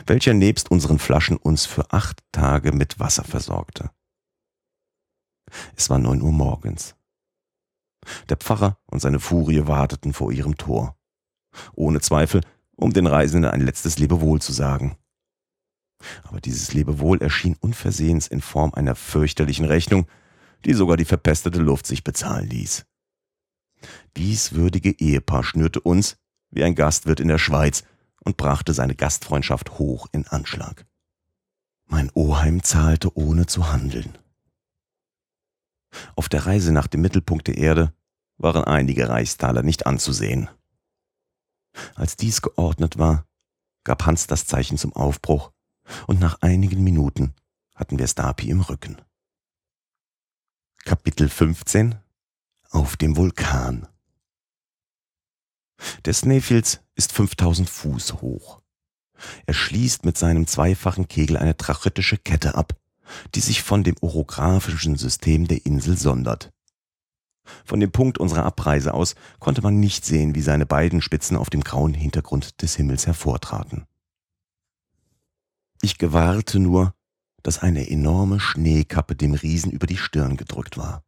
welcher 0.06 0.34
nebst 0.34 0.70
unseren 0.70 0.98
Flaschen 0.98 1.36
uns 1.36 1.66
für 1.66 1.92
acht 1.92 2.22
Tage 2.32 2.72
mit 2.72 3.00
Wasser 3.00 3.24
versorgte. 3.24 3.90
Es 5.76 5.90
war 5.90 5.98
neun 5.98 6.22
Uhr 6.22 6.32
morgens. 6.32 6.94
Der 8.28 8.36
Pfarrer 8.36 8.78
und 8.86 9.00
seine 9.00 9.20
Furie 9.20 9.66
warteten 9.66 10.12
vor 10.12 10.32
ihrem 10.32 10.56
Tor. 10.56 10.96
Ohne 11.74 12.00
Zweifel, 12.00 12.42
um 12.76 12.92
den 12.92 13.06
Reisenden 13.06 13.50
ein 13.50 13.60
letztes 13.60 13.98
Lebewohl 13.98 14.40
zu 14.40 14.52
sagen. 14.52 14.96
Aber 16.24 16.40
dieses 16.40 16.74
Lebewohl 16.74 17.22
erschien 17.22 17.56
unversehens 17.60 18.26
in 18.26 18.40
Form 18.40 18.74
einer 18.74 18.94
fürchterlichen 18.94 19.64
Rechnung, 19.64 20.06
die 20.64 20.74
sogar 20.74 20.96
die 20.96 21.04
verpestete 21.04 21.60
Luft 21.60 21.86
sich 21.86 22.04
bezahlen 22.04 22.48
ließ. 22.48 22.84
Dies 24.16 24.52
würdige 24.52 24.90
Ehepaar 24.90 25.44
schnürte 25.44 25.80
uns, 25.80 26.16
wie 26.50 26.64
ein 26.64 26.74
Gastwirt 26.74 27.20
in 27.20 27.28
der 27.28 27.38
Schweiz, 27.38 27.84
und 28.24 28.36
brachte 28.36 28.72
seine 28.72 28.94
Gastfreundschaft 28.94 29.78
hoch 29.78 30.06
in 30.12 30.26
Anschlag. 30.26 30.86
Mein 31.86 32.10
Oheim 32.14 32.62
zahlte 32.62 33.16
ohne 33.16 33.46
zu 33.46 33.70
handeln. 33.70 34.16
Auf 36.16 36.28
der 36.28 36.46
Reise 36.46 36.72
nach 36.72 36.86
dem 36.86 37.02
Mittelpunkt 37.02 37.46
der 37.46 37.58
Erde 37.58 37.92
waren 38.38 38.64
einige 38.64 39.08
Reichstaler 39.08 39.62
nicht 39.62 39.86
anzusehen. 39.86 40.48
Als 41.94 42.16
dies 42.16 42.42
geordnet 42.42 42.98
war, 42.98 43.26
gab 43.84 44.06
Hans 44.06 44.26
das 44.26 44.46
Zeichen 44.46 44.78
zum 44.78 44.92
Aufbruch, 44.94 45.52
und 46.06 46.18
nach 46.18 46.40
einigen 46.40 46.82
Minuten 46.82 47.34
hatten 47.74 47.98
wir 47.98 48.06
Stapi 48.06 48.48
im 48.48 48.62
Rücken. 48.62 48.96
Kapitel 50.84 51.28
15 51.28 51.96
Auf 52.74 52.96
dem 52.96 53.16
Vulkan 53.16 53.86
Der 56.04 56.12
Snæfjells 56.12 56.80
ist 56.96 57.12
5000 57.12 57.70
Fuß 57.70 58.14
hoch. 58.14 58.62
Er 59.46 59.54
schließt 59.54 60.04
mit 60.04 60.18
seinem 60.18 60.48
zweifachen 60.48 61.06
Kegel 61.06 61.36
eine 61.36 61.56
trachytische 61.56 62.18
Kette 62.18 62.56
ab, 62.56 62.76
die 63.36 63.40
sich 63.40 63.62
von 63.62 63.84
dem 63.84 63.94
orographischen 64.00 64.96
System 64.96 65.46
der 65.46 65.64
Insel 65.64 65.96
sondert. 65.96 66.52
Von 67.64 67.78
dem 67.78 67.92
Punkt 67.92 68.18
unserer 68.18 68.44
Abreise 68.44 68.92
aus 68.92 69.14
konnte 69.38 69.62
man 69.62 69.78
nicht 69.78 70.04
sehen, 70.04 70.34
wie 70.34 70.42
seine 70.42 70.66
beiden 70.66 71.00
Spitzen 71.00 71.36
auf 71.36 71.50
dem 71.50 71.62
grauen 71.62 71.94
Hintergrund 71.94 72.60
des 72.60 72.74
Himmels 72.74 73.06
hervortraten. 73.06 73.86
Ich 75.80 75.96
gewahrte 75.98 76.58
nur, 76.58 76.92
dass 77.44 77.60
eine 77.60 77.88
enorme 77.88 78.40
Schneekappe 78.40 79.14
dem 79.14 79.34
Riesen 79.34 79.70
über 79.70 79.86
die 79.86 79.96
Stirn 79.96 80.36
gedrückt 80.36 80.76
war. 80.76 81.03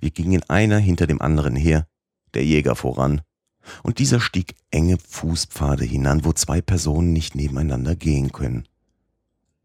Wir 0.00 0.10
gingen 0.10 0.42
einer 0.48 0.78
hinter 0.78 1.06
dem 1.06 1.20
anderen 1.20 1.56
her, 1.56 1.86
der 2.34 2.44
Jäger 2.44 2.76
voran, 2.76 3.22
und 3.82 3.98
dieser 3.98 4.20
stieg 4.20 4.56
enge 4.70 4.98
Fußpfade 4.98 5.84
hinan, 5.84 6.24
wo 6.24 6.32
zwei 6.32 6.60
Personen 6.60 7.12
nicht 7.12 7.34
nebeneinander 7.34 7.94
gehen 7.94 8.32
können. 8.32 8.66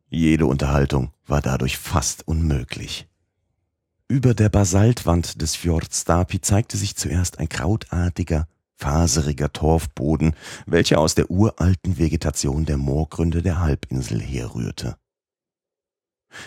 Jede 0.09 0.45
Unterhaltung 0.45 1.11
war 1.25 1.41
dadurch 1.41 1.77
fast 1.77 2.27
unmöglich. 2.27 3.07
Über 4.07 4.33
der 4.33 4.49
Basaltwand 4.49 5.41
des 5.41 5.55
Fjords 5.55 6.01
Stapi 6.01 6.39
zeigte 6.39 6.77
sich 6.77 6.95
zuerst 6.95 7.39
ein 7.39 7.49
krautartiger, 7.49 8.47
faseriger 8.77 9.51
Torfboden, 9.51 10.33
welcher 10.65 10.99
aus 10.99 11.15
der 11.15 11.29
uralten 11.29 11.97
Vegetation 11.97 12.65
der 12.65 12.77
Moorgründe 12.77 13.41
der 13.41 13.59
Halbinsel 13.59 14.21
herrührte. 14.21 14.95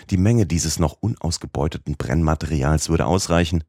Die 0.09 0.17
Menge 0.17 0.45
dieses 0.45 0.79
noch 0.79 0.97
unausgebeuteten 0.99 1.95
Brennmaterials 1.95 2.89
würde 2.89 3.05
ausreichen, 3.05 3.63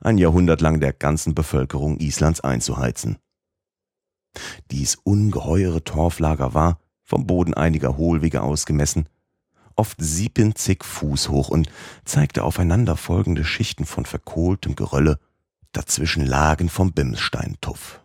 ein 0.00 0.18
Jahrhundert 0.18 0.60
lang 0.60 0.80
der 0.80 0.92
ganzen 0.92 1.34
Bevölkerung 1.34 1.98
Islands 1.98 2.40
einzuheizen. 2.40 3.18
Dies 4.70 4.96
ungeheure 4.96 5.82
Torflager 5.84 6.54
war, 6.54 6.78
vom 7.02 7.26
Boden 7.26 7.54
einiger 7.54 7.96
Hohlwege 7.96 8.42
ausgemessen, 8.42 9.08
oft 9.76 9.96
siebenzig 10.00 10.84
Fuß 10.84 11.28
hoch 11.28 11.48
und 11.48 11.70
zeigte 12.04 12.44
aufeinanderfolgende 12.44 13.44
Schichten 13.44 13.86
von 13.86 14.04
verkohltem 14.04 14.74
Gerölle, 14.74 15.18
dazwischen 15.72 16.26
Lagen 16.26 16.68
vom 16.68 16.92
Bimssteintuff. 16.92 18.00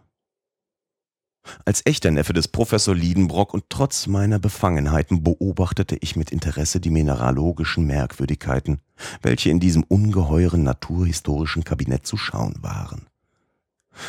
Als 1.66 1.86
echter 1.86 2.12
Neffe 2.12 2.34
des 2.34 2.48
Professor 2.48 2.96
Liedenbrock 2.96 3.54
und 3.54 3.66
trotz 3.70 4.08
meiner 4.08 4.39
Befangenheiten 4.39 5.24
beobachtete 5.24 5.98
ich 6.00 6.16
mit 6.16 6.32
Interesse 6.32 6.80
die 6.80 6.89
mineralogischen 6.89 7.86
Merkwürdigkeiten, 7.86 8.80
welche 9.22 9.50
in 9.50 9.60
diesem 9.60 9.84
ungeheuren 9.84 10.64
naturhistorischen 10.64 11.64
Kabinett 11.64 12.08
zu 12.08 12.18
schauen 12.18 12.56
waren. 12.62 13.08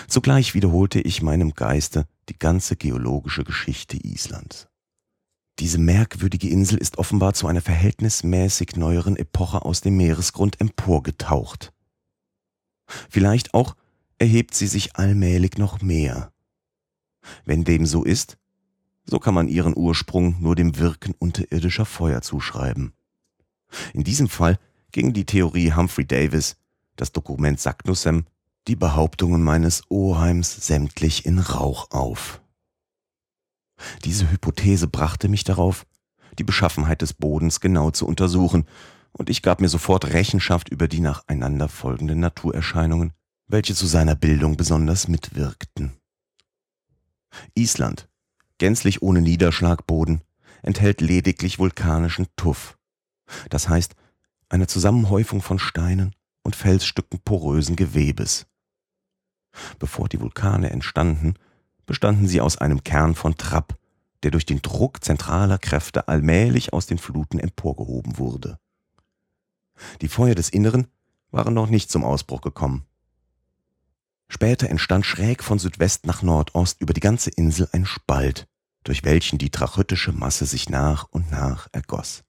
Zugleich 0.09 0.55
wiederholte 0.55 1.01
ich 1.01 1.23
meinem 1.23 1.55
Geiste 1.55 2.07
die 2.29 2.39
ganze 2.39 2.77
geologische 2.77 3.45
Geschichte 3.45 3.97
Islands. 3.97 4.69
Diese 5.59 5.79
merkwürdige 5.79 6.49
Insel 6.49 6.79
ist 6.79 6.99
offenbar 6.99 7.35
zu 7.35 7.47
einer 7.47 7.61
verhältnismäßig 7.61 8.77
neueren 8.77 9.17
Epoche 9.17 9.65
aus 9.65 9.83
dem 9.83 9.97
Meeresgrund 9.97 10.61
emporgetaucht. 10.61 11.73
Vielleicht 13.09 13.55
auch 13.55 13.77
erhebt 14.19 14.55
sie 14.55 14.67
sich 14.67 14.97
allmählich 14.97 15.59
noch 15.59 15.81
mehr. 15.81 16.34
Wenn 17.45 17.65
dem 17.65 17.87
so 17.87 18.05
ist, 18.05 18.37
so 19.05 19.19
kann 19.19 19.35
man 19.35 19.49
ihren 19.49 19.77
Ursprung 19.77 20.37
nur 20.41 20.57
dem 20.57 20.79
Wirken 20.79 21.15
unterirdischer 21.19 21.85
Feuer 21.85 22.23
zuschreiben. 22.23 22.93
In 23.93 24.05
diesem 24.05 24.29
Fall 24.29 24.59
ging 24.93 25.13
die 25.13 25.27
Theorie 25.27 25.73
Humphrey 25.73 26.07
Davis, 26.07 26.57
das 26.97 27.13
Dokument 27.13 27.61
Saknussem, 27.61 28.25
die 28.69 28.77
Behauptungen 28.77 29.43
meines 29.43 29.83
Oheims 29.91 30.67
sämtlich 30.67 31.27
in 31.27 31.39
Rauch 31.39 31.91
auf. 31.91 32.41
Diese 34.05 34.31
Hypothese 34.31 34.87
brachte 34.87 35.29
mich 35.29 35.45
darauf, 35.45 35.85
die 36.39 36.45
Beschaffenheit 36.45 37.03
des 37.03 37.13
Bodens 37.13 37.61
genau 37.61 37.91
zu 37.91 38.07
untersuchen, 38.07 38.67
und 39.17 39.31
ich 39.31 39.43
gab 39.43 39.61
mir 39.61 39.69
sofort 39.69 40.13
Rechenschaft 40.13 40.69
über 40.71 40.89
die 40.89 41.01
nacheinander 41.01 41.69
folgenden 41.69 42.19
Naturerscheinungen, 42.19 43.13
welche 43.47 43.75
zu 43.75 43.87
seiner 43.87 44.17
Bildung 44.17 44.57
besonders 44.57 45.07
mitwirkten. 45.07 45.93
Island, 47.55 48.09
gänzlich 48.59 49.03
ohne 49.03 49.21
Niederschlagboden, 49.21 50.23
enthält 50.63 51.01
lediglich 51.01 51.59
vulkanischen 51.59 52.27
Tuff, 52.37 52.79
das 53.51 53.69
heißt 53.69 53.95
eine 54.49 54.67
Zusammenhäufung 54.67 55.43
von 55.43 55.59
Steinen 55.59 56.15
und 56.43 56.57
Felsstücken 56.57 57.21
porösen 57.21 57.77
Gewebes. 57.77 58.47
Bevor 59.79 60.09
die 60.09 60.21
Vulkane 60.21 60.71
entstanden, 60.71 61.35
bestanden 61.87 62.27
sie 62.27 62.41
aus 62.41 62.59
einem 62.59 62.83
Kern 62.85 63.15
von 63.15 63.37
Trapp, 63.37 63.79
der 64.23 64.31
durch 64.31 64.47
den 64.47 64.63
Druck 64.63 65.05
zentraler 65.05 65.59
Kräfte 65.59 66.09
allmählich 66.09 66.73
aus 66.73 66.87
den 66.87 66.99
Fluten 66.99 67.39
emporgehoben 67.39 68.19
wurde. 68.19 68.59
Die 70.01 70.09
Feuer 70.09 70.35
des 70.35 70.49
Inneren 70.49 70.87
waren 71.31 71.55
noch 71.55 71.69
nicht 71.69 71.91
zum 71.91 72.05
Ausbruch 72.05 72.41
gekommen. 72.41 72.87
Später 74.29 74.69
entstand 74.69 75.07
schräg 75.07 75.43
von 75.43 75.59
Südwest 75.59 76.07
nach 76.07 76.23
Nordost 76.23 76.81
über 76.81 76.93
die 76.93 77.01
ganze 77.01 77.31
Insel 77.31 77.69
ein 77.73 77.87
Spalt, 77.87 78.47
durch 78.83 79.05
welchen 79.05 79.39
die 79.39 79.51
trachytische 79.51 80.13
Masse 80.13 80.47
sich 80.47 80.69
nach 80.69 81.05
und 81.11 81.31
nach 81.31 81.69
ergoss. 81.73 82.25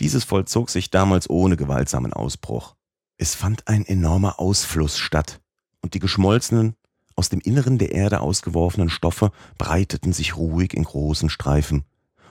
Dieses 0.00 0.24
vollzog 0.24 0.70
sich 0.70 0.90
damals 0.90 1.28
ohne 1.28 1.56
gewaltsamen 1.56 2.12
Ausbruch. 2.12 2.76
Es 3.16 3.34
fand 3.34 3.68
ein 3.68 3.84
enormer 3.84 4.38
Ausfluss 4.38 4.98
statt, 4.98 5.40
und 5.80 5.94
die 5.94 5.98
geschmolzenen, 5.98 6.76
aus 7.16 7.28
dem 7.28 7.40
Inneren 7.40 7.78
der 7.78 7.92
Erde 7.92 8.20
ausgeworfenen 8.20 8.88
Stoffe 8.88 9.30
breiteten 9.56 10.12
sich 10.12 10.36
ruhig 10.36 10.74
in 10.74 10.84
großen 10.84 11.30
Streifen 11.30 11.84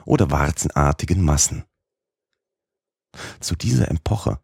oder 0.04 0.30
warzenartigen 0.30 1.22
Massen. 1.22 1.64
Zu 3.40 3.56
dieser 3.56 3.90
Epoche 3.90 4.40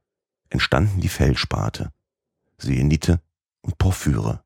entstanden 0.48 1.00
die 1.00 1.08
Feldspate, 1.08 1.92
Syenite 2.58 3.20
und 3.62 3.78
Porphyre. 3.78 4.42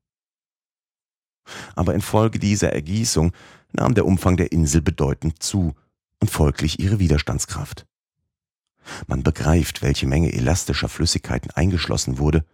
Aber 1.74 1.94
infolge 1.94 2.38
dieser 2.38 2.72
Ergießung 2.72 3.32
nahm 3.72 3.94
der 3.94 4.06
Umfang 4.06 4.36
der 4.36 4.52
Insel 4.52 4.82
bedeutend 4.82 5.42
zu 5.42 5.74
und 6.20 6.30
folglich 6.30 6.78
ihre 6.78 6.98
Widerstandskraft. 6.98 7.86
Man 9.06 9.22
begreift, 9.22 9.82
welche 9.82 10.06
Menge 10.06 10.32
elastischer 10.32 10.88
Flüssigkeiten 10.88 11.50
eingeschlossen 11.50 12.18
wurde, 12.18 12.44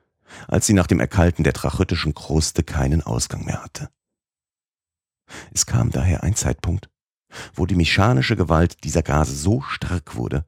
als 0.48 0.66
sie 0.66 0.74
nach 0.74 0.86
dem 0.86 1.00
Erkalten 1.00 1.44
der 1.44 1.52
trachytischen 1.52 2.14
Kruste 2.14 2.62
keinen 2.62 3.02
Ausgang 3.02 3.44
mehr 3.44 3.62
hatte. 3.62 3.90
Es 5.52 5.66
kam 5.66 5.90
daher 5.90 6.22
ein 6.22 6.34
Zeitpunkt, 6.34 6.88
wo 7.54 7.66
die 7.66 7.74
mechanische 7.74 8.36
Gewalt 8.36 8.84
dieser 8.84 9.02
Gase 9.02 9.34
so 9.34 9.60
stark 9.60 10.16
wurde, 10.16 10.44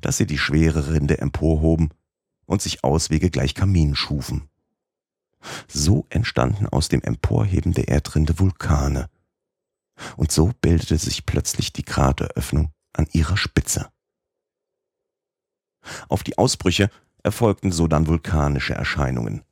dass 0.00 0.16
sie 0.16 0.26
die 0.26 0.38
schwere 0.38 0.92
Rinde 0.92 1.18
emporhoben 1.18 1.90
und 2.46 2.62
sich 2.62 2.84
Auswege 2.84 3.30
gleich 3.30 3.54
Kamin 3.54 3.94
schufen. 3.94 4.49
So 5.68 6.06
entstanden 6.10 6.66
aus 6.66 6.88
dem 6.88 7.02
Emporheben 7.02 7.72
der 7.72 7.88
Erdrinde 7.88 8.38
Vulkane, 8.38 9.08
und 10.16 10.32
so 10.32 10.52
bildete 10.60 10.96
sich 10.96 11.26
plötzlich 11.26 11.72
die 11.72 11.82
Krateröffnung 11.82 12.72
an 12.92 13.06
ihrer 13.12 13.36
Spitze. 13.36 13.90
Auf 16.08 16.22
die 16.22 16.38
Ausbrüche 16.38 16.90
erfolgten 17.22 17.72
sodann 17.72 18.06
vulkanische 18.06 18.74
Erscheinungen. 18.74 19.42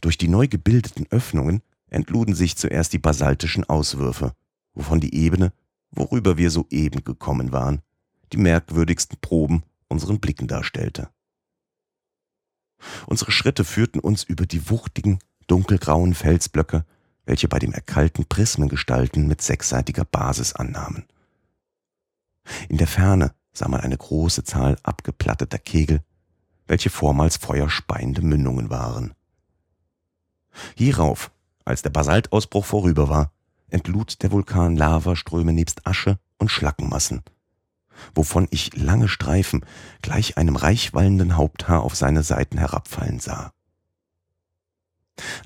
Durch 0.00 0.18
die 0.18 0.28
neu 0.28 0.48
gebildeten 0.48 1.06
Öffnungen 1.10 1.62
entluden 1.88 2.34
sich 2.34 2.56
zuerst 2.56 2.92
die 2.92 2.98
basaltischen 2.98 3.64
Auswürfe, 3.64 4.34
wovon 4.74 5.00
die 5.00 5.14
Ebene, 5.14 5.52
worüber 5.90 6.36
wir 6.38 6.50
soeben 6.50 7.04
gekommen 7.04 7.52
waren, 7.52 7.82
die 8.32 8.36
merkwürdigsten 8.36 9.18
Proben 9.20 9.64
unseren 9.88 10.20
Blicken 10.20 10.46
darstellte. 10.46 11.10
Unsere 13.06 13.32
Schritte 13.32 13.64
führten 13.64 14.00
uns 14.00 14.22
über 14.22 14.46
die 14.46 14.70
wuchtigen, 14.70 15.18
dunkelgrauen 15.50 16.14
Felsblöcke, 16.14 16.84
welche 17.24 17.48
bei 17.48 17.58
dem 17.58 17.72
Erkalten 17.72 18.24
Prismengestalten 18.26 19.26
mit 19.26 19.42
sechsseitiger 19.42 20.04
Basis 20.04 20.54
annahmen. 20.54 21.04
In 22.68 22.76
der 22.76 22.86
Ferne 22.86 23.34
sah 23.52 23.68
man 23.68 23.80
eine 23.80 23.96
große 23.96 24.44
Zahl 24.44 24.78
abgeplatteter 24.82 25.58
Kegel, 25.58 26.02
welche 26.66 26.90
vormals 26.90 27.36
feuerspeiende 27.36 28.22
Mündungen 28.22 28.70
waren. 28.70 29.14
Hierauf, 30.76 31.30
als 31.64 31.82
der 31.82 31.90
Basaltausbruch 31.90 32.64
vorüber 32.64 33.08
war, 33.08 33.32
entlud 33.68 34.22
der 34.22 34.32
Vulkan 34.32 34.76
Lavaströme 34.76 35.52
nebst 35.52 35.86
Asche 35.86 36.18
und 36.38 36.50
Schlackenmassen, 36.50 37.22
wovon 38.14 38.46
ich 38.50 38.76
lange 38.76 39.08
Streifen 39.08 39.64
gleich 40.02 40.36
einem 40.36 40.56
reichwallenden 40.56 41.36
Haupthaar 41.36 41.82
auf 41.82 41.96
seine 41.96 42.22
Seiten 42.22 42.58
herabfallen 42.58 43.20
sah. 43.20 43.52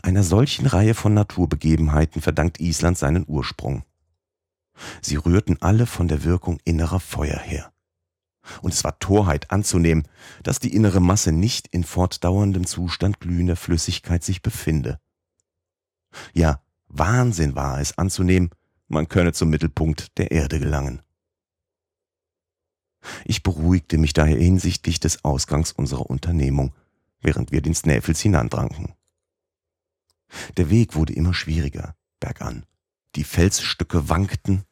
Einer 0.02 0.22
solchen 0.22 0.66
Reihe 0.66 0.94
von 0.94 1.14
Naturbegebenheiten 1.14 2.22
verdankt 2.22 2.60
Island 2.60 2.98
seinen 2.98 3.24
Ursprung. 3.26 3.84
Sie 5.00 5.16
rührten 5.16 5.60
alle 5.60 5.86
von 5.86 6.08
der 6.08 6.24
Wirkung 6.24 6.58
innerer 6.64 7.00
Feuer 7.00 7.38
her 7.38 7.74
und 8.62 8.72
es 8.72 8.84
war 8.84 8.98
Torheit 8.98 9.50
anzunehmen, 9.50 10.04
dass 10.42 10.58
die 10.58 10.74
innere 10.74 11.00
Masse 11.00 11.32
nicht 11.32 11.68
in 11.68 11.84
fortdauerndem 11.84 12.66
Zustand 12.66 13.20
glühender 13.20 13.56
Flüssigkeit 13.56 14.22
sich 14.22 14.42
befinde. 14.42 15.00
Ja, 16.32 16.60
Wahnsinn 16.88 17.56
war 17.56 17.80
es 17.80 17.98
anzunehmen, 17.98 18.50
man 18.88 19.08
könne 19.08 19.32
zum 19.32 19.50
Mittelpunkt 19.50 20.18
der 20.18 20.30
Erde 20.30 20.60
gelangen. 20.60 21.02
Ich 23.24 23.42
beruhigte 23.42 23.98
mich 23.98 24.12
daher 24.12 24.38
hinsichtlich 24.38 25.00
des 25.00 25.24
Ausgangs 25.24 25.72
unserer 25.72 26.08
Unternehmung, 26.08 26.74
während 27.20 27.52
wir 27.52 27.60
den 27.60 27.74
Snäfels 27.74 28.20
hinandranken. 28.20 28.94
Der 30.56 30.70
Weg 30.70 30.94
wurde 30.94 31.12
immer 31.12 31.34
schwieriger, 31.34 31.96
bergan. 32.20 32.64
Die 33.16 33.24
Felsstücke 33.24 34.08
wankten, 34.08 34.64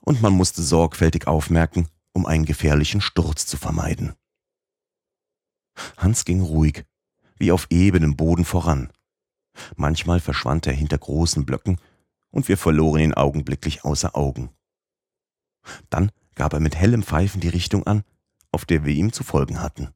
und 0.00 0.22
man 0.22 0.32
musste 0.32 0.62
sorgfältig 0.62 1.26
aufmerken, 1.26 1.88
um 2.12 2.26
einen 2.26 2.44
gefährlichen 2.44 3.00
Sturz 3.00 3.46
zu 3.46 3.56
vermeiden. 3.56 4.14
Hans 5.96 6.24
ging 6.24 6.40
ruhig, 6.40 6.84
wie 7.36 7.52
auf 7.52 7.66
ebenem 7.70 8.16
Boden 8.16 8.44
voran. 8.44 8.92
Manchmal 9.74 10.20
verschwand 10.20 10.66
er 10.66 10.72
hinter 10.72 10.98
großen 10.98 11.44
Blöcken 11.44 11.80
und 12.30 12.48
wir 12.48 12.56
verloren 12.56 13.00
ihn 13.00 13.14
augenblicklich 13.14 13.84
außer 13.84 14.16
Augen. 14.16 14.50
Dann 15.90 16.12
gab 16.34 16.52
er 16.52 16.60
mit 16.60 16.76
hellem 16.76 17.02
Pfeifen 17.02 17.40
die 17.40 17.48
Richtung 17.48 17.86
an, 17.86 18.04
auf 18.52 18.64
der 18.64 18.84
wir 18.84 18.94
ihm 18.94 19.12
zu 19.12 19.24
folgen 19.24 19.60
hatten. 19.60 19.90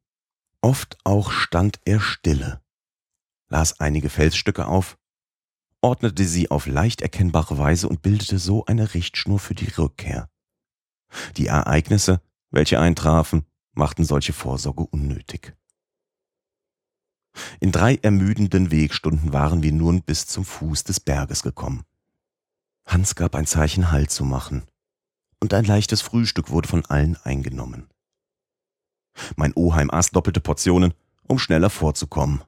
Oft 0.60 0.98
auch 1.04 1.30
stand 1.30 1.80
er 1.84 2.00
stille, 2.00 2.60
las 3.48 3.80
einige 3.80 4.10
Felsstücke 4.10 4.66
auf, 4.66 4.98
ordnete 5.82 6.24
sie 6.24 6.50
auf 6.50 6.66
leicht 6.66 7.00
erkennbare 7.00 7.58
Weise 7.58 7.88
und 7.88 8.02
bildete 8.02 8.38
so 8.38 8.64
eine 8.66 8.94
Richtschnur 8.94 9.38
für 9.38 9.54
die 9.54 9.68
Rückkehr. 9.68 10.28
Die 11.36 11.46
Ereignisse, 11.46 12.20
welche 12.50 12.80
eintrafen, 12.80 13.44
machten 13.72 14.04
solche 14.04 14.32
Vorsorge 14.32 14.84
unnötig. 14.84 15.56
In 17.60 17.72
drei 17.72 17.96
ermüdenden 17.96 18.70
Wegstunden 18.70 19.32
waren 19.32 19.62
wir 19.62 19.72
nun 19.72 20.02
bis 20.02 20.26
zum 20.26 20.44
Fuß 20.44 20.84
des 20.84 21.00
Berges 21.00 21.42
gekommen. 21.42 21.84
Hans 22.86 23.14
gab 23.14 23.34
ein 23.34 23.46
Zeichen, 23.46 23.90
Halt 23.92 24.10
zu 24.10 24.24
machen, 24.24 24.64
und 25.38 25.54
ein 25.54 25.64
leichtes 25.64 26.02
Frühstück 26.02 26.50
wurde 26.50 26.68
von 26.68 26.84
allen 26.86 27.16
eingenommen. 27.16 27.88
Mein 29.36 29.54
Oheim 29.54 29.90
aß 29.90 30.10
doppelte 30.10 30.40
Portionen, 30.40 30.94
um 31.26 31.38
schneller 31.38 31.70
vorzukommen. 31.70 32.42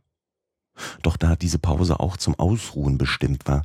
Doch 1.02 1.16
da 1.16 1.36
diese 1.36 1.58
Pause 1.58 2.00
auch 2.00 2.16
zum 2.16 2.34
Ausruhen 2.38 2.98
bestimmt 2.98 3.46
war, 3.46 3.62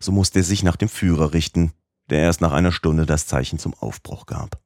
so 0.00 0.12
musste 0.12 0.40
er 0.40 0.44
sich 0.44 0.62
nach 0.62 0.76
dem 0.76 0.88
Führer 0.88 1.32
richten, 1.32 1.72
der 2.10 2.20
erst 2.20 2.40
nach 2.40 2.52
einer 2.52 2.72
Stunde 2.72 3.06
das 3.06 3.26
Zeichen 3.26 3.58
zum 3.58 3.74
Aufbruch 3.74 4.26
gab. 4.26 4.60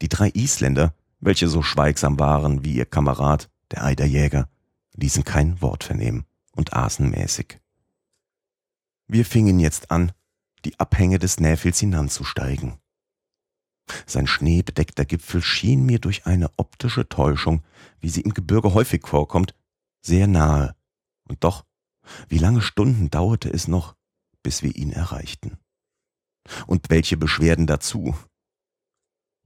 Die 0.00 0.08
drei 0.08 0.30
Isländer, 0.30 0.94
welche 1.20 1.48
so 1.48 1.62
schweigsam 1.62 2.18
waren 2.18 2.64
wie 2.64 2.74
ihr 2.74 2.86
Kamerad, 2.86 3.50
der 3.70 3.84
Eiderjäger, 3.84 4.48
ließen 4.94 5.24
kein 5.24 5.60
Wort 5.60 5.84
vernehmen 5.84 6.24
und 6.52 6.72
aßen 6.72 7.08
mäßig. 7.08 7.60
Wir 9.06 9.24
fingen 9.24 9.60
jetzt 9.60 9.90
an, 9.90 10.12
die 10.64 10.78
Abhänge 10.80 11.18
des 11.18 11.38
Näfels 11.38 11.78
hinanzusteigen. 11.78 12.78
Sein 14.04 14.26
schneebedeckter 14.26 15.04
Gipfel 15.04 15.42
schien 15.42 15.84
mir 15.86 16.00
durch 16.00 16.26
eine 16.26 16.50
optische 16.56 17.08
Täuschung, 17.08 17.62
wie 18.00 18.08
sie 18.08 18.22
im 18.22 18.34
Gebirge 18.34 18.74
häufig 18.74 19.06
vorkommt, 19.06 19.54
sehr 20.06 20.26
nahe. 20.26 20.74
Und 21.28 21.44
doch, 21.44 21.64
wie 22.28 22.38
lange 22.38 22.62
Stunden 22.62 23.10
dauerte 23.10 23.50
es 23.50 23.68
noch, 23.68 23.96
bis 24.42 24.62
wir 24.62 24.74
ihn 24.76 24.92
erreichten. 24.92 25.58
Und 26.66 26.90
welche 26.90 27.16
Beschwerden 27.16 27.66
dazu. 27.66 28.16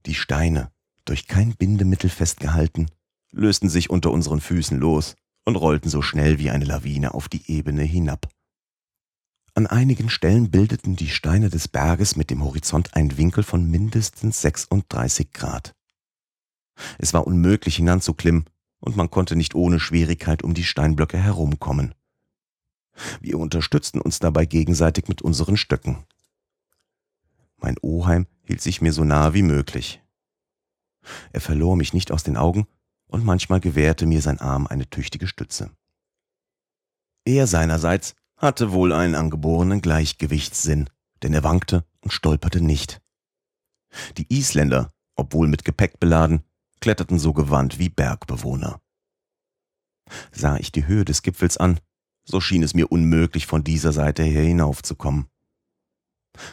Die 0.05 0.15
Steine, 0.15 0.71
durch 1.05 1.27
kein 1.27 1.55
Bindemittel 1.55 2.09
festgehalten, 2.09 2.87
lösten 3.31 3.69
sich 3.69 3.89
unter 3.89 4.11
unseren 4.11 4.41
Füßen 4.41 4.77
los 4.77 5.15
und 5.45 5.55
rollten 5.55 5.89
so 5.89 6.01
schnell 6.01 6.37
wie 6.37 6.51
eine 6.51 6.65
Lawine 6.65 7.13
auf 7.13 7.27
die 7.27 7.51
Ebene 7.51 7.83
hinab. 7.83 8.29
An 9.53 9.67
einigen 9.67 10.09
Stellen 10.09 10.49
bildeten 10.49 10.95
die 10.95 11.09
Steine 11.09 11.49
des 11.49 11.67
Berges 11.67 12.15
mit 12.15 12.29
dem 12.29 12.43
Horizont 12.43 12.95
einen 12.95 13.17
Winkel 13.17 13.43
von 13.43 13.69
mindestens 13.69 14.41
36 14.41 15.33
Grad. 15.33 15.75
Es 16.99 17.13
war 17.13 17.27
unmöglich 17.27 17.75
hinanzuklimmen, 17.75 18.45
und 18.81 18.97
man 18.97 19.09
konnte 19.09 19.35
nicht 19.35 19.55
ohne 19.55 19.79
Schwierigkeit 19.79 20.43
um 20.43 20.53
die 20.53 20.65
Steinblöcke 20.65 21.17
herumkommen. 21.17 21.95
Wir 23.21 23.39
unterstützten 23.39 24.01
uns 24.01 24.19
dabei 24.19 24.45
gegenseitig 24.45 25.07
mit 25.07 25.21
unseren 25.21 25.55
Stöcken. 25.55 26.03
Mein 27.57 27.77
Oheim 27.81 28.27
hielt 28.43 28.61
sich 28.61 28.81
mir 28.81 28.91
so 28.91 29.03
nahe 29.03 29.33
wie 29.33 29.43
möglich. 29.43 30.01
Er 31.31 31.41
verlor 31.41 31.77
mich 31.77 31.93
nicht 31.93 32.11
aus 32.11 32.23
den 32.23 32.37
Augen 32.37 32.67
und 33.07 33.23
manchmal 33.23 33.59
gewährte 33.59 34.05
mir 34.05 34.21
sein 34.21 34.39
Arm 34.39 34.67
eine 34.67 34.89
tüchtige 34.89 35.27
Stütze. 35.27 35.71
Er 37.23 37.47
seinerseits 37.47 38.15
hatte 38.35 38.71
wohl 38.71 38.91
einen 38.91 39.15
angeborenen 39.15 39.81
Gleichgewichtssinn, 39.81 40.89
denn 41.21 41.33
er 41.33 41.43
wankte 41.43 41.85
und 42.01 42.11
stolperte 42.11 42.61
nicht. 42.61 43.01
Die 44.17 44.25
Isländer, 44.33 44.91
obwohl 45.15 45.47
mit 45.47 45.65
Gepäck 45.65 45.99
beladen, 45.99 46.43
kletterten 46.81 47.19
so 47.19 47.33
gewandt 47.33 47.79
wie 47.79 47.89
Bergbewohner. 47.89 48.81
Sah 50.31 50.57
ich 50.57 50.71
die 50.71 50.87
Höhe 50.87 51.05
des 51.05 51.21
Gipfels 51.21 51.57
an, 51.57 51.79
so 52.23 52.41
schien 52.41 52.63
es 52.63 52.73
mir 52.73 52.91
unmöglich, 52.91 53.47
von 53.47 53.63
dieser 53.63 53.93
Seite 53.93 54.23
her 54.23 54.43
hinaufzukommen. 54.43 55.27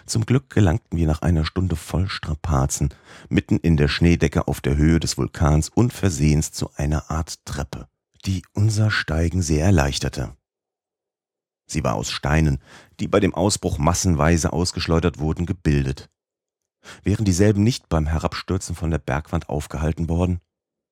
Zum 0.06 0.26
Glück 0.26 0.50
gelangten 0.50 0.98
wir 0.98 1.06
nach 1.06 1.22
einer 1.22 1.44
Stunde 1.44 1.76
voll 1.76 2.08
Strapazen 2.08 2.92
mitten 3.28 3.58
in 3.58 3.76
der 3.76 3.88
Schneedecke 3.88 4.48
auf 4.48 4.60
der 4.60 4.76
Höhe 4.76 5.00
des 5.00 5.16
Vulkans 5.16 5.68
unversehens 5.68 6.52
zu 6.52 6.70
einer 6.74 7.10
Art 7.10 7.44
Treppe, 7.44 7.88
die 8.24 8.42
unser 8.52 8.90
Steigen 8.90 9.40
sehr 9.40 9.64
erleichterte. 9.64 10.36
Sie 11.66 11.84
war 11.84 11.94
aus 11.94 12.10
Steinen, 12.10 12.58
die 12.98 13.08
bei 13.08 13.20
dem 13.20 13.34
Ausbruch 13.34 13.78
massenweise 13.78 14.52
ausgeschleudert 14.52 15.18
wurden, 15.18 15.46
gebildet. 15.46 16.10
Wären 17.02 17.24
dieselben 17.24 17.62
nicht 17.62 17.88
beim 17.88 18.06
Herabstürzen 18.06 18.74
von 18.74 18.90
der 18.90 18.98
Bergwand 18.98 19.48
aufgehalten 19.48 20.08
worden, 20.08 20.40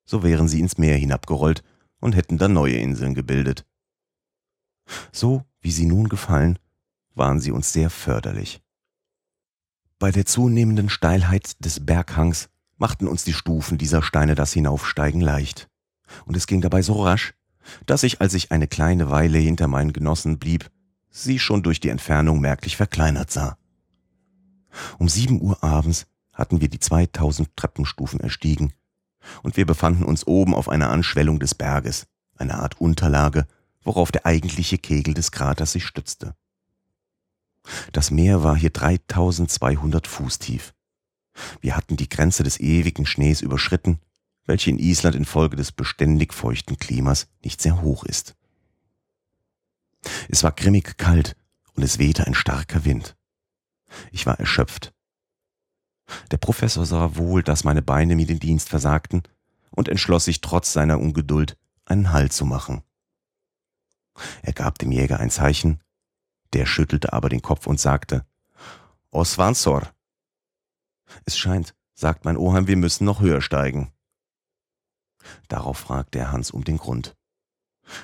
so 0.05 0.23
wären 0.23 0.49
sie 0.49 0.61
ins 0.61 0.79
Meer 0.79 0.97
hinabgerollt 0.97 1.63
und 2.01 2.15
hätten 2.15 2.39
dann 2.39 2.53
neue 2.53 2.77
Inseln 2.77 3.15
gebildet. 3.15 3.67
So 5.13 5.45
wie 5.61 5.73
sie 5.73 5.87
nun 5.87 6.09
gefallen, 6.09 6.59
waren 7.15 7.41
sie 7.41 7.51
uns 7.51 7.73
sehr 7.73 7.91
förderlich. 7.91 8.63
Bei 9.99 10.11
der 10.11 10.27
zunehmenden 10.27 10.91
Steilheit 10.91 11.65
des 11.65 11.85
Berghangs 11.85 12.51
machten 12.77 13.09
uns 13.09 13.25
die 13.25 13.33
Stufen 13.33 13.79
dieser 13.79 14.03
Steine 14.03 14.35
das 14.35 14.53
Hinaufsteigen 14.53 15.21
leicht. 15.21 15.69
Und 16.27 16.37
es 16.37 16.47
ging 16.47 16.61
dabei 16.61 16.83
so 16.83 17.03
rasch, 17.03 17.35
dass 17.87 18.03
ich, 18.03 18.21
als 18.21 18.35
ich 18.35 18.53
eine 18.53 18.69
kleine 18.69 19.11
Weile 19.11 19.39
hinter 19.39 19.67
meinen 19.67 19.93
Genossen 19.93 20.39
blieb, 20.39 20.71
sie 21.11 21.39
schon 21.39 21.63
durch 21.63 21.81
die 21.81 21.89
Entfernung 21.89 22.41
merklich 22.41 22.77
verkleinert 22.77 23.31
sah. 23.31 23.57
Um 24.99 25.09
sieben 25.09 25.41
Uhr 25.41 25.63
abends 25.63 26.07
hatten 26.33 26.61
wir 26.61 26.69
die 26.69 26.81
2000 26.81 27.57
Treppenstufen 27.57 28.21
erstiegen 28.21 28.73
und 29.43 29.57
wir 29.57 29.67
befanden 29.67 30.05
uns 30.05 30.27
oben 30.27 30.55
auf 30.55 30.69
einer 30.69 30.91
Anschwellung 30.91 31.41
des 31.41 31.55
Berges, 31.55 32.07
eine 32.37 32.59
Art 32.59 32.81
Unterlage, 32.81 33.47
worauf 33.83 34.13
der 34.13 34.27
eigentliche 34.27 34.79
Kegel 34.79 35.15
des 35.15 35.33
Kraters 35.33 35.73
sich 35.73 35.87
stützte. 35.87 36.35
Das 37.93 38.11
Meer 38.11 38.43
war 38.43 38.57
hier 38.57 38.71
3200 38.71 40.07
Fuß 40.07 40.39
tief. 40.39 40.75
Wir 41.61 41.77
hatten 41.77 41.97
die 41.97 42.09
Grenze 42.09 42.43
des 42.43 42.61
ewigen 42.61 43.07
Schnees 43.07 43.41
überschritten, 43.41 44.01
welche 44.45 44.71
in 44.71 44.79
Island 44.79 45.17
infolge 45.17 45.57
des 45.57 45.73
beständig 45.73 46.33
feuchten 46.33 46.77
Klimas 46.77 47.27
nicht 47.43 47.61
sehr 47.61 47.83
hoch 47.83 48.05
ist. 48.05 48.35
Es 50.29 50.45
war 50.45 50.53
grimmig 50.53 50.99
kalt 50.99 51.37
und 51.75 51.83
es 51.83 51.99
wehte 51.99 52.27
ein 52.27 52.35
starker 52.35 52.85
Wind. 52.85 53.17
Ich 54.13 54.27
war 54.27 54.39
erschöpft. 54.39 54.93
Der 56.31 56.37
Professor 56.37 56.87
sah 56.87 57.17
wohl, 57.17 57.43
dass 57.43 57.65
meine 57.65 57.83
Beine 57.83 58.15
mir 58.15 58.27
den 58.27 58.39
Dienst 58.39 58.69
versagten 58.69 59.23
und 59.71 59.89
entschloss 59.89 60.25
sich 60.25 60.41
trotz 60.41 60.73
seiner 60.73 61.01
Ungeduld, 61.01 61.57
einen 61.85 62.13
Halt 62.13 62.33
zu 62.33 62.45
machen. 62.45 62.83
Er 64.43 64.53
gab 64.53 64.79
dem 64.79 64.93
Jäger 64.93 65.21
ein 65.21 65.31
Zeichen, 65.31 65.83
der 66.53 66.67
schüttelte 66.67 67.13
aber 67.13 67.29
den 67.29 67.43
Kopf 67.43 67.67
und 67.67 67.81
sagte, 67.81 68.25
Osvansor. 69.11 69.93
Es 71.25 71.37
scheint, 71.37 71.75
sagt 71.95 72.25
mein 72.25 72.37
Oheim, 72.37 72.67
wir 72.67 72.77
müssen 72.77 73.05
noch 73.05 73.21
höher 73.21 73.41
steigen. 73.41 73.93
Darauf 75.49 75.79
fragte 75.79 76.19
er 76.19 76.33
Hans 76.33 76.51
um 76.51 76.65
den 76.65 76.79
Grund. 76.79 77.17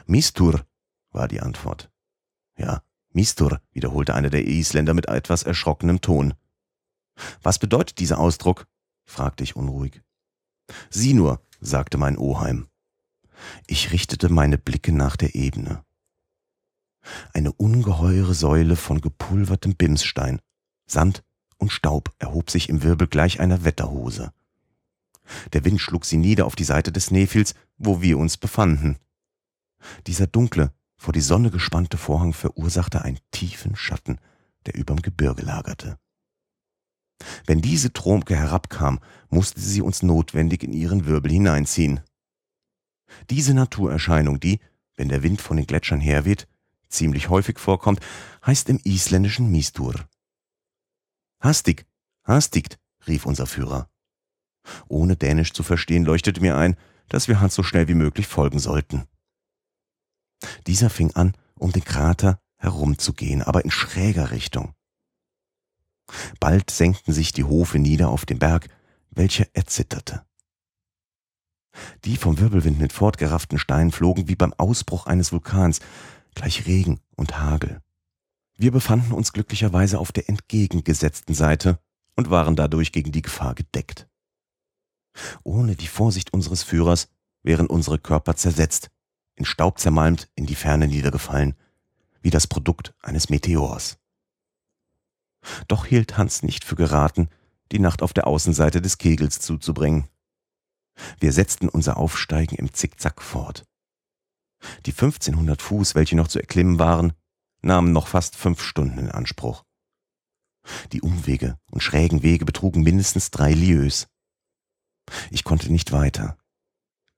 Mistur, 0.07 0.65
war 1.11 1.29
die 1.29 1.41
Antwort. 1.41 1.91
Ja, 2.57 2.83
Mistur, 3.13 3.61
wiederholte 3.73 4.15
einer 4.15 4.31
der 4.31 4.47
Isländer 4.47 4.95
mit 4.95 5.09
etwas 5.09 5.43
erschrockenem 5.43 6.01
Ton. 6.01 6.35
Was 7.43 7.59
bedeutet 7.59 7.99
dieser 7.99 8.19
Ausdruck? 8.19 8.67
fragte 9.05 9.45
ich 9.45 9.57
unruhig. 9.57 10.03
Sieh 10.91 11.15
nur, 11.15 11.43
sagte 11.61 11.99
mein 11.99 12.17
Oheim. 12.17 12.69
Ich 13.67 13.93
richtete 13.93 14.29
meine 14.29 14.59
Blicke 14.59 14.93
nach 14.93 15.17
der 15.17 15.35
Ebene. 15.35 15.85
Eine 17.33 17.53
ungeheure 17.53 18.35
Säule 18.35 18.77
von 18.77 19.01
gepulvertem 19.01 19.75
Bimsstein, 19.75 20.41
Sand 20.87 21.25
und 21.59 21.73
Staub 21.73 22.13
erhob 22.19 22.51
sich 22.51 22.69
im 22.69 22.83
Wirbel 22.83 23.09
gleich 23.09 23.41
einer 23.41 23.65
Wetterhose. 23.65 24.33
Der 25.53 25.65
Wind 25.65 25.81
schlug 25.81 26.05
sie 26.05 26.17
nieder 26.17 26.47
auf 26.47 26.57
die 26.57 26.65
Seite 26.65 26.93
des 26.93 27.11
Nefils, 27.11 27.55
wo 27.79 28.03
wir 28.03 28.19
uns 28.19 28.37
befanden. 28.37 28.99
Dieser 30.07 30.27
dunkle, 30.27 30.73
vor 31.03 31.13
die 31.13 31.21
Sonne 31.21 31.51
gespannte 31.51 31.99
Vorhang 31.99 32.33
verursachte 32.33 33.03
einen 33.03 33.19
tiefen 33.33 33.75
Schatten, 33.75 34.21
der 34.67 34.77
überm 34.77 35.03
Gebirge 35.03 35.43
lagerte. 35.43 35.99
Wenn 37.45 37.61
diese 37.61 37.93
Tromke 37.93 38.37
herabkam, 38.37 39.01
musste 39.29 39.61
sie 39.61 39.83
uns 39.83 40.05
notwendig 40.05 40.63
in 40.63 40.73
ihren 40.73 41.05
Wirbel 41.05 41.33
hineinziehen. 41.33 42.03
Diese 43.31 43.53
Naturerscheinung, 43.53 44.39
die, 44.39 44.61
wenn 44.95 45.09
der 45.09 45.25
Wind 45.25 45.43
von 45.43 45.57
den 45.57 45.67
Gletschern 45.67 45.99
herweht, 46.01 46.47
ziemlich 46.89 47.29
häufig 47.29 47.59
vorkommt, 47.59 47.99
heißt 48.47 48.69
im 48.69 48.79
Isländischen 48.85 49.51
Mistur. 49.51 49.97
Hastig, 51.41 51.85
hastigt, 52.23 52.79
rief 53.09 53.27
unser 53.27 53.47
Führer. 53.47 53.91
Ohne 54.87 55.17
Dänisch 55.17 55.53
zu 55.53 55.65
verstehen, 55.65 56.05
leuchtete 56.05 56.41
mir 56.41 56.57
ein, 56.57 56.77
dass 57.09 57.27
wir 57.27 57.41
Hans 57.41 57.57
so 57.57 57.65
schnell 57.65 57.89
wie 57.89 57.95
möglich 57.95 58.29
folgen 58.29 58.61
sollten. 58.61 59.09
Dieser 60.67 60.91
fing 60.91 61.13
an, 61.15 61.37
um 61.59 61.73
den 61.73 61.85
Krater 61.85 62.41
herumzugehen, 62.57 63.43
aber 63.43 63.65
in 63.65 63.71
schräger 63.71 64.31
Richtung. 64.31 64.75
Bald 66.41 66.71
senkten 66.71 67.13
sich 67.13 67.33
die 67.33 67.45
Hofe 67.45 67.79
nieder 67.79 68.09
auf 68.09 68.27
den 68.27 68.39
Berg, 68.39 68.69
welcher 69.11 69.47
erzitterte. 69.53 70.25
Die 72.05 72.17
vom 72.17 72.39
Wirbelwind 72.39 72.79
mit 72.79 72.93
fortgerafften 72.93 73.59
Steinen 73.59 73.93
flogen 73.93 74.29
wie 74.29 74.37
beim 74.37 74.53
Ausbruch 74.55 75.07
eines 75.07 75.33
Vulkans, 75.33 75.81
gleich 76.35 76.67
Regen 76.67 77.01
und 77.17 77.39
Hagel. 77.39 77.81
Wir 78.57 78.71
befanden 78.71 79.13
uns 79.13 79.33
glücklicherweise 79.33 79.99
auf 79.99 80.13
der 80.13 80.29
entgegengesetzten 80.29 81.35
Seite 81.35 81.79
und 82.17 82.31
waren 82.31 82.57
dadurch 82.57 82.93
gegen 82.93 83.13
die 83.13 83.23
Gefahr 83.23 83.55
gedeckt. 83.55 84.09
Ohne 85.43 85.77
die 85.77 85.87
Vorsicht 85.87 86.33
unseres 86.33 86.63
Führers 86.63 87.09
wären 87.43 87.67
unsere 87.67 87.99
Körper 87.99 88.37
zersetzt, 88.37 88.91
in 89.35 89.45
Staub 89.45 89.79
zermalmt, 89.79 90.29
in 90.35 90.47
die 90.47 90.55
Ferne 90.55 90.89
niedergefallen, 90.89 91.55
wie 92.21 92.31
das 92.31 92.47
Produkt 92.47 92.95
eines 93.01 93.29
Meteors. 93.29 93.99
Doch 95.69 95.87
hielt 95.87 96.17
Hans 96.19 96.43
nicht 96.43 96.65
für 96.65 96.77
geraten, 96.77 97.29
die 97.73 97.79
Nacht 97.79 98.03
auf 98.03 98.13
der 98.13 98.27
Außenseite 98.27 98.81
des 98.81 98.99
Kegels 98.99 99.41
zuzubringen. 99.41 100.09
Wir 101.19 101.33
setzten 101.33 101.69
unser 101.69 101.97
Aufsteigen 101.97 102.57
im 102.57 102.73
Zickzack 102.73 103.23
fort. 103.23 103.65
Die 104.87 104.93
1500 104.93 105.61
Fuß, 105.61 105.95
welche 105.95 106.17
noch 106.17 106.29
zu 106.29 106.39
erklimmen 106.39 106.79
waren, 106.79 107.15
nahmen 107.63 107.93
noch 107.93 108.07
fast 108.07 108.37
fünf 108.37 108.63
Stunden 108.63 108.99
in 108.99 109.11
Anspruch. 109.11 109.65
Die 110.93 111.01
Umwege 111.01 111.59
und 111.71 111.83
schrägen 111.83 112.23
Wege 112.23 112.45
betrugen 112.45 112.83
mindestens 112.83 113.31
drei 113.31 113.53
Lieues. 113.53 114.07
Ich 115.31 115.43
konnte 115.43 115.73
nicht 115.73 115.91
weiter. 115.91 116.39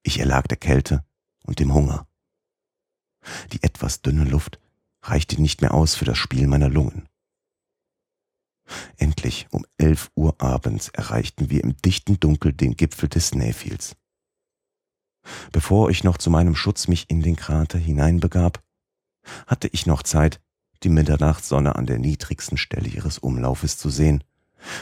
Ich 0.02 0.18
erlag 0.18 0.46
der 0.46 0.56
Kälte 0.56 1.04
und 1.46 1.60
dem 1.60 1.72
Hunger. 1.72 2.06
Die 3.52 3.62
etwas 3.62 4.02
dünne 4.02 4.24
Luft 4.24 4.58
reichte 5.02 5.40
nicht 5.40 5.60
mehr 5.60 5.74
aus 5.74 5.94
für 5.94 6.04
das 6.04 6.18
Spiel 6.18 6.46
meiner 6.46 6.68
Lungen. 6.68 7.08
Endlich 8.96 9.46
um 9.50 9.66
elf 9.76 10.10
Uhr 10.14 10.40
abends 10.40 10.88
erreichten 10.88 11.50
wir 11.50 11.62
im 11.62 11.76
dichten 11.76 12.18
Dunkel 12.18 12.52
den 12.52 12.76
Gipfel 12.76 13.08
des 13.08 13.28
Snæfjells. 13.28 13.96
Bevor 15.52 15.90
ich 15.90 16.04
noch 16.04 16.18
zu 16.18 16.30
meinem 16.30 16.54
Schutz 16.54 16.88
mich 16.88 17.10
in 17.10 17.22
den 17.22 17.36
Krater 17.36 17.78
hineinbegab, 17.78 18.62
hatte 19.46 19.68
ich 19.68 19.86
noch 19.86 20.02
Zeit, 20.02 20.40
die 20.82 20.88
Mitternachtssonne 20.90 21.76
an 21.76 21.86
der 21.86 21.98
niedrigsten 21.98 22.58
Stelle 22.58 22.88
ihres 22.88 23.18
Umlaufes 23.18 23.78
zu 23.78 23.88
sehen, 23.88 24.22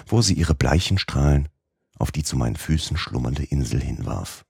wo 0.06 0.20
sie 0.20 0.34
ihre 0.34 0.54
bleichen 0.54 0.98
Strahlen 0.98 1.48
auf 1.96 2.10
die 2.10 2.24
zu 2.24 2.36
meinen 2.36 2.56
Füßen 2.56 2.96
schlummernde 2.96 3.44
Insel 3.44 3.80
hinwarf. 3.80 4.44